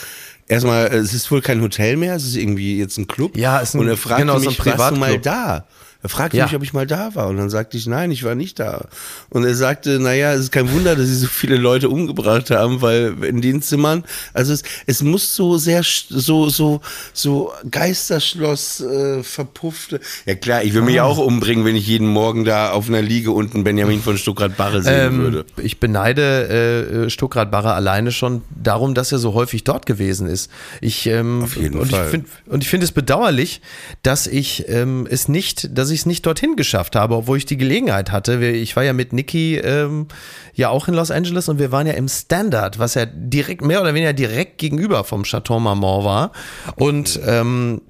erstmal, 0.48 0.88
äh, 0.88 0.98
es 0.98 1.14
ist 1.14 1.32
wohl 1.32 1.42
kein 1.42 1.62
Hotel 1.62 1.96
mehr, 1.98 2.16
es 2.16 2.26
ist 2.26 2.36
irgendwie 2.36 2.78
jetzt 2.78 2.98
ein 2.98 3.08
Club. 3.08 3.38
Ja, 3.38 3.62
es 3.62 3.70
ist 3.70 3.76
ein- 3.76 3.80
und 3.82 3.88
er 3.88 3.98
fragte 3.98 4.24
genau, 4.24 4.40
so 4.40 4.50
ein 4.50 4.56
mich, 4.58 4.66
warst 4.78 4.96
du 4.96 5.00
mal 5.00 5.18
da? 5.20 5.66
Er 6.02 6.08
fragte 6.10 6.38
Ja. 6.38 6.46
mich, 6.46 6.56
ob 6.56 6.64
ich 6.64 6.72
mal 6.74 6.88
da 6.88 7.14
war. 7.16 7.28
Und 7.28 7.36
dann 7.38 7.50
sagte 7.50 7.76
ich, 7.78 7.86
nein, 7.86 8.10
ich 8.12 8.24
war 8.24 8.34
nicht 8.34 8.58
da. 8.60 8.86
Und 9.30 9.44
er 9.44 9.54
sagte, 9.54 10.00
naja, 10.00 10.32
es 10.34 10.40
ist 10.42 10.52
kein 10.54 10.72
Wunder, 10.72 10.96
dass 10.96 11.08
sie 11.08 11.16
so 11.16 11.28
viele 11.28 11.58
Leute 11.58 11.90
umgebracht 11.90 12.52
haben, 12.52 12.82
weil 12.82 13.16
in 13.26 13.42
den 13.42 13.62
Zimmern, 13.62 14.06
also 14.34 14.54
es, 14.54 14.64
es 14.86 15.04
muss 15.04 15.36
so 15.36 15.58
sehr, 15.58 15.82
so, 15.84 16.48
so, 16.50 16.80
so 17.12 17.52
Geisterschloss, 17.70 18.80
äh, 18.82 19.24
verpuffte. 19.24 20.00
Ja 20.26 20.36
klar, 20.36 20.64
ich 20.64 20.74
will 20.74 20.84
mich 20.84 21.02
auch 21.02 21.18
umbringen, 21.18 21.66
wenn 21.66 21.76
ich 21.76 21.86
jeden 21.88 22.08
Morgen 22.08 22.46
da 22.46 22.72
auf 22.72 22.88
einer 22.88 23.02
Liege 23.02 23.32
unten 23.32 23.64
Benjamin 23.66 24.02
von 24.02 24.18
Stuckrad-Barre 24.18 24.82
sehen 24.82 24.94
Ähm, 25.16 25.20
würde. 25.22 25.46
ich 25.62 25.80
beneide 25.82 27.06
äh, 27.06 27.10
Stuckrad 27.10 27.52
Barre 27.52 27.74
alleine 27.74 28.12
schon 28.14 28.42
darum, 28.50 28.94
dass 28.94 29.12
er 29.12 29.20
so 29.20 29.34
häufig 29.34 29.64
dort 29.66 29.86
gewesen 29.86 30.28
ist. 30.28 30.50
Ich, 30.80 31.06
ähm, 31.08 31.44
Auf 31.44 31.58
jeden 31.58 31.78
und 31.80 31.92
Fall. 31.92 32.06
Ich 32.06 32.12
find, 32.12 32.26
und 32.46 32.64
ich 32.64 32.70
finde 32.70 32.86
es 32.86 32.92
bedauerlich, 32.94 33.62
dass 34.04 34.28
ich 34.28 34.66
ähm, 34.70 35.06
es 35.10 35.28
nicht, 35.28 35.78
dass 35.78 35.89
ich 35.90 36.02
es 36.02 36.06
nicht 36.06 36.26
dorthin 36.26 36.56
geschafft 36.56 36.96
habe, 36.96 37.16
obwohl 37.16 37.38
ich 37.38 37.46
die 37.46 37.58
Gelegenheit 37.58 38.12
hatte. 38.12 38.46
Ich 38.46 38.76
war 38.76 38.84
ja 38.84 38.94
mit 38.94 39.14
Niki 39.14 39.58
ähm, 39.58 40.08
ja 40.54 40.70
auch 40.70 40.88
in 40.88 40.94
Los 40.94 41.12
Angeles 41.12 41.50
und 41.50 41.60
wir 41.60 41.72
waren 41.72 41.88
ja 41.88 41.94
im 41.94 42.08
Standard, 42.08 42.80
was 42.80 42.96
ja 42.96 43.06
direkt, 43.06 43.62
mehr 43.62 43.82
oder 43.82 43.94
weniger 43.94 44.14
direkt 44.14 44.58
gegenüber 44.58 45.04
vom 45.04 45.24
Chateau 45.24 45.60
Marmont 45.60 46.06
war. 46.06 46.32
Und 46.76 47.20
ähm, 47.26 47.82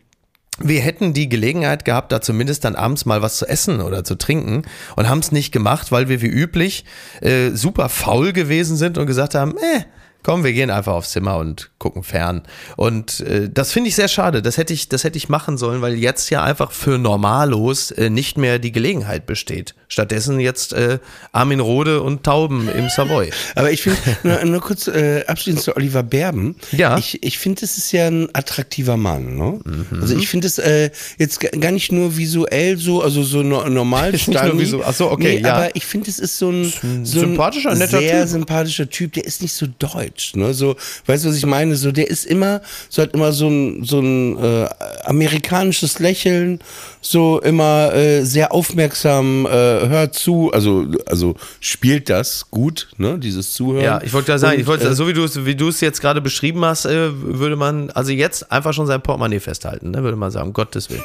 wir 0.62 0.82
hätten 0.82 1.14
die 1.14 1.30
Gelegenheit 1.30 1.86
gehabt, 1.86 2.12
da 2.12 2.22
zumindest 2.22 2.66
dann 2.66 2.76
abends 2.76 3.06
mal 3.06 3.22
was 3.22 3.38
zu 3.38 3.48
essen 3.48 3.82
oder 3.82 4.04
zu 4.04 4.16
trinken 4.16 4.64
und 4.96 5.10
haben 5.10 5.20
es 5.20 5.32
nicht 5.32 5.52
gemacht, 5.52 5.92
weil 5.92 6.10
wir 6.10 6.22
wie 6.22 6.28
üblich 6.28 6.86
äh, 7.22 7.52
super 7.52 7.90
faul 7.90 8.34
gewesen 8.34 8.76
sind 8.76 8.98
und 8.98 9.08
gesagt 9.08 9.36
haben, 9.36 9.56
eh, 9.58 9.86
komm, 10.24 10.44
wir 10.44 10.54
gehen 10.54 10.70
einfach 10.70 10.94
aufs 10.94 11.12
Zimmer 11.12 11.38
und 11.38 11.72
gucken 11.80 12.04
fern. 12.04 12.42
Und 12.76 13.22
äh, 13.22 13.50
das 13.52 13.72
finde 13.72 13.90
ich 13.90 13.96
sehr 13.96 14.08
schade. 14.10 14.42
Das 14.42 14.58
hätte 14.58 14.74
ich, 14.74 14.90
das 14.90 15.04
hätte 15.04 15.18
ich 15.18 15.30
machen 15.30 15.58
sollen, 15.58 15.82
weil 15.82 15.94
jetzt 15.96 16.30
ja 16.30 16.44
einfach 16.44 16.72
für 16.72 16.98
Normalos 16.98 17.92
äh, 17.92 18.10
nicht 18.10 18.38
mehr 18.38 18.60
die 18.60 18.72
Gelegenheit 18.72 19.26
besteht. 19.26 19.76
Stattdessen 19.88 20.40
jetzt 20.40 20.74
äh, 20.74 21.00
Armin 21.32 21.60
Rode 21.62 22.02
und 22.02 22.24
Tauben 22.24 22.70
im 22.70 22.90
Savoy. 22.90 23.32
Aber 23.56 23.72
ich 23.72 23.82
finde, 23.82 23.98
nur, 24.24 24.46
nur 24.46 24.62
kurz 24.62 24.88
äh, 24.88 25.24
abschließend 25.26 25.64
zu 25.64 25.76
Oliver 25.76 26.04
Berben. 26.04 26.56
Ja. 26.72 26.98
Ich, 26.98 27.24
ich 27.24 27.40
finde, 27.40 27.64
es 27.64 27.78
ist 27.78 27.92
ja 27.92 28.08
ein 28.08 28.28
attraktiver 28.34 28.98
Mann. 28.98 29.36
Ne? 29.38 29.60
Also 30.02 30.16
ich 30.18 30.28
finde 30.28 30.48
es 30.48 30.58
äh, 30.60 30.92
jetzt 31.18 31.40
ga- 31.40 31.50
gar 31.58 31.72
nicht 31.72 31.92
nur 31.92 32.18
visuell 32.18 32.78
so, 32.78 33.02
also 33.02 33.24
so 33.24 33.42
no, 33.42 33.68
normal 33.70 34.12
Nicht 34.20 34.28
nur 34.28 34.42
visu- 34.60 34.82
ach 34.86 34.94
so, 34.94 35.10
okay, 35.10 35.36
nee, 35.38 35.48
ja. 35.48 35.54
Aber 35.56 35.76
ich 35.76 35.86
finde, 35.86 36.10
es 36.10 36.20
ist 36.20 36.38
so 36.38 36.50
ein, 36.52 36.66
so 36.66 36.88
ein 36.88 37.06
sympathischer, 37.06 37.74
netter 37.74 38.00
sehr 38.00 38.22
Typ. 38.22 38.30
sympathischer 38.30 38.90
Typ. 38.90 39.14
Der 39.14 39.26
ist 39.26 39.42
nicht 39.42 39.54
so 39.54 39.66
deutsch. 39.80 40.19
Ne? 40.36 40.54
So, 40.54 40.76
weißt 41.06 41.26
du, 41.26 41.30
was 41.30 41.36
ich 41.36 41.46
meine? 41.46 41.76
So, 41.76 41.92
der 41.92 42.10
ist 42.10 42.26
immer, 42.26 42.62
so 42.90 43.02
hat 43.02 43.14
immer 43.14 43.32
so 43.32 43.48
ein, 43.48 43.84
so 43.84 44.00
ein 44.00 44.38
äh, 44.38 44.68
amerikanisches 45.06 46.00
Lächeln, 46.00 46.60
so 47.02 47.40
immer 47.42 47.94
äh, 47.94 48.24
sehr 48.24 48.52
aufmerksam, 48.54 49.46
äh, 49.46 49.50
hört 49.50 50.16
zu, 50.16 50.52
also, 50.54 50.86
also 51.06 51.36
spielt 51.60 52.10
das 52.10 52.50
gut, 52.52 52.90
ne? 52.98 53.18
Dieses 53.18 53.54
Zuhören. 53.54 53.84
Ja, 53.84 54.02
ich 54.04 54.14
wollte 54.14 54.28
gerade 54.28 54.40
sagen, 54.40 54.56
Und, 54.56 54.62
ich 54.62 54.68
wollte, 54.68 54.88
äh, 54.88 54.94
so 54.94 55.08
wie 55.08 55.14
du 55.14 55.24
es, 55.24 55.46
wie 55.46 55.56
du 55.56 55.70
es 55.70 55.82
jetzt 55.82 56.02
gerade 56.02 56.22
beschrieben 56.22 56.64
hast, 56.66 56.86
äh, 56.86 57.10
würde 57.14 57.56
man, 57.56 57.90
also 57.92 58.12
jetzt 58.12 58.52
einfach 58.52 58.74
schon 58.74 58.88
sein 58.88 59.02
Portemonnaie 59.02 59.40
festhalten, 59.40 59.92
ne, 59.92 60.04
würde 60.04 60.18
man 60.18 60.32
sagen, 60.32 60.48
um 60.48 60.54
Gottes 60.54 60.90
Willen. 60.90 61.04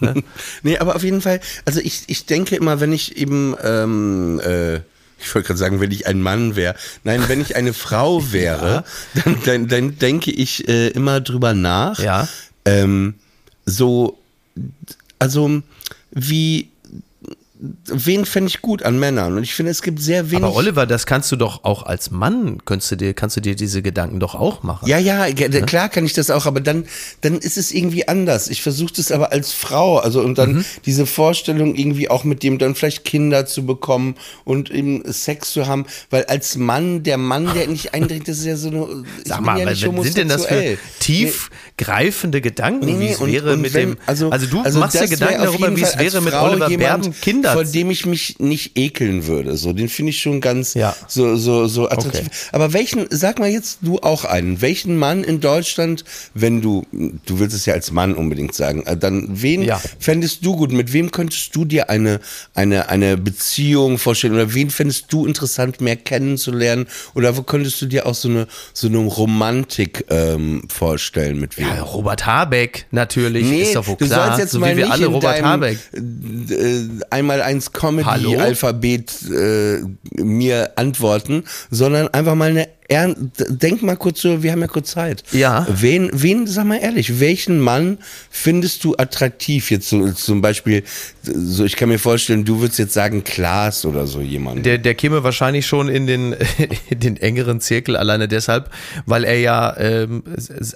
Ne? 0.00 0.14
Nee, 0.62 0.78
aber 0.78 0.96
auf 0.96 1.02
jeden 1.02 1.20
Fall, 1.20 1.40
also 1.64 1.80
ich, 1.80 2.04
ich 2.06 2.26
denke 2.26 2.56
immer, 2.56 2.80
wenn 2.80 2.92
ich 2.92 3.16
eben, 3.16 3.54
ähm, 3.62 4.40
äh, 4.40 4.80
ich 5.22 5.34
wollte 5.34 5.46
gerade 5.46 5.58
sagen, 5.58 5.80
wenn 5.80 5.90
ich 5.90 6.06
ein 6.06 6.20
Mann 6.20 6.56
wäre. 6.56 6.74
Nein, 7.04 7.24
wenn 7.28 7.40
ich 7.40 7.56
eine 7.56 7.72
Frau 7.72 8.22
wäre, 8.32 8.84
dann, 9.24 9.38
dann, 9.44 9.68
dann 9.68 9.98
denke 9.98 10.30
ich 10.30 10.68
äh, 10.68 10.88
immer 10.88 11.20
drüber 11.20 11.54
nach. 11.54 11.98
Ja. 11.98 12.28
Ähm, 12.64 13.14
so, 13.64 14.18
also 15.18 15.62
wie, 16.10 16.71
wen 17.86 18.24
fände 18.26 18.48
ich 18.48 18.60
gut 18.60 18.82
an 18.82 18.98
Männern? 18.98 19.36
Und 19.36 19.44
ich 19.44 19.54
finde, 19.54 19.70
es 19.70 19.82
gibt 19.82 20.00
sehr 20.02 20.30
wenig. 20.32 20.42
Aber 20.42 20.56
Oliver, 20.56 20.84
das 20.84 21.06
kannst 21.06 21.30
du 21.30 21.36
doch 21.36 21.62
auch 21.62 21.84
als 21.84 22.10
Mann, 22.10 22.58
kannst 22.64 22.90
du 22.90 22.96
dir, 22.96 23.14
kannst 23.14 23.36
du 23.36 23.40
dir 23.40 23.54
diese 23.54 23.82
Gedanken 23.82 24.18
doch 24.18 24.34
auch 24.34 24.64
machen. 24.64 24.88
Ja, 24.88 24.98
ja, 24.98 25.30
ge- 25.30 25.48
klar 25.62 25.88
kann 25.88 26.04
ich 26.04 26.12
das 26.12 26.30
auch, 26.30 26.46
aber 26.46 26.60
dann, 26.60 26.86
dann 27.20 27.38
ist 27.38 27.56
es 27.58 27.70
irgendwie 27.70 28.08
anders. 28.08 28.48
Ich 28.48 28.62
versuche 28.62 28.92
das 28.96 29.12
aber 29.12 29.30
als 29.32 29.52
Frau, 29.52 29.98
also 29.98 30.20
und 30.22 30.38
dann 30.38 30.52
Mhm. 30.54 30.64
diese 30.86 31.06
Vorstellung 31.06 31.76
irgendwie 31.76 32.10
auch 32.10 32.24
mit 32.24 32.42
dem 32.42 32.58
dann 32.58 32.74
vielleicht 32.74 33.04
Kinder 33.04 33.46
zu 33.46 33.64
bekommen 33.64 34.16
und 34.44 34.70
eben 34.70 35.02
Sex 35.12 35.52
zu 35.52 35.66
haben, 35.68 35.86
weil 36.10 36.24
als 36.24 36.56
Mann, 36.56 37.04
der 37.04 37.16
Mann, 37.18 37.48
der 37.54 37.68
nicht 37.68 37.94
eindringt, 37.94 38.26
das 38.26 38.38
ist 38.38 38.46
ja 38.46 38.56
so 38.56 38.68
eine. 38.68 39.04
ich 39.22 39.28
Sag 39.28 39.40
mal, 39.40 39.58
ja 39.58 39.72
sind 39.74 40.16
denn 40.16 40.28
das 40.28 40.46
für 40.46 40.76
tiefgreifende 40.98 42.40
Gedanken, 42.40 42.86
Nee, 42.86 42.98
wie 43.00 43.08
es 43.12 43.18
und- 43.20 43.30
wäre 43.32 43.52
und 43.54 43.60
mit 43.60 43.74
wenn- 43.74 43.90
dem, 43.92 43.98
also, 44.06 44.30
du 44.30 44.60
also 44.62 44.78
machst 44.80 45.00
dir 45.00 45.08
Gedanken 45.08 45.42
darüber, 45.44 45.76
wie 45.76 45.82
es 45.82 45.98
wäre 45.98 46.20
mit 46.20 46.32
Frau 46.32 46.50
Oliver 46.50 46.68
Berben 46.68 47.14
Kinder. 47.20 47.51
Vor 47.52 47.64
dem 47.64 47.90
ich 47.90 48.06
mich 48.06 48.38
nicht 48.38 48.76
ekeln 48.78 49.26
würde. 49.26 49.56
So, 49.56 49.72
den 49.72 49.88
finde 49.88 50.10
ich 50.10 50.20
schon 50.20 50.40
ganz 50.40 50.74
Ja. 50.74 50.94
so, 51.08 51.36
so, 51.36 51.66
so 51.66 51.88
attraktiv. 51.88 52.26
Okay. 52.26 52.30
Aber 52.52 52.72
welchen, 52.72 53.06
sag 53.10 53.38
mal 53.38 53.48
jetzt 53.48 53.78
du 53.82 53.98
auch 54.00 54.24
einen, 54.24 54.60
welchen 54.60 54.96
Mann 54.96 55.24
in 55.24 55.40
Deutschland, 55.40 56.04
wenn 56.34 56.60
du, 56.62 56.84
du 56.92 57.38
willst 57.38 57.54
es 57.56 57.66
ja 57.66 57.74
als 57.74 57.90
Mann 57.90 58.14
unbedingt 58.14 58.54
sagen, 58.54 58.84
äh, 58.86 58.96
dann 58.96 59.28
wen 59.30 59.62
Ja. 59.62 59.80
fändest 59.98 60.44
du 60.44 60.56
gut? 60.56 60.72
Mit 60.72 60.92
wem 60.92 61.10
könntest 61.10 61.54
du 61.54 61.64
dir 61.64 61.90
eine, 61.90 62.20
eine, 62.54 62.88
eine 62.88 63.16
Beziehung 63.16 63.98
vorstellen? 63.98 64.34
Oder 64.34 64.54
wen 64.54 64.70
fändest 64.70 65.06
du 65.12 65.26
interessant, 65.26 65.80
mehr 65.80 65.96
kennenzulernen? 65.96 66.86
Oder 67.14 67.36
wo 67.36 67.42
könntest 67.42 67.80
du 67.82 67.86
dir 67.86 68.06
auch 68.06 68.14
so 68.14 68.28
eine, 68.28 68.46
so 68.72 68.86
eine 68.88 68.98
Romantik 68.98 70.04
ähm, 70.10 70.62
vorstellen? 70.68 71.38
Mit 71.40 71.58
wem? 71.58 71.66
ja, 71.66 71.82
Robert 71.82 72.26
Habeck, 72.26 72.86
natürlich, 72.90 73.46
Nee, 73.48 73.62
ist 73.62 73.76
doch 73.76 73.86
wohl 73.86 73.96
du 73.96 74.06
klar, 74.06 74.26
sollst 74.28 74.38
jetzt 74.40 74.52
so 74.52 74.60
mal 74.60 74.72
wie 74.72 74.78
wir 74.78 74.84
nicht 74.84 74.92
alle 74.94 75.06
Robert 75.06 75.34
deinem, 75.38 75.44
Habeck. 75.46 75.78
Äh, 75.92 76.84
einmal 77.10 77.41
eins 77.42 77.70
Hallo? 77.74 78.30
Comedy-Alphabet 78.30 79.12
äh, 79.30 79.80
mir 80.22 80.72
antworten, 80.76 81.44
sondern 81.70 82.08
einfach 82.08 82.34
mal 82.34 82.50
eine 82.50 82.68
er, 82.92 83.14
denk 83.48 83.82
mal 83.82 83.96
kurz 83.96 84.20
so, 84.20 84.42
wir 84.42 84.52
haben 84.52 84.60
ja 84.60 84.66
kurz 84.66 84.92
Zeit. 84.92 85.24
Ja. 85.32 85.66
Wen, 85.68 86.10
wen, 86.12 86.46
sag 86.46 86.66
mal 86.66 86.76
ehrlich, 86.76 87.20
welchen 87.20 87.60
Mann 87.60 87.98
findest 88.30 88.84
du 88.84 88.94
attraktiv? 88.96 89.70
Jetzt 89.70 89.88
so, 89.88 90.12
zum 90.12 90.42
Beispiel, 90.42 90.84
so 91.22 91.64
ich 91.64 91.76
kann 91.76 91.88
mir 91.88 91.98
vorstellen, 91.98 92.44
du 92.44 92.60
würdest 92.60 92.78
jetzt 92.78 92.94
sagen 92.94 93.24
Klaas 93.24 93.84
oder 93.84 94.06
so 94.06 94.20
jemand. 94.20 94.66
Der, 94.66 94.78
der 94.78 94.94
käme 94.94 95.24
wahrscheinlich 95.24 95.66
schon 95.66 95.88
in 95.88 96.06
den, 96.06 96.34
in 96.90 97.00
den 97.00 97.16
engeren 97.16 97.60
Zirkel, 97.60 97.96
alleine 97.96 98.28
deshalb, 98.28 98.70
weil 99.06 99.24
er 99.24 99.38
ja 99.38 99.76
ähm, 99.78 100.22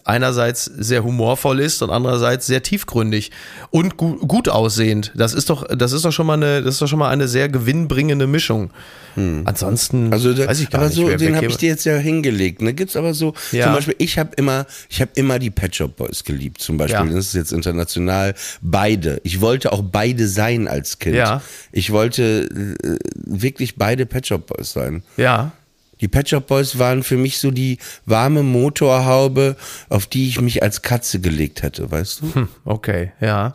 einerseits 0.05 0.65
sehr 0.65 1.05
humorvoll 1.05 1.61
ist 1.61 1.83
und 1.83 1.91
andererseits 1.91 2.47
sehr 2.47 2.63
tiefgründig 2.63 3.31
und 3.71 3.97
gu 3.97 4.17
gut 4.17 4.49
aussehend. 4.49 5.13
Das 5.15 5.35
ist 5.35 5.51
doch, 5.51 5.67
das 5.69 5.93
ist 5.93 6.05
doch 6.05 6.13
schon 6.13 6.27
mal 6.27 6.35
eine, 6.35 6.63
das 6.63 6.75
ist 6.75 6.83
doch 6.83 6.89
schon 6.89 6.99
mal 6.99 7.11
eine 7.11 7.29
sehr 7.29 7.49
gewinnbringende 7.49 8.27
Mischung. 8.27 8.71
Ansonsten 9.17 10.13
Also 10.13 10.35
da, 10.35 10.47
weiß 10.47 10.61
ich 10.61 10.69
gar 10.69 10.81
aber 10.81 10.89
nicht, 10.89 10.97
so, 10.97 11.09
den 11.09 11.37
habe 11.37 11.47
ich 11.47 11.57
dir 11.57 11.71
jetzt 11.71 11.87
ja 11.87 11.97
hingelegt. 12.07 12.63
Ne? 12.63 12.73
Gibt's 12.73 12.97
aber 12.97 13.13
so, 13.15 13.35
Ja. 13.53 13.65
zum 13.65 13.75
Beispiel, 13.75 13.95
ich 13.99 14.19
habe 14.19 14.31
immer, 14.37 14.67
ich 14.89 15.01
habe 15.01 15.11
immer 15.15 15.39
die 15.39 15.51
Pet 15.51 15.75
Shop 15.77 15.97
Boys 15.97 16.25
geliebt, 16.25 16.61
zum 16.63 16.77
Beispiel. 16.79 17.07
Ja. 17.07 17.15
Das 17.15 17.27
ist 17.27 17.35
jetzt 17.35 17.53
international. 17.53 18.35
Beide. 18.63 19.21
Ich 19.25 19.41
wollte 19.41 19.73
auch 19.73 19.83
beide 19.83 20.29
sein 20.29 20.69
als 20.69 20.99
Kind. 20.99 21.17
Ja. 21.17 21.43
Ich 21.73 21.91
wollte 21.91 22.77
äh, 22.83 22.97
wirklich 23.15 23.77
beide 23.77 24.07
Pet 24.07 24.27
Shop 24.27 24.47
Boys 24.47 24.73
sein. 24.73 25.03
Ja. 25.17 25.53
Die 26.01 26.09
Pet 26.09 26.29
Shop 26.29 26.47
Boys 26.47 26.79
waren 26.79 27.03
für 27.03 27.17
mich 27.17 27.39
so 27.39 27.51
die 27.51 27.79
warme 28.05 28.43
Motorhaube, 28.43 29.57
auf 29.89 30.07
die 30.07 30.29
ich 30.29 30.41
mich 30.41 30.63
als 30.63 30.83
Katze 30.83 31.21
gelegt 31.21 31.63
hätte, 31.63 31.91
weißt 31.91 32.21
du? 32.21 32.35
Hm, 32.35 32.49
okay, 32.65 33.13
ja. 33.21 33.55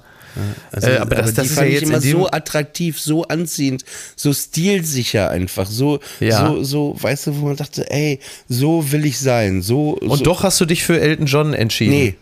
Also, 0.71 0.87
Äh, 0.89 0.97
aber 0.97 1.15
das- 1.15 1.33
das 1.33 1.47
die 1.47 1.51
ist 1.53 1.57
ja 1.59 1.63
jetzt 1.65 1.83
immer 1.83 2.01
so 2.01 2.27
attraktiv, 2.29 2.99
so 2.99 3.23
anziehend, 3.23 3.83
so 4.15 4.33
stilsicher 4.33 5.29
einfach, 5.29 5.67
so, 5.67 5.99
Ja. 6.19 6.47
so, 6.47 6.63
so, 6.63 6.95
weißt 6.99 7.27
du, 7.27 7.39
wo 7.41 7.47
man 7.47 7.55
dachte, 7.57 7.89
ey, 7.91 8.19
so 8.47 8.91
will 8.91 9.05
ich 9.05 9.19
sein, 9.19 9.61
so. 9.61 9.91
Und 9.91 10.17
so, 10.19 10.23
doch 10.23 10.43
hast 10.43 10.59
du 10.61 10.65
dich 10.65 10.83
für 10.83 10.99
Elton 10.99 11.25
John 11.25 11.53
entschieden. 11.53 11.91
nee. 11.93 12.15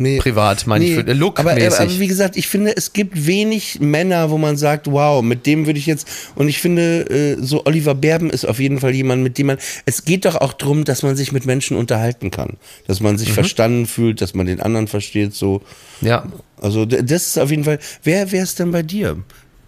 Nee. 0.00 0.18
Privat, 0.18 0.66
meine 0.66 0.84
ich, 0.84 0.94
für- 0.94 1.00
aber, 1.36 1.50
aber 1.52 1.98
wie 1.98 2.06
gesagt, 2.06 2.38
ich 2.38 2.48
finde, 2.48 2.74
es 2.74 2.94
gibt 2.94 3.26
wenig 3.26 3.80
Männer, 3.80 4.30
wo 4.30 4.38
man 4.38 4.56
sagt, 4.56 4.90
wow, 4.90 5.22
mit 5.22 5.44
dem 5.44 5.66
würde 5.66 5.78
ich 5.78 5.84
jetzt. 5.84 6.08
Und 6.36 6.48
ich 6.48 6.58
finde, 6.58 7.02
äh, 7.10 7.36
so 7.38 7.66
Oliver 7.66 7.94
Berben 7.94 8.30
ist 8.30 8.46
auf 8.46 8.58
jeden 8.60 8.80
Fall 8.80 8.94
jemand, 8.94 9.22
mit 9.22 9.36
dem 9.36 9.48
man. 9.48 9.58
Es 9.84 10.06
geht 10.06 10.24
doch 10.24 10.36
auch 10.36 10.54
darum, 10.54 10.84
dass 10.84 11.02
man 11.02 11.16
sich 11.16 11.32
mit 11.32 11.44
Menschen 11.44 11.76
unterhalten 11.76 12.30
kann. 12.30 12.56
Dass 12.86 13.00
man 13.00 13.18
sich 13.18 13.28
Mhm. 13.28 13.34
verstanden 13.34 13.86
fühlt, 13.86 14.22
dass 14.22 14.32
man 14.34 14.46
den 14.46 14.60
anderen 14.60 14.88
versteht, 14.88 15.34
so. 15.34 15.60
Ja. 16.00 16.24
Also 16.62 16.86
das 16.86 17.26
ist 17.26 17.38
auf 17.38 17.50
jeden 17.50 17.64
Fall. 17.64 17.78
Wer 18.02 18.32
wäre 18.32 18.44
es 18.44 18.54
denn 18.54 18.70
bei 18.72 18.82
dir? 18.82 19.18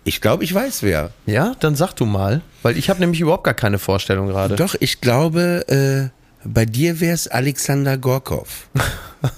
Ich 0.04 0.22
glaube, 0.22 0.44
ich 0.44 0.54
weiß 0.54 0.82
wer. 0.82 1.10
Ja, 1.26 1.54
dann 1.60 1.76
sag 1.76 1.92
du 1.92 2.06
mal, 2.06 2.40
weil 2.62 2.78
ich 2.78 2.88
habe 2.88 3.00
nämlich 3.00 3.20
überhaupt 3.20 3.44
gar 3.44 3.52
keine 3.54 3.78
Vorstellung 3.78 4.28
gerade. 4.28 4.56
Doch, 4.56 4.74
ich 4.80 5.02
glaube, 5.02 5.64
äh, 5.68 6.08
bei 6.44 6.64
dir 6.66 7.00
wäre 7.00 7.14
es 7.14 7.28
Alexander 7.28 7.96
Gorkov. 7.98 8.68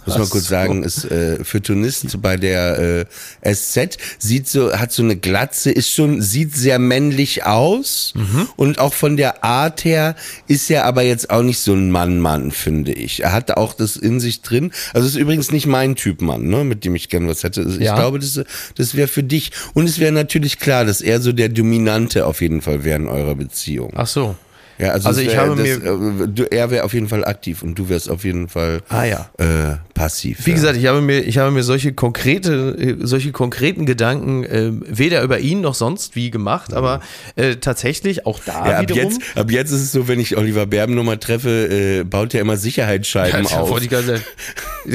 Muss 0.07 0.17
man 0.17 0.31
kurz 0.31 0.45
so. 0.45 0.49
sagen, 0.51 0.83
ist 0.83 1.05
äh, 1.11 1.45
Phytonist 1.45 2.23
bei 2.23 2.39
der 2.39 3.05
äh, 3.45 3.55
SZ, 3.55 3.99
sieht 4.19 4.49
so, 4.49 4.73
hat 4.73 4.93
so 4.93 5.03
eine 5.03 5.15
Glatze, 5.15 5.71
ist 5.71 5.91
schon, 5.91 6.23
sieht 6.23 6.57
sehr 6.57 6.79
männlich 6.79 7.45
aus 7.45 8.13
Mhm. 8.17 8.49
und 8.57 8.79
auch 8.79 8.95
von 8.95 9.19
der 9.19 9.45
Art 9.45 9.85
her 9.85 10.17
ist 10.49 10.71
er 10.71 10.87
aber 10.87 11.03
jetzt 11.03 11.29
auch 11.29 11.43
nicht 11.43 11.59
so 11.59 11.75
ein 11.75 11.91
Mann-Mann, 11.91 12.51
finde 12.51 12.93
ich. 12.95 13.23
Er 13.25 13.33
hat 13.33 13.51
auch 13.59 13.75
das 13.75 13.97
in 13.97 14.21
sich 14.21 14.41
drin. 14.41 14.73
Also 14.95 15.07
ist 15.07 15.17
übrigens 15.17 15.51
nicht 15.53 15.67
mein 15.67 15.97
Typ 15.97 16.23
Mann, 16.23 16.45
ne, 16.49 16.65
mit 16.65 16.87
dem 16.87 16.95
ich 16.95 17.11
gern 17.11 17.29
was 17.29 17.43
hätte. 17.43 17.61
Ich 17.63 17.81
Ja. 17.81 17.95
glaube, 17.95 18.19
das, 18.19 18.41
das 18.77 18.95
wäre 18.95 19.09
für 19.09 19.23
dich. 19.23 19.51
Und 19.75 19.87
es 19.87 19.99
wäre 19.99 20.13
natürlich 20.13 20.59
klar, 20.61 20.87
dass 20.87 21.03
er 21.03 21.21
so 21.21 21.33
der 21.33 21.51
Dominante 21.51 22.25
auf 22.25 22.41
jeden 22.41 22.63
Fall 22.63 22.85
wäre 22.85 22.97
in 23.01 23.07
eurer 23.09 23.35
Beziehung. 23.35 23.93
Ach 23.97 24.07
so. 24.07 24.35
Ja, 24.79 24.91
also, 24.91 25.09
Also 25.09 25.21
ich 25.21 25.37
habe 25.37 25.51
das, 25.57 25.59
mir- 25.59 26.25
äh, 26.25 26.29
du, 26.29 26.45
er 26.51 26.71
wäre 26.71 26.85
auf 26.85 26.95
jeden 26.95 27.09
Fall 27.09 27.25
aktiv 27.25 27.63
und 27.63 27.79
du 27.79 27.89
wärst 27.89 28.11
auf 28.11 28.25
jeden 28.25 28.49
Fall 28.49 28.81
Ah, 28.89 29.05
ja. 29.05 29.31
äh, 29.39 29.77
passiv. 29.95 30.45
Wie 30.45 30.51
ja. 30.51 30.57
gesagt, 30.57 30.77
ich 30.77 30.87
habe 30.87 31.01
mir, 31.01 31.21
ich 31.21 31.39
habe 31.39 31.51
mir 31.53 31.63
solche 31.63 31.93
konkrete, 31.93 32.77
äh, 32.79 32.97
solche 33.07 33.31
konkreten 33.33 33.87
Gedanken 33.87 34.45
äh, 34.45 34.71
weder 34.87 35.23
über 35.23 35.39
ihn 35.39 35.61
noch 35.61 35.75
sonst 35.75 36.17
wie 36.17 36.31
gemacht, 36.31 36.73
aber 36.75 37.01
äh, 37.37 37.57
tatsächlich 37.57 38.27
auch 38.27 38.41
da 38.45 38.69
ja, 38.71 38.77
ab, 38.79 38.83
wiederum. 38.83 39.11
jetzt, 39.13 39.21
ab 39.37 39.51
jetzt 39.51 39.71
ist 39.71 39.83
es 39.83 39.93
so, 39.93 40.09
wenn 40.09 40.19
ich 40.19 40.37
Oliver 40.37 40.67
Berben 40.67 40.95
nochmal 40.95 41.19
treffe, 41.19 42.01
äh, 42.01 42.05
baut 42.05 42.35
er 42.35 42.41
immer 42.41 42.57
Sicherheitsscheiben 42.57 43.45
Ja, 43.49 43.61
auf. 43.61 43.81
ich 43.81 43.89
gerade 43.89 44.07
sagen. 44.07 44.23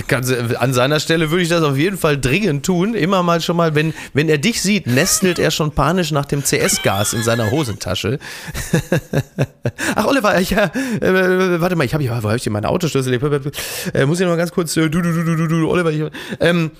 Ganz, 0.07 0.29
äh, 0.29 0.55
an 0.59 0.73
seiner 0.73 0.99
Stelle 0.99 1.31
würde 1.31 1.43
ich 1.43 1.49
das 1.49 1.63
auf 1.63 1.77
jeden 1.77 1.97
Fall 1.97 2.19
dringend 2.19 2.65
tun. 2.65 2.93
Immer 2.93 3.23
mal 3.23 3.41
schon 3.41 3.55
mal, 3.55 3.75
wenn, 3.75 3.93
wenn 4.13 4.29
er 4.29 4.37
dich 4.37 4.61
sieht, 4.61 4.85
nestelt 4.87 5.39
er 5.39 5.51
schon 5.51 5.71
panisch 5.71 6.11
nach 6.11 6.25
dem 6.25 6.43
CS-Gas 6.43 7.13
in 7.13 7.23
seiner 7.23 7.49
Hosentasche. 7.51 8.19
Ach, 9.95 10.05
Oliver, 10.05 10.39
ich, 10.39 10.51
äh, 10.53 10.69
äh, 11.01 11.61
warte 11.61 11.75
mal, 11.75 11.83
ich 11.85 11.93
habe 11.93 12.03
hier, 12.03 12.11
wo 12.11 12.27
habe 12.27 12.35
ich 12.35 12.43
denn 12.43 12.53
meine 12.53 12.69
Autoschlüssel? 12.69 13.13
Äh, 13.13 14.05
muss 14.05 14.19
ich 14.19 14.25
noch 14.25 14.31
mal 14.33 14.37
ganz 14.37 14.51
kurz, 14.51 14.75
äh, 14.77 14.89
du, 14.89 15.01
du, 15.01 15.11
du, 15.11 15.35
du, 15.35 15.47
du, 15.47 15.69
Oliver, 15.69 15.91
ich, 15.91 16.03
ähm, 16.39 16.71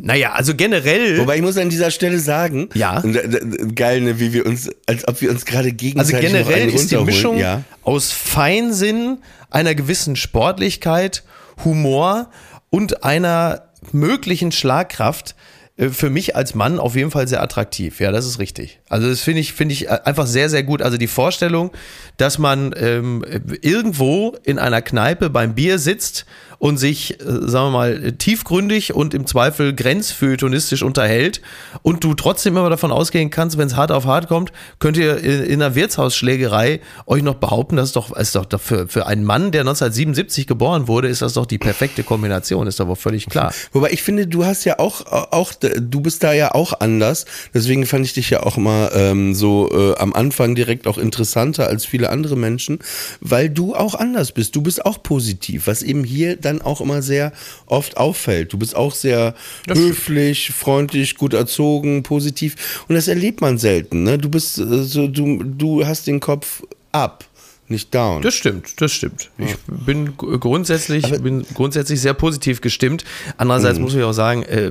naja, 0.00 0.32
also 0.32 0.54
generell. 0.54 1.18
Wobei 1.18 1.36
ich 1.36 1.42
muss 1.42 1.56
an 1.56 1.70
dieser 1.70 1.90
Stelle 1.90 2.18
sagen, 2.18 2.68
Ja. 2.74 3.00
äh, 3.02 3.08
äh, 3.16 3.66
geil, 3.74 4.00
ne, 4.02 4.20
wie 4.20 4.32
wir 4.32 4.46
uns, 4.46 4.68
als 4.86 5.06
ob 5.08 5.20
wir 5.20 5.30
uns 5.30 5.44
gerade 5.44 5.68
Also 5.68 5.76
gegenseitig 5.76 6.32
noch 6.32 6.38
generell 6.46 6.68
ist 6.68 6.90
die. 6.90 6.96
Mischung 6.98 7.38
Ja. 7.38 7.62
aus 7.82 8.12
Feinsinn, 8.12 9.18
einer 9.50 9.74
gewissen 9.74 10.16
Sportlichkeit, 10.16 11.24
Humor 11.64 12.28
und 12.70 13.04
einer 13.04 13.62
möglichen 13.92 14.52
Schlagkraft 14.52 15.34
für 15.78 16.08
mich 16.08 16.34
als 16.34 16.54
Mann 16.54 16.78
auf 16.78 16.96
jeden 16.96 17.10
Fall 17.10 17.28
sehr 17.28 17.42
attraktiv. 17.42 18.00
Ja, 18.00 18.10
das 18.10 18.24
ist 18.24 18.38
richtig. 18.38 18.80
Also 18.88 19.08
das 19.08 19.20
finde 19.20 19.40
ich, 19.40 19.52
finde 19.52 19.74
ich 19.74 19.86
äh, 19.86 19.98
einfach 20.04 20.26
sehr, 20.26 20.48
sehr 20.48 20.62
gut. 20.62 20.80
Also 20.80 20.96
die 20.96 21.06
Vorstellung, 21.06 21.70
dass 22.16 22.38
man 22.38 22.74
ähm, 22.76 23.24
irgendwo 23.60 24.34
in 24.42 24.58
einer 24.58 24.80
Kneipe 24.80 25.28
beim 25.28 25.54
Bier 25.54 25.78
sitzt 25.78 26.24
und 26.66 26.78
sich, 26.78 27.20
äh, 27.20 27.24
sagen 27.24 27.66
wir 27.66 27.70
mal, 27.70 28.12
tiefgründig 28.12 28.92
und 28.92 29.14
im 29.14 29.24
Zweifel 29.24 29.72
grenzfeuilletonistisch 29.72 30.82
unterhält 30.82 31.40
und 31.82 32.02
du 32.02 32.14
trotzdem 32.14 32.56
immer 32.56 32.68
davon 32.68 32.90
ausgehen 32.90 33.30
kannst, 33.30 33.56
wenn 33.56 33.68
es 33.68 33.76
hart 33.76 33.92
auf 33.92 34.04
hart 34.04 34.26
kommt, 34.26 34.50
könnt 34.80 34.96
ihr 34.96 35.18
in, 35.18 35.44
in 35.44 35.62
einer 35.62 35.76
Wirtshausschlägerei 35.76 36.80
euch 37.06 37.22
noch 37.22 37.36
behaupten, 37.36 37.76
das 37.76 37.90
ist 37.90 37.96
doch, 37.96 38.16
ist 38.16 38.34
doch 38.34 38.60
für, 38.60 38.88
für 38.88 39.06
einen 39.06 39.22
Mann, 39.22 39.52
der 39.52 39.60
1977 39.60 40.48
geboren 40.48 40.88
wurde, 40.88 41.06
ist 41.06 41.22
das 41.22 41.34
doch 41.34 41.46
die 41.46 41.58
perfekte 41.58 42.02
Kombination, 42.02 42.66
ist 42.66 42.84
wohl 42.84 42.96
völlig 42.96 43.26
klar. 43.26 43.54
Wobei 43.72 43.90
ich 43.92 44.02
finde, 44.02 44.26
du 44.26 44.44
hast 44.44 44.64
ja 44.64 44.80
auch, 44.80 45.06
auch, 45.06 45.52
du 45.54 46.00
bist 46.00 46.24
da 46.24 46.32
ja 46.32 46.52
auch 46.52 46.80
anders. 46.80 47.26
Deswegen 47.54 47.86
fand 47.86 48.06
ich 48.06 48.14
dich 48.14 48.30
ja 48.30 48.42
auch 48.42 48.56
mal 48.56 48.90
ähm, 48.92 49.34
so 49.34 49.70
äh, 49.72 49.96
am 49.98 50.12
Anfang 50.14 50.56
direkt 50.56 50.88
auch 50.88 50.98
interessanter 50.98 51.68
als 51.68 51.86
viele 51.86 52.10
andere 52.10 52.36
Menschen, 52.36 52.80
weil 53.20 53.50
du 53.50 53.76
auch 53.76 53.94
anders 53.94 54.32
bist. 54.32 54.56
Du 54.56 54.62
bist 54.62 54.84
auch 54.84 55.00
positiv, 55.04 55.68
was 55.68 55.82
eben 55.82 56.02
hier 56.02 56.34
dann 56.34 56.55
auch 56.62 56.80
immer 56.80 57.02
sehr 57.02 57.32
oft 57.66 57.96
auffällt. 57.96 58.52
Du 58.52 58.58
bist 58.58 58.76
auch 58.76 58.94
sehr 58.94 59.34
höflich, 59.68 60.50
freundlich, 60.50 61.16
gut 61.16 61.34
erzogen, 61.34 62.02
positiv. 62.02 62.84
Und 62.88 62.94
das 62.94 63.08
erlebt 63.08 63.40
man 63.40 63.58
selten. 63.58 64.02
Ne? 64.02 64.18
Du 64.18 64.28
bist 64.28 64.58
äh, 64.58 64.82
so, 64.82 65.08
du, 65.08 65.42
du 65.42 65.86
hast 65.86 66.06
den 66.06 66.20
Kopf 66.20 66.62
ab, 66.92 67.24
nicht 67.68 67.94
down. 67.94 68.22
Das 68.22 68.34
stimmt, 68.34 68.80
das 68.80 68.92
stimmt. 68.92 69.30
Ich 69.38 69.56
bin 69.66 70.16
grundsätzlich, 70.16 71.10
bin 71.20 71.44
grundsätzlich 71.54 72.00
sehr 72.00 72.14
positiv 72.14 72.60
gestimmt. 72.60 73.04
Andererseits 73.36 73.78
muss 73.78 73.94
ich 73.94 74.02
auch 74.02 74.12
sagen, 74.12 74.42
äh, 74.44 74.70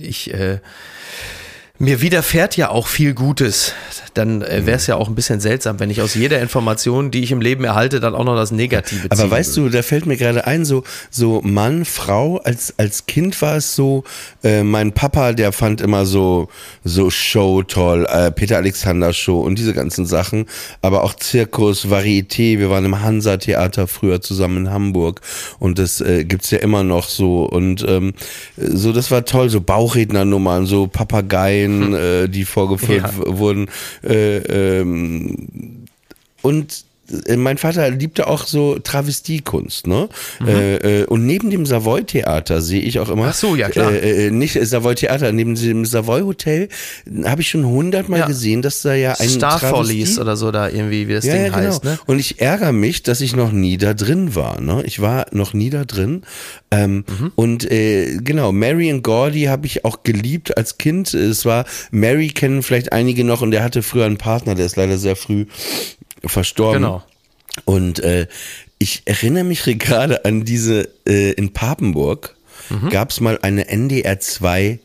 ich, 0.00 0.32
äh, 0.32 0.58
mir 1.78 2.00
widerfährt 2.00 2.56
ja 2.56 2.70
auch 2.70 2.86
viel 2.86 3.14
Gutes. 3.14 3.72
Dann 4.14 4.40
äh, 4.40 4.64
wäre 4.64 4.76
es 4.76 4.86
ja 4.86 4.96
auch 4.96 5.08
ein 5.08 5.14
bisschen 5.14 5.40
seltsam, 5.40 5.78
wenn 5.78 5.90
ich 5.90 6.00
aus 6.00 6.14
jeder 6.14 6.40
Information, 6.40 7.10
die 7.10 7.22
ich 7.22 7.32
im 7.32 7.40
Leben 7.40 7.64
erhalte, 7.64 8.00
dann 8.00 8.14
auch 8.14 8.24
noch 8.24 8.34
das 8.34 8.50
Negative 8.50 9.08
Aber 9.10 9.30
weißt 9.30 9.56
du, 9.56 9.68
da 9.68 9.82
fällt 9.82 10.06
mir 10.06 10.16
gerade 10.16 10.46
ein, 10.46 10.64
so, 10.64 10.84
so 11.10 11.42
Mann, 11.42 11.84
Frau, 11.84 12.38
als, 12.38 12.74
als 12.78 13.06
Kind 13.06 13.40
war 13.42 13.56
es 13.56 13.76
so, 13.76 14.04
äh, 14.42 14.62
mein 14.62 14.92
Papa, 14.92 15.32
der 15.32 15.52
fand 15.52 15.82
immer 15.82 16.06
so, 16.06 16.48
so 16.82 17.10
Show 17.10 17.62
toll, 17.62 18.06
äh, 18.08 18.30
Peter 18.30 18.56
Alexander 18.56 19.12
Show 19.12 19.40
und 19.40 19.58
diese 19.58 19.74
ganzen 19.74 20.06
Sachen, 20.06 20.46
aber 20.80 21.04
auch 21.04 21.14
Zirkus, 21.14 21.86
Varieté, 21.86 22.58
wir 22.58 22.70
waren 22.70 22.86
im 22.86 23.02
Hansa-Theater 23.02 23.86
früher 23.86 24.22
zusammen 24.22 24.66
in 24.66 24.70
Hamburg 24.70 25.20
und 25.58 25.78
das 25.78 26.00
äh, 26.00 26.24
gibt's 26.24 26.50
ja 26.50 26.58
immer 26.58 26.84
noch 26.84 27.08
so 27.08 27.44
und 27.44 27.84
ähm, 27.86 28.14
so, 28.56 28.92
das 28.92 29.10
war 29.10 29.26
toll, 29.26 29.50
so 29.50 29.60
Bauchrednernummern, 29.60 30.64
so 30.64 30.86
Papageien, 31.68 31.94
äh, 32.24 32.28
die 32.28 32.44
vorgeführt 32.44 33.12
Ja. 33.18 33.38
wurden, 33.38 33.68
äh, 34.02 34.78
ähm, 34.80 35.84
und 36.42 36.85
mein 37.36 37.58
Vater 37.58 37.90
liebte 37.90 38.26
auch 38.26 38.46
so 38.46 38.78
Travestiekunst, 38.78 39.86
ne? 39.86 40.08
Äh, 40.46 41.02
äh, 41.02 41.04
und 41.06 41.26
neben 41.26 41.50
dem 41.50 41.66
Savoy-Theater 41.66 42.60
sehe 42.62 42.80
ich 42.82 42.98
auch 43.00 43.08
immer. 43.08 43.24
Mhm. 43.24 43.28
Ach 43.30 43.34
so, 43.34 43.56
ja, 43.56 43.68
klar. 43.68 43.92
Äh, 43.92 44.26
äh, 44.26 44.30
nicht 44.30 44.58
Savoy-Theater, 44.60 45.32
neben 45.32 45.54
dem 45.54 45.84
Savoy-Hotel 45.84 46.68
habe 47.24 47.42
ich 47.42 47.48
schon 47.48 47.64
hundertmal 47.66 48.20
Ja. 48.20 48.26
gesehen, 48.26 48.62
dass 48.62 48.82
da 48.82 48.94
ja 48.94 49.14
ein 49.18 49.28
Star 49.28 49.58
Follies 49.58 50.18
oder 50.18 50.36
so 50.36 50.50
da 50.50 50.68
irgendwie, 50.68 51.08
wie 51.08 51.14
das 51.14 51.24
ja, 51.24 51.34
Ding 51.34 51.42
ja, 51.46 51.48
genau. 51.50 51.68
heißt, 51.70 51.84
ne? 51.84 51.98
Und 52.06 52.18
ich 52.18 52.40
ärgere 52.40 52.72
mich, 52.72 53.02
dass 53.02 53.20
ich 53.20 53.36
noch 53.36 53.52
nie 53.52 53.76
da 53.78 53.94
drin 53.94 54.34
war. 54.34 54.60
Ne? 54.60 54.82
Ich 54.84 55.00
war 55.00 55.26
noch 55.32 55.54
nie 55.54 55.70
da 55.70 55.84
drin. 55.84 56.22
Ähm, 56.70 57.04
Mhm. 57.06 57.32
Und 57.34 57.70
äh, 57.70 58.16
genau, 58.22 58.52
Mary 58.52 58.92
und 58.92 59.02
Gordy 59.02 59.44
habe 59.44 59.66
ich 59.66 59.84
auch 59.84 60.02
geliebt 60.02 60.56
als 60.56 60.78
Kind. 60.78 61.14
Es 61.14 61.44
war, 61.44 61.64
Mary 61.90 62.28
kennen 62.28 62.62
vielleicht 62.62 62.92
einige 62.92 63.22
noch 63.24 63.42
und 63.42 63.50
der 63.50 63.62
hatte 63.62 63.82
früher 63.82 64.06
einen 64.06 64.16
Partner, 64.18 64.54
der 64.54 64.66
ist 64.66 64.76
leider 64.76 64.98
sehr 64.98 65.16
früh 65.16 65.46
verstorben. 66.28 66.82
Genau. 66.82 67.02
Und 67.64 68.00
äh, 68.00 68.26
ich 68.78 69.02
erinnere 69.06 69.44
mich 69.44 69.62
gerade 69.78 70.24
an 70.24 70.44
diese, 70.44 70.88
äh, 71.06 71.32
in 71.32 71.52
Papenburg 71.52 72.34
Mhm. 72.68 72.88
gab 72.90 73.10
es 73.10 73.20
mal 73.20 73.38
eine 73.42 73.68
NDR 73.68 74.18
2 74.18 74.80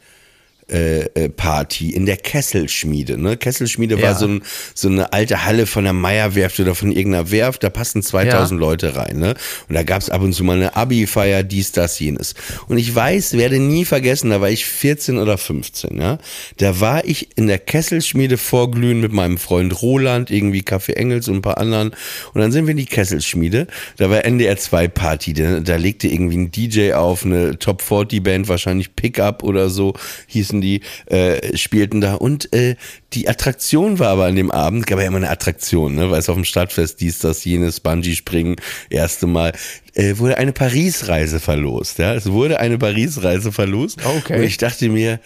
äh, 0.71 1.01
äh, 1.15 1.29
Party 1.29 1.91
in 1.91 2.05
der 2.05 2.17
Kesselschmiede. 2.17 3.17
Ne? 3.17 3.37
Kesselschmiede 3.37 3.95
Ja. 3.95 4.01
war 4.03 4.15
so, 4.15 4.27
ein, 4.27 4.41
so 4.73 4.87
eine 4.87 5.13
alte 5.13 5.45
Halle 5.45 5.65
von 5.65 5.83
der 5.83 5.93
Meierwerft 5.93 6.59
oder 6.59 6.75
von 6.75 6.91
irgendeiner 6.91 7.31
Werft, 7.31 7.63
da 7.63 7.69
passen 7.69 8.01
2000 8.01 8.59
Ja. 8.59 8.67
Leute 8.67 8.95
rein. 8.95 9.17
Ne? 9.19 9.35
Und 9.67 9.75
da 9.75 9.83
gab 9.83 10.01
es 10.01 10.09
ab 10.09 10.21
und 10.21 10.33
zu 10.33 10.43
mal 10.43 10.55
eine 10.57 10.75
Abi-Feier, 10.75 11.43
dies, 11.43 11.71
das, 11.71 11.99
jenes. 11.99 12.33
Und 12.67 12.77
ich 12.77 12.93
weiß, 12.93 13.33
werde 13.33 13.59
nie 13.59 13.85
vergessen, 13.85 14.29
da 14.29 14.39
war 14.41 14.49
ich 14.49 14.65
14 14.65 15.17
oder 15.17 15.37
15. 15.37 15.99
Ja? 15.99 16.17
Da 16.57 16.79
war 16.79 17.05
ich 17.05 17.37
in 17.37 17.47
der 17.47 17.59
Kesselschmiede 17.59 18.37
vorglühen 18.37 19.01
mit 19.01 19.11
meinem 19.11 19.37
Freund 19.37 19.81
Roland, 19.81 20.31
irgendwie 20.31 20.61
Kaffee 20.63 20.93
Engels 20.93 21.27
und 21.27 21.37
ein 21.37 21.41
paar 21.41 21.57
anderen. 21.57 21.89
Und 22.33 22.41
dann 22.41 22.51
sind 22.51 22.65
wir 22.67 22.71
in 22.71 22.77
die 22.77 22.85
Kesselschmiede. 22.85 23.67
Da 23.97 24.09
war 24.09 24.23
NDR 24.25 24.57
2 24.57 24.87
Party. 24.87 25.33
Da, 25.33 25.59
da 25.59 25.75
legte 25.75 26.07
irgendwie 26.07 26.37
ein 26.37 26.51
DJ 26.51 26.93
auf, 26.93 27.25
eine 27.25 27.59
Top 27.59 27.81
40 27.81 28.23
Band, 28.23 28.47
wahrscheinlich 28.47 28.95
Pickup 28.95 29.43
oder 29.43 29.69
so 29.69 29.93
hießen 30.27 30.60
die, 30.61 30.81
äh, 31.07 31.57
spielten 31.57 32.01
da. 32.01 32.15
Und 32.15 32.53
äh, 32.53 32.75
die 33.13 33.27
Attraktion 33.27 33.99
war 33.99 34.09
aber 34.09 34.25
an 34.25 34.35
dem 34.35 34.51
Abend, 34.51 34.87
gab 34.87 34.99
ja 34.99 35.05
immer 35.05 35.17
eine 35.17 35.29
Attraktion, 35.29 35.95
ne? 35.95 36.11
weil 36.11 36.19
es 36.19 36.29
auf 36.29 36.35
dem 36.35 36.45
Stadtfest 36.45 37.01
dies, 37.01 37.19
das, 37.19 37.43
jenes, 37.43 37.79
Bungee-Springen, 37.79 38.55
erste 38.89 39.27
Mal, 39.27 39.53
äh, 39.93 40.17
wurde 40.17 40.37
eine 40.37 40.53
Paris-Reise 40.53 41.39
verlost. 41.39 41.99
Ja? 41.99 42.13
Es 42.13 42.31
wurde 42.31 42.59
eine 42.59 42.77
Paris-Reise 42.77 43.51
verlost. 43.51 43.99
Okay. 44.05 44.37
Und 44.37 44.43
ich 44.43 44.57
dachte 44.57 44.89
mir, 44.89 45.19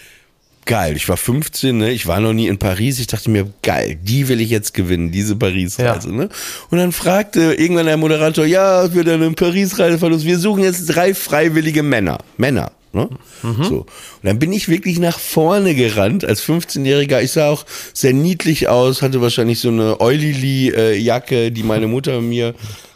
geil, 0.66 0.96
ich 0.96 1.08
war 1.08 1.18
15, 1.18 1.78
ne? 1.78 1.92
ich 1.92 2.08
war 2.08 2.20
noch 2.20 2.34
nie 2.34 2.48
in 2.48 2.58
Paris, 2.58 3.00
ich 3.00 3.08
dachte 3.08 3.30
mir, 3.30 3.52
geil, 3.62 3.98
die 4.02 4.28
will 4.28 4.42
ich 4.42 4.50
jetzt 4.50 4.74
gewinnen, 4.74 5.12
diese 5.12 5.36
Paris-Reise. 5.36 6.12
Ne? 6.12 6.30
Und 6.70 6.78
dann 6.78 6.92
fragte 6.92 7.54
irgendwann 7.54 7.86
der 7.86 7.98
Moderator, 7.98 8.46
ja, 8.46 8.94
wird 8.94 9.08
eine 9.08 9.32
Paris-Reise 9.32 10.00
verlost, 10.00 10.26
wir 10.26 10.40
suchen 10.40 10.64
jetzt 10.64 10.88
drei 10.88 11.14
freiwillige 11.14 11.84
Männer, 11.84 12.20
Männer. 12.38 12.72
Ne? 12.96 13.10
So. 13.44 13.80
Und 13.82 13.88
dann 14.24 14.40
bin 14.40 14.52
ich 14.54 14.70
wirklich 14.70 14.98
nach 15.00 15.20
vorne 15.20 15.76
gerannt 15.76 16.26
als 16.26 16.42
15-Jähriger. 16.44 17.22
Ich 17.22 17.32
sah 17.34 17.50
auch 17.50 17.66
sehr 17.94 18.14
niedlich 18.14 18.68
aus, 18.70 19.02
hatte 19.02 19.22
wahrscheinlich 19.22 19.60
so 19.60 19.68
eine 19.70 20.00
Oilily-Jacke, 20.02 21.52
die 21.52 21.64
meine 21.64 21.88
Mutter 21.88 22.22
mir 22.22 22.54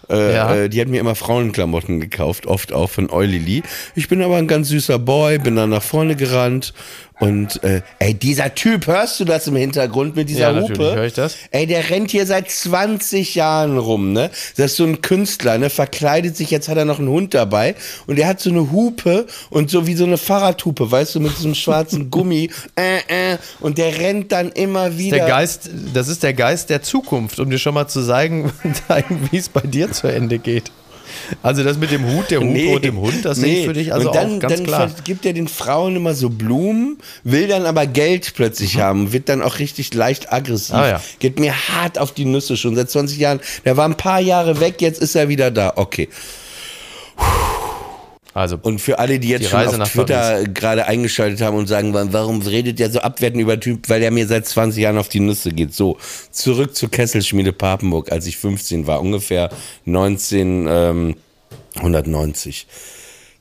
äh, 0.10 0.34
Ja. 0.34 0.56
äh, 0.56 0.70
die 0.70 0.82
hat 0.82 0.88
mir 0.88 1.00
immer 1.00 1.14
Frauenklamotten 1.16 2.00
gekauft, 2.00 2.48
oft 2.48 2.74
auch 2.74 2.90
von 2.90 3.10
Oilily. 3.12 3.62
Ich 3.96 4.08
bin 4.08 4.22
aber 4.24 4.38
ein 4.38 4.48
ganz 4.48 4.70
süßer 4.70 4.98
Boy, 4.98 5.38
bin 5.38 5.56
dann 5.56 5.70
nach 5.70 5.84
vorne 5.84 6.16
gerannt 6.16 6.74
und 7.20 7.62
äh, 7.64 7.82
ey, 8.00 8.14
dieser 8.14 8.56
Typ, 8.56 8.88
hörst 8.88 9.20
du 9.20 9.26
das 9.26 9.46
im 9.48 9.56
Hintergrund 9.58 10.16
mit 10.16 10.30
dieser 10.30 10.40
Ja, 10.40 10.52
natürlich 10.54 10.80
Hupe? 10.80 10.96
höre 10.96 11.06
ich 11.06 11.14
das. 11.14 11.36
Ey, 11.52 11.68
der 11.68 11.90
rennt 11.90 12.12
hier 12.12 12.26
seit 12.26 12.50
20 12.50 13.36
Jahren 13.36 13.78
rum, 13.78 14.14
ne? 14.14 14.30
Das 14.56 14.72
ist 14.72 14.78
so 14.78 14.86
ein 14.86 15.02
Künstler, 15.02 15.58
ne? 15.58 15.70
Verkleidet 15.70 16.38
sich, 16.38 16.50
jetzt 16.50 16.70
hat 16.70 16.78
er 16.78 16.86
noch 16.86 17.00
einen 17.00 17.10
Hund 17.10 17.34
dabei 17.34 17.76
und 18.08 18.16
der 18.18 18.28
hat 18.28 18.40
so 18.40 18.50
eine 18.50 18.72
Hupe 18.72 19.28
und 19.50 19.70
so 19.70 19.86
wie 19.86 19.96
so 19.96 20.06
eine 20.06 20.18
Fahrradhupe, 20.18 20.90
weißt 20.90 21.16
du, 21.16 21.20
mit 21.20 21.36
so 21.36 21.46
einem 21.46 21.56
schwarzen 21.56 22.10
Gummi, 22.12 22.50
äh, 22.78 23.34
äh, 23.34 23.38
und 23.60 23.78
der 23.78 23.98
rennt 23.98 24.32
dann 24.32 24.52
immer 24.54 24.98
wieder. 24.98 25.18
Der 25.18 25.28
Geist, 25.28 25.70
das 25.94 26.08
ist 26.08 26.24
der 26.24 26.34
Geist 26.34 26.70
der 26.70 26.82
Zukunft, 26.82 27.40
um 27.40 27.50
dir 27.50 27.60
schon 27.60 27.74
mal 27.74 27.88
zu 27.88 28.02
zeigen 28.08 28.52
wie 29.32 29.38
es 29.38 29.50
bei 29.50 29.62
dir 29.62 29.92
zu 29.92 30.08
Ende 30.08 30.40
geht. 30.40 30.72
Also 31.42 31.64
das 31.64 31.78
mit 31.78 31.92
dem 31.92 32.06
Hut, 32.06 32.32
der 32.32 32.42
Hupe 32.42 32.76
und 32.76 32.84
dem 32.84 33.00
Hund, 33.00 33.24
das 33.26 33.38
sehe 33.38 33.60
ich 33.60 33.66
für 33.66 33.74
dich 33.74 33.94
also 33.94 34.10
und 34.10 34.16
dann, 34.16 34.36
auch 34.38 34.40
ganz 34.40 34.56
dann 34.56 34.64
klar. 34.66 34.92
gibt 35.04 35.26
er 35.26 35.34
den 35.34 35.48
Frauen 35.48 35.96
immer 35.96 36.14
so 36.14 36.30
Blumen, 36.30 36.98
will 37.24 37.48
dann 37.48 37.66
aber 37.66 37.86
Geld 37.86 38.34
plötzlich 38.36 38.80
haben, 38.80 39.14
wird 39.14 39.30
dann 39.30 39.42
auch 39.42 39.60
richtig 39.60 39.94
leicht 39.94 40.32
aggressiv. 40.34 40.76
Mhm. 40.76 40.82
Ah, 40.82 40.88
ja. 40.88 41.02
Geht 41.20 41.40
mir 41.40 41.54
hart 41.54 41.98
auf 41.98 42.14
die 42.14 42.26
Nüsse 42.26 42.58
schon 42.58 42.76
seit 42.76 42.90
20 42.90 43.18
Jahren. 43.18 43.40
Der 43.66 43.78
war 43.78 43.86
ein 43.86 43.98
paar 43.98 44.20
Jahre 44.20 44.60
weg, 44.60 44.82
jetzt 44.82 45.02
ist 45.02 45.16
er 45.16 45.30
wieder 45.30 45.52
da. 45.52 45.74
Okay. 45.76 46.10
Also 48.34 48.58
Und 48.62 48.80
für 48.80 49.00
alle, 49.00 49.18
die 49.20 49.30
jetzt 49.30 49.46
Die 49.46 49.48
schon 49.48 49.60
Reise 49.60 49.82
auf 49.82 49.92
Twitter 49.92 50.44
gerade 50.54 50.86
eingeschaltet 50.86 51.42
haben 51.42 51.58
und 51.58 51.68
sagen, 51.68 51.94
wa- 51.94 52.08
warum 52.12 52.42
redet 52.42 52.78
der 52.80 52.92
so 52.92 53.00
abwertend 53.00 53.42
über 53.42 53.60
Typ, 53.60 53.90
weil 53.90 54.00
der 54.02 54.12
mir 54.12 54.28
seit 54.28 54.46
20 54.46 54.82
Jahren 54.82 54.98
auf 55.00 55.10
die 55.10 55.20
Nüsse 55.20 55.50
geht. 55.52 55.74
So, 55.74 55.98
zurück 56.32 56.76
zur 56.76 56.92
Kesselschmiede 56.92 57.54
Papenburg, 57.54 58.12
als 58.12 58.28
ich 58.28 58.38
15 58.38 58.86
war, 58.88 59.02
ungefähr 59.02 59.50
1990. 59.88 62.68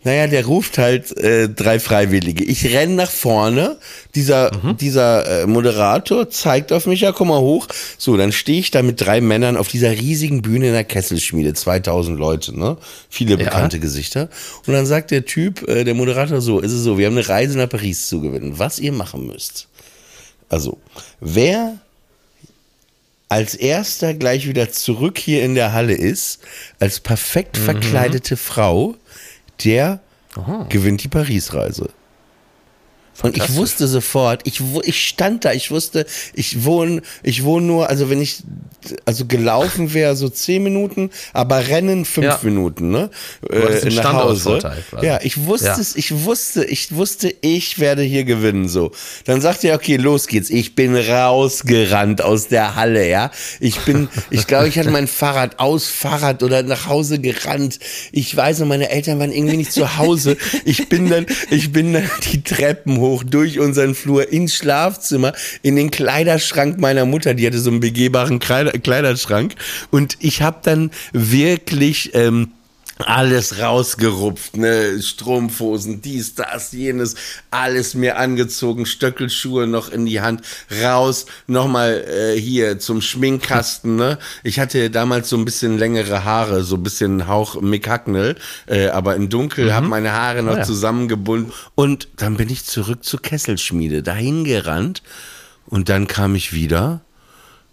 Naja, 0.05 0.29
der 0.29 0.47
ruft 0.47 0.79
halt 0.79 1.17
äh, 1.17 1.49
drei 1.49 1.81
Freiwillige. 1.81 2.45
Ich 2.45 2.73
renn 2.73 2.95
nach 2.95 3.11
vorne. 3.11 3.79
Dieser, 4.15 4.53
dieser 4.81 5.43
äh, 5.43 5.47
Moderator 5.47 6.31
zeigt 6.31 6.73
auf 6.73 6.87
mich, 6.87 7.01
ja, 7.01 7.11
komm 7.11 7.29
mal 7.29 7.41
hoch. 7.41 7.67
So, 7.99 8.17
dann 8.17 8.31
stehe 8.31 8.61
ich 8.61 8.71
da 8.71 8.83
mit 8.83 9.01
drei 9.01 9.21
Männern 9.21 9.57
auf 9.57 9.67
dieser 9.67 9.91
riesigen 9.91 10.41
Bühne 10.41 10.69
in 10.69 10.73
der 10.73 10.85
Kesselschmiede. 10.85 11.53
2000 11.53 12.17
Leute, 12.17 12.57
ne? 12.57 12.77
Viele 13.11 13.37
bekannte 13.37 13.81
Gesichter. 13.81 14.29
Und 14.67 14.73
dann 14.73 14.87
sagt 14.87 15.11
der 15.11 15.25
Typ, 15.25 15.69
äh, 15.69 15.83
der 15.83 15.95
Moderator 15.95 16.41
so, 16.41 16.61
ist 16.61 16.73
es 16.73 16.85
so, 16.85 16.97
wir 16.97 17.07
haben 17.07 17.19
eine 17.19 17.29
Reise 17.29 17.59
nach 17.59 17.69
Paris 17.69 18.07
zu 18.07 18.21
gewinnen. 18.21 18.59
Was 18.59 18.79
ihr 18.79 18.93
machen 18.93 19.27
müsst. 19.27 19.67
Also, 20.49 20.79
wer 21.21 21.77
als 23.29 23.55
erster 23.55 24.15
gleich 24.15 24.49
wieder 24.49 24.71
zurück 24.71 25.19
hier 25.19 25.43
in 25.43 25.55
der 25.55 25.73
Halle 25.73 25.95
ist, 25.95 26.41
als 26.79 27.01
perfekt 27.01 27.59
verkleidete 27.59 28.37
Frau, 28.37 28.95
der 29.65 30.01
gewinnt 30.69 31.03
die 31.03 31.09
Paris-Reise. 31.09 31.91
Und 33.23 33.37
ich 33.37 33.55
wusste 33.55 33.89
sofort, 33.89 34.43
ich, 34.45 34.61
ich 34.85 35.07
stand 35.09 35.45
da, 35.45 35.53
ich 35.53 35.71
wusste, 35.71 36.07
ich 36.35 36.65
wohne, 36.65 37.03
ich 37.25 37.43
wohne 37.43 37.67
nur, 37.67 37.89
also 37.89 38.11
wenn 38.11 38.21
ich, 38.23 38.43
also 39.07 39.27
gelaufen 39.27 39.93
wäre 39.93 40.15
so 40.15 40.29
zehn 40.29 40.63
Minuten, 40.63 41.11
aber 41.33 41.67
rennen 41.67 42.05
fünf 42.05 42.27
Ja. 42.27 42.39
Minuten, 42.43 42.91
ne? 42.91 43.11
einen 43.51 43.95
nach 43.97 44.13
Hause. 44.15 44.61
Ja, 45.03 45.19
ich 45.23 45.47
wusste 45.47 45.67
Ja. 45.67 45.79
es, 45.81 45.97
ich 45.97 46.25
wusste, 46.25 46.65
ich 46.65 46.95
wusste, 46.95 47.35
ich 47.41 47.81
werde 47.81 48.03
hier 48.03 48.23
gewinnen, 48.25 48.69
so. 48.69 48.93
Dann 49.25 49.41
sagte 49.41 49.69
er, 49.69 49.75
okay, 49.77 49.97
los 49.97 50.29
geht's. 50.29 50.49
Ich 50.51 50.75
bin 50.77 50.95
rausgerannt 50.97 52.23
aus 52.23 52.47
der 52.49 52.75
Halle, 52.77 53.09
ja. 53.09 53.31
Ich 53.61 53.81
bin, 53.81 54.09
ich 54.31 54.47
glaube, 54.47 54.69
ich 54.69 54.79
hatte 54.79 54.91
mein 54.91 55.09
Fahrrad 55.09 55.59
aus 55.59 55.89
Fahrrad 55.89 56.43
oder 56.43 56.63
nach 56.63 56.87
Hause 56.87 57.19
gerannt. 57.19 57.79
Ich 58.13 58.35
weiß 58.37 58.61
noch, 58.61 58.67
meine 58.67 58.91
Eltern 58.91 59.19
waren 59.19 59.33
irgendwie 59.33 59.57
nicht 59.57 59.73
zu 59.73 59.97
Hause. 59.99 60.37
Ich 60.65 60.89
bin 60.89 61.11
dann, 61.11 61.27
ich 61.51 61.73
bin 61.73 61.93
dann 61.93 62.09
die 62.33 62.43
Treppen 62.43 62.99
hoch 62.99 63.08
durch 63.25 63.59
unseren 63.59 63.95
Flur 63.95 64.31
ins 64.31 64.55
Schlafzimmer, 64.55 65.33
in 65.63 65.77
den 65.77 65.91
Kleiderschrank 65.91 66.79
meiner 66.79 67.05
Mutter. 67.05 67.35
Die 67.35 67.47
hatte 67.47 67.59
so 67.59 67.71
einen 67.71 67.81
begehbaren 67.81 68.39
Kleider 68.39 68.73
Kleiderschrank. 68.73 69.55
Und 69.91 70.17
ich 70.21 70.43
habe 70.43 70.59
dann 70.63 70.91
wirklich, 71.13 72.15
ähm, 72.15 72.53
alles 73.05 73.61
rausgerupft, 73.61 74.57
ne, 74.57 75.01
Strumpfhosen, 75.01 76.03
dies, 76.03 76.35
das, 76.35 76.73
jenes, 76.73 77.15
alles 77.51 77.95
mir 77.95 78.19
angezogen, 78.19 78.87
Stöckelschuhe 78.87 79.67
noch 79.67 79.91
in 79.91 80.07
die 80.07 80.21
Hand, 80.21 80.43
raus, 80.83 81.27
nochmal 81.47 82.05
äh, 82.09 82.41
hier 82.41 82.79
zum 82.79 83.01
Schminkkasten, 83.01 83.97
ne. 83.97 84.19
Ich 84.43 84.59
hatte 84.59 84.91
damals 84.91 85.29
so 85.29 85.37
ein 85.37 85.45
bisschen 85.45 85.79
längere 85.79 86.25
Haare, 86.25 86.63
so 86.63 86.77
ein 86.77 86.83
bisschen 86.83 87.29
Hauch 87.29 87.61
Mick 87.61 87.89
Hacknell, 87.89 88.37
äh, 88.67 88.89
aber 88.89 89.17
in 89.17 89.29
Dunkel, 89.29 89.75
hab 89.75 89.85
meine 89.85 90.13
Haare 90.13 90.43
noch 90.43 90.59
ja. 90.59 90.65
zusammengebunden 90.65 91.53
und 91.75 92.09
dann 92.17 92.37
bin 92.37 92.51
ich 92.51 92.65
zurück 92.65 93.05
zur 93.05 93.23
Kesselschmiede, 93.23 94.03
dahin 94.03 94.45
gerannt 94.45 95.03
und 95.67 95.89
dann 95.89 96.07
kam 96.07 96.35
ich 96.35 96.53
wieder 96.53 97.01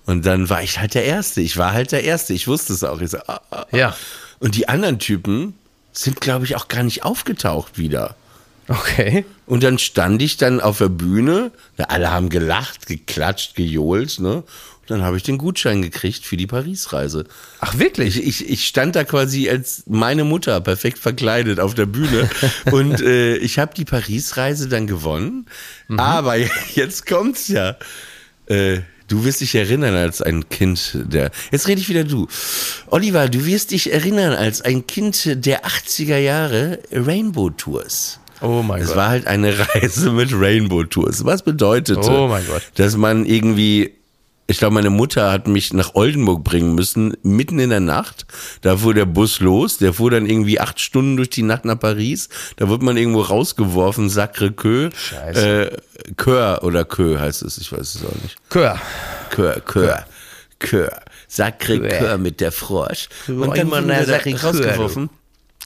und 0.05 0.25
dann 0.25 0.49
war 0.49 0.61
ich 0.61 0.79
halt 0.79 0.93
der 0.93 1.05
Erste. 1.05 1.41
Ich 1.41 1.57
war 1.57 1.73
halt 1.73 1.91
der 1.91 2.03
Erste. 2.03 2.33
Ich 2.33 2.47
wusste 2.47 2.73
es 2.73 2.83
auch. 2.83 3.01
Ich 3.01 3.11
so, 3.11 3.17
ah, 3.27 3.41
ah, 3.49 3.65
ah. 3.71 3.75
Ja. 3.75 3.95
Und 4.39 4.55
die 4.55 4.67
anderen 4.67 4.99
Typen 4.99 5.53
sind, 5.93 6.21
glaube 6.21 6.45
ich, 6.45 6.55
auch 6.55 6.67
gar 6.67 6.83
nicht 6.83 7.03
aufgetaucht 7.03 7.77
wieder. 7.77 8.15
Okay. 8.67 9.25
Und 9.45 9.63
dann 9.63 9.77
stand 9.77 10.21
ich 10.21 10.37
dann 10.37 10.59
auf 10.59 10.79
der 10.79 10.89
Bühne, 10.89 11.51
ja, 11.77 11.85
alle 11.85 12.11
haben 12.11 12.29
gelacht, 12.29 12.87
geklatscht, 12.87 13.55
gejohlt, 13.55 14.19
ne? 14.19 14.43
Und 14.87 14.89
dann 14.89 15.03
habe 15.03 15.17
ich 15.17 15.23
den 15.23 15.39
Gutschein 15.39 15.81
gekriegt 15.81 16.25
für 16.25 16.37
die 16.37 16.45
Paris-Reise. 16.45 17.25
Ach 17.59 17.79
wirklich? 17.79 18.23
Ich, 18.23 18.47
ich, 18.47 18.67
stand 18.67 18.95
da 18.95 19.03
quasi 19.03 19.49
als 19.49 19.83
meine 19.87 20.23
Mutter, 20.23 20.61
perfekt 20.61 20.99
verkleidet 20.99 21.59
auf 21.59 21.73
der 21.73 21.87
Bühne. 21.87 22.29
und 22.71 23.01
äh, 23.01 23.35
ich 23.37 23.57
habe 23.57 23.73
die 23.73 23.85
Paris-Reise 23.85 24.67
dann 24.67 24.85
gewonnen. 24.85 25.47
Aber 25.97 26.35
jetzt 26.75 27.07
kommt's 27.07 27.47
ja. 27.47 27.77
Äh, 28.45 28.81
du 29.07 29.23
wirst 29.25 29.41
dich 29.41 29.55
erinnern 29.55 29.95
als 29.95 30.21
ein 30.21 30.47
Kind 30.49 30.97
der. 31.05 31.31
Jetzt 31.51 31.67
rede 31.67 31.81
ich 31.81 31.89
wieder 31.89 32.03
du. 32.03 32.27
Oliver, 32.87 33.27
du 33.29 33.45
wirst 33.45 33.71
dich 33.71 33.91
erinnern 33.91 34.33
als 34.33 34.61
ein 34.61 34.87
Kind 34.87 35.45
der 35.45 35.65
80er 35.65 36.17
Jahre 36.17 36.79
Rainbow 36.91 37.49
Tours. 37.49 38.19
Oh 38.41 38.61
mein 38.61 38.81
Es 38.81 38.89
Gott. 38.89 38.97
war 38.97 39.09
halt 39.09 39.27
eine 39.27 39.57
Reise 39.75 40.11
mit 40.11 40.29
Rainbow 40.33 40.83
Tours. 40.83 41.23
Was 41.25 41.41
bedeutete, 41.43 41.99
Oh 42.01 42.27
mein 42.27 42.45
Gott. 42.45 42.61
dass 42.75 42.97
man 42.97 43.25
irgendwie, 43.25 43.94
ich 44.47 44.59
glaube, 44.59 44.75
meine 44.75 44.91
Mutter 44.91 45.31
hat 45.31 45.47
mich 45.47 45.73
nach 45.73 45.95
Oldenburg 45.95 46.43
bringen 46.43 46.75
müssen, 46.75 47.17
mitten 47.23 47.57
in 47.57 47.71
der 47.71 47.79
Nacht. 47.79 48.27
Da 48.61 48.77
fuhr 48.77 48.93
der 48.93 49.05
Bus 49.05 49.39
los, 49.39 49.77
der 49.77 49.93
fuhr 49.93 50.11
dann 50.11 50.27
irgendwie 50.27 50.59
acht 50.59 50.79
Stunden 50.79 51.17
durch 51.17 51.31
die 51.31 51.41
Nacht 51.41 51.65
nach 51.65 51.79
Paris. 51.79 52.29
Da 52.57 52.69
wird 52.69 52.83
man 52.83 52.95
irgendwo 52.95 53.21
rausgeworfen, 53.21 54.09
Sacre-Cœur. 54.09 54.91
Scheiße. 54.95 55.71
Äh, 55.71 56.13
Coeur 56.15 56.63
oder 56.63 56.81
Cœur 56.81 57.19
heißt 57.19 57.41
es, 57.41 57.57
ich 57.57 57.71
weiß 57.71 57.95
es 57.95 58.05
auch 58.05 58.21
nicht. 58.21 58.37
Kör. 58.49 58.79
Coeur, 59.33 59.59
Coeur. 59.61 60.05
Sacré-Cœur. 60.59 60.91
Sacré-Cœur 61.27 62.17
mit 62.17 62.39
der 62.39 62.51
Frosch. 62.51 63.09
Und 63.27 63.57
dann 63.57 63.71
wurden 63.71 63.87
wir 63.87 64.05
da 64.05 64.47
rausgeworfen. 64.47 65.09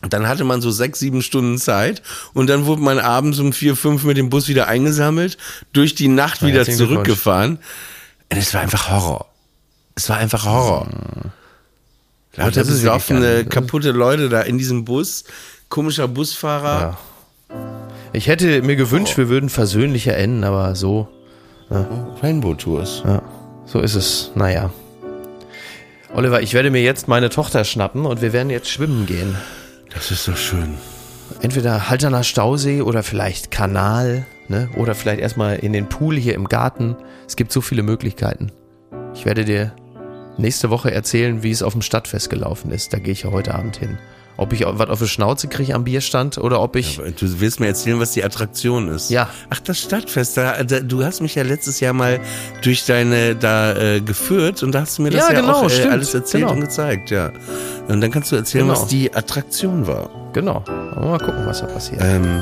Dann 0.08 0.30
hatte 0.30 0.46
man 0.46 0.62
so 0.62 0.72
sechs, 0.72 1.00
sieben 1.00 1.22
Stunden 1.22 1.58
Zeit 1.58 2.02
und 2.34 2.48
dann 2.48 2.66
wurde 2.66 2.82
man 2.82 3.00
abends 3.00 3.40
um 3.40 3.52
vier, 3.52 3.76
fünf 3.76 4.06
mit 4.06 4.16
dem 4.16 4.30
Bus 4.30 4.48
wieder 4.48 4.70
eingesammelt, 4.70 5.38
durch 5.74 5.94
die 5.94 6.08
Nacht 6.08 6.42
wieder 6.42 6.60
herzlichen 6.60 6.88
Glückwunsch. 6.88 7.60
Und 8.32 8.38
es 8.38 8.54
war 8.54 8.62
einfach 8.62 8.90
Horror. 8.90 9.26
Es 9.96 10.10
war 10.10 10.18
einfach 10.18 10.46
Horror. 10.46 10.88
Lauter 12.36 12.62
ist 12.62 12.68
wirklich 12.68 12.82
besoffene, 12.84 13.20
geil. 13.22 13.46
kaputte 13.46 13.92
Leute 13.92 14.30
da 14.30 14.42
in 14.42 14.58
diesem 14.58 14.86
Bus. 14.86 15.24
Komischer 15.68 16.08
Busfahrer. 16.08 16.98
Ja. 17.50 17.58
Ich 18.14 18.28
hätte 18.28 18.62
mir 18.62 18.76
gewünscht, 18.76 19.18
wir 19.18 19.30
würden 19.30 19.50
versöhnlicher 19.50 20.16
enden, 20.16 20.44
aber 20.44 20.76
so, 20.76 21.08
Rainbow 21.70 22.56
Tours. 22.56 23.04
ja, 23.06 23.22
so 23.66 23.80
ist 23.80 23.96
es. 23.96 24.32
Naja. 24.36 24.72
Oliver, 26.14 26.42
ich 26.42 26.54
werde 26.54 26.72
mir 26.72 26.82
jetzt 26.82 27.08
meine 27.08 27.30
Tochter 27.30 27.64
schnappen 27.64 28.06
und 28.06 28.22
wir 28.22 28.34
werden 28.34 28.50
jetzt 28.50 28.70
schwimmen 28.70 29.06
gehen. 29.06 29.36
Das 29.94 30.10
ist 30.10 30.28
doch 30.28 30.38
schön. 30.38 30.76
Entweder 31.42 31.90
Halterner 31.90 32.24
Stausee 32.24 32.82
oder 32.82 33.04
vielleicht 33.04 33.52
Kanal, 33.52 34.26
ne? 34.50 34.70
Oder 34.76 34.96
vielleicht 34.96 35.22
erstmal 35.22 35.58
in 35.58 35.74
den 35.74 35.88
Pool 35.88 36.16
hier 36.18 36.34
im 36.36 36.48
Garten. 36.50 36.96
Es 37.28 37.36
gibt 37.36 37.52
so 37.52 37.62
viele 37.62 37.84
Möglichkeiten. 37.84 38.52
Ich 39.14 39.26
werde 39.26 39.46
dir 39.46 39.72
nächste 40.38 40.70
Woche 40.70 40.92
erzählen, 40.92 41.44
wie 41.44 41.52
es 41.52 41.64
auf 41.64 41.74
dem 41.74 41.82
Stadtfest 41.82 42.30
gelaufen 42.30 42.72
ist. 42.72 42.94
Da 42.94 43.00
gehe 43.00 43.14
ich 43.14 43.24
ja 43.24 43.32
heute 43.32 43.56
Abend 43.56 43.78
hin. 43.78 43.98
Ob 44.38 44.54
ich 44.54 44.64
was 44.66 44.88
auf 44.90 45.00
die 45.00 45.08
Schnauze 45.10 45.50
kriege 45.50 45.76
am 45.76 45.84
Bierstand 45.84 46.38
oder 46.38 46.62
ob 46.62 46.78
ich. 46.78 46.96
Du 47.20 47.42
willst 47.42 47.60
mir 47.60 47.68
erzählen, 47.68 48.00
was 48.00 48.14
die 48.14 48.24
Attraktion 48.24 48.88
ist. 48.88 49.10
Ja. 49.10 49.28
Ach, 49.50 49.60
das 49.60 49.80
Stadtfest. 49.82 50.38
Da, 50.38 50.64
da, 50.64 50.80
du 50.80 51.04
hast 51.04 51.20
mich 51.20 51.36
ja 51.36 51.44
letztes 51.44 51.82
Jahr 51.82 51.92
mal 51.92 52.22
durch 52.62 52.86
deine 52.86 53.36
da 53.36 53.76
äh, 53.76 54.00
geführt 54.00 54.64
und 54.64 54.72
da 54.72 54.82
hast 54.82 54.98
du 54.98 55.02
mir 55.02 55.10
das 55.10 55.28
Ja, 55.28 55.34
ja, 55.34 55.42
genau, 55.42 55.54
auch 55.66 55.70
äh, 55.70 55.90
alles 55.90 56.14
erzählt 56.14 56.44
Genau. 56.44 56.54
und 56.54 56.62
gezeigt, 56.62 57.12
ja. 57.12 57.34
Und 57.90 58.00
dann 58.00 58.12
kannst 58.12 58.32
du 58.32 58.38
erzählen, 58.38 58.66
Genau. 58.66 58.80
was 58.80 58.88
die 58.88 59.14
Attraktion 59.14 59.86
war. 59.88 60.10
Genau. 60.32 60.64
Aber 60.96 61.06
mal 61.06 61.20
gucken, 61.20 61.46
was 61.46 61.60
da 61.60 61.66
passiert. 61.68 62.00
Ähm, 62.02 62.42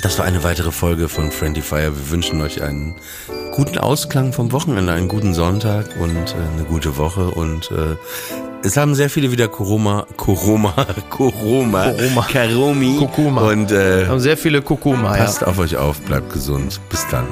das 0.00 0.18
war 0.18 0.24
eine 0.24 0.44
weitere 0.44 0.70
Folge 0.70 1.08
von 1.08 1.30
Friendly 1.30 1.62
Fire. 1.62 1.96
Wir 1.96 2.10
wünschen 2.10 2.40
euch 2.40 2.62
einen 2.62 2.94
guten 3.52 3.78
Ausklang 3.78 4.32
vom 4.32 4.52
Wochenende, 4.52 4.92
einen 4.92 5.08
guten 5.08 5.34
Sonntag 5.34 5.86
und 5.98 6.34
äh, 6.34 6.54
eine 6.54 6.64
gute 6.64 6.96
Woche. 6.96 7.30
Und 7.30 7.70
äh, 7.70 7.96
es 8.62 8.76
haben 8.76 8.94
sehr 8.94 9.10
viele 9.10 9.32
wieder 9.32 9.48
Corona, 9.48 10.06
Corona, 10.16 10.74
Corona, 11.10 11.92
Corona. 11.92 12.26
Karomi. 12.30 12.96
Kurkuma. 12.98 13.42
Und 13.50 13.72
äh, 13.72 14.06
haben 14.06 14.20
sehr 14.20 14.36
viele 14.36 14.62
Kurkuma, 14.62 15.16
ja. 15.16 15.24
passt 15.24 15.44
auf 15.44 15.58
euch 15.58 15.76
auf, 15.76 16.00
bleibt 16.02 16.32
gesund. 16.32 16.80
Bis 16.90 17.06
dann. 17.08 17.26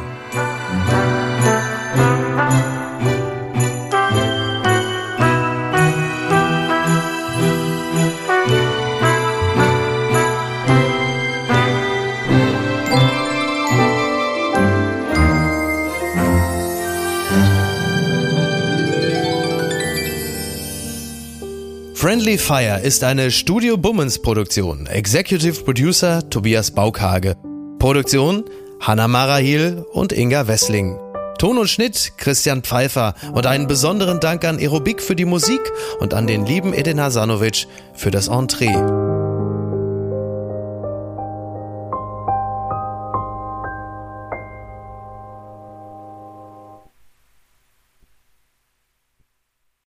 Friendly 22.17 22.39
Fire 22.39 22.81
ist 22.83 23.05
eine 23.05 23.31
Studio 23.31 23.77
Bummens 23.77 24.19
Produktion. 24.19 24.87
Executive 24.87 25.62
Producer 25.64 26.27
Tobias 26.31 26.71
Baukhage. 26.71 27.37
Produktion 27.79 28.43
Hanna 28.81 29.07
Marahil 29.07 29.85
und 29.93 30.14
Inga 30.14 30.49
Wessling. 30.49 30.99
Ton 31.39 31.59
und 31.59 31.69
Schnitt 31.69 32.12
Christian 32.17 32.62
Pfeiffer 32.62 33.12
und 33.35 33.45
einen 33.45 33.67
besonderen 33.67 34.19
Dank 34.19 34.47
an 34.47 34.57
Aerobik 34.59 35.03
für 35.03 35.14
die 35.14 35.27
Musik 35.27 35.61
und 36.01 36.14
an 36.14 36.27
den 36.27 36.47
lieben 36.47 36.73
Edin 36.73 37.03
Hasanovic 37.03 37.67
für 37.93 38.11
das 38.11 38.29
Entree. 38.29 39.06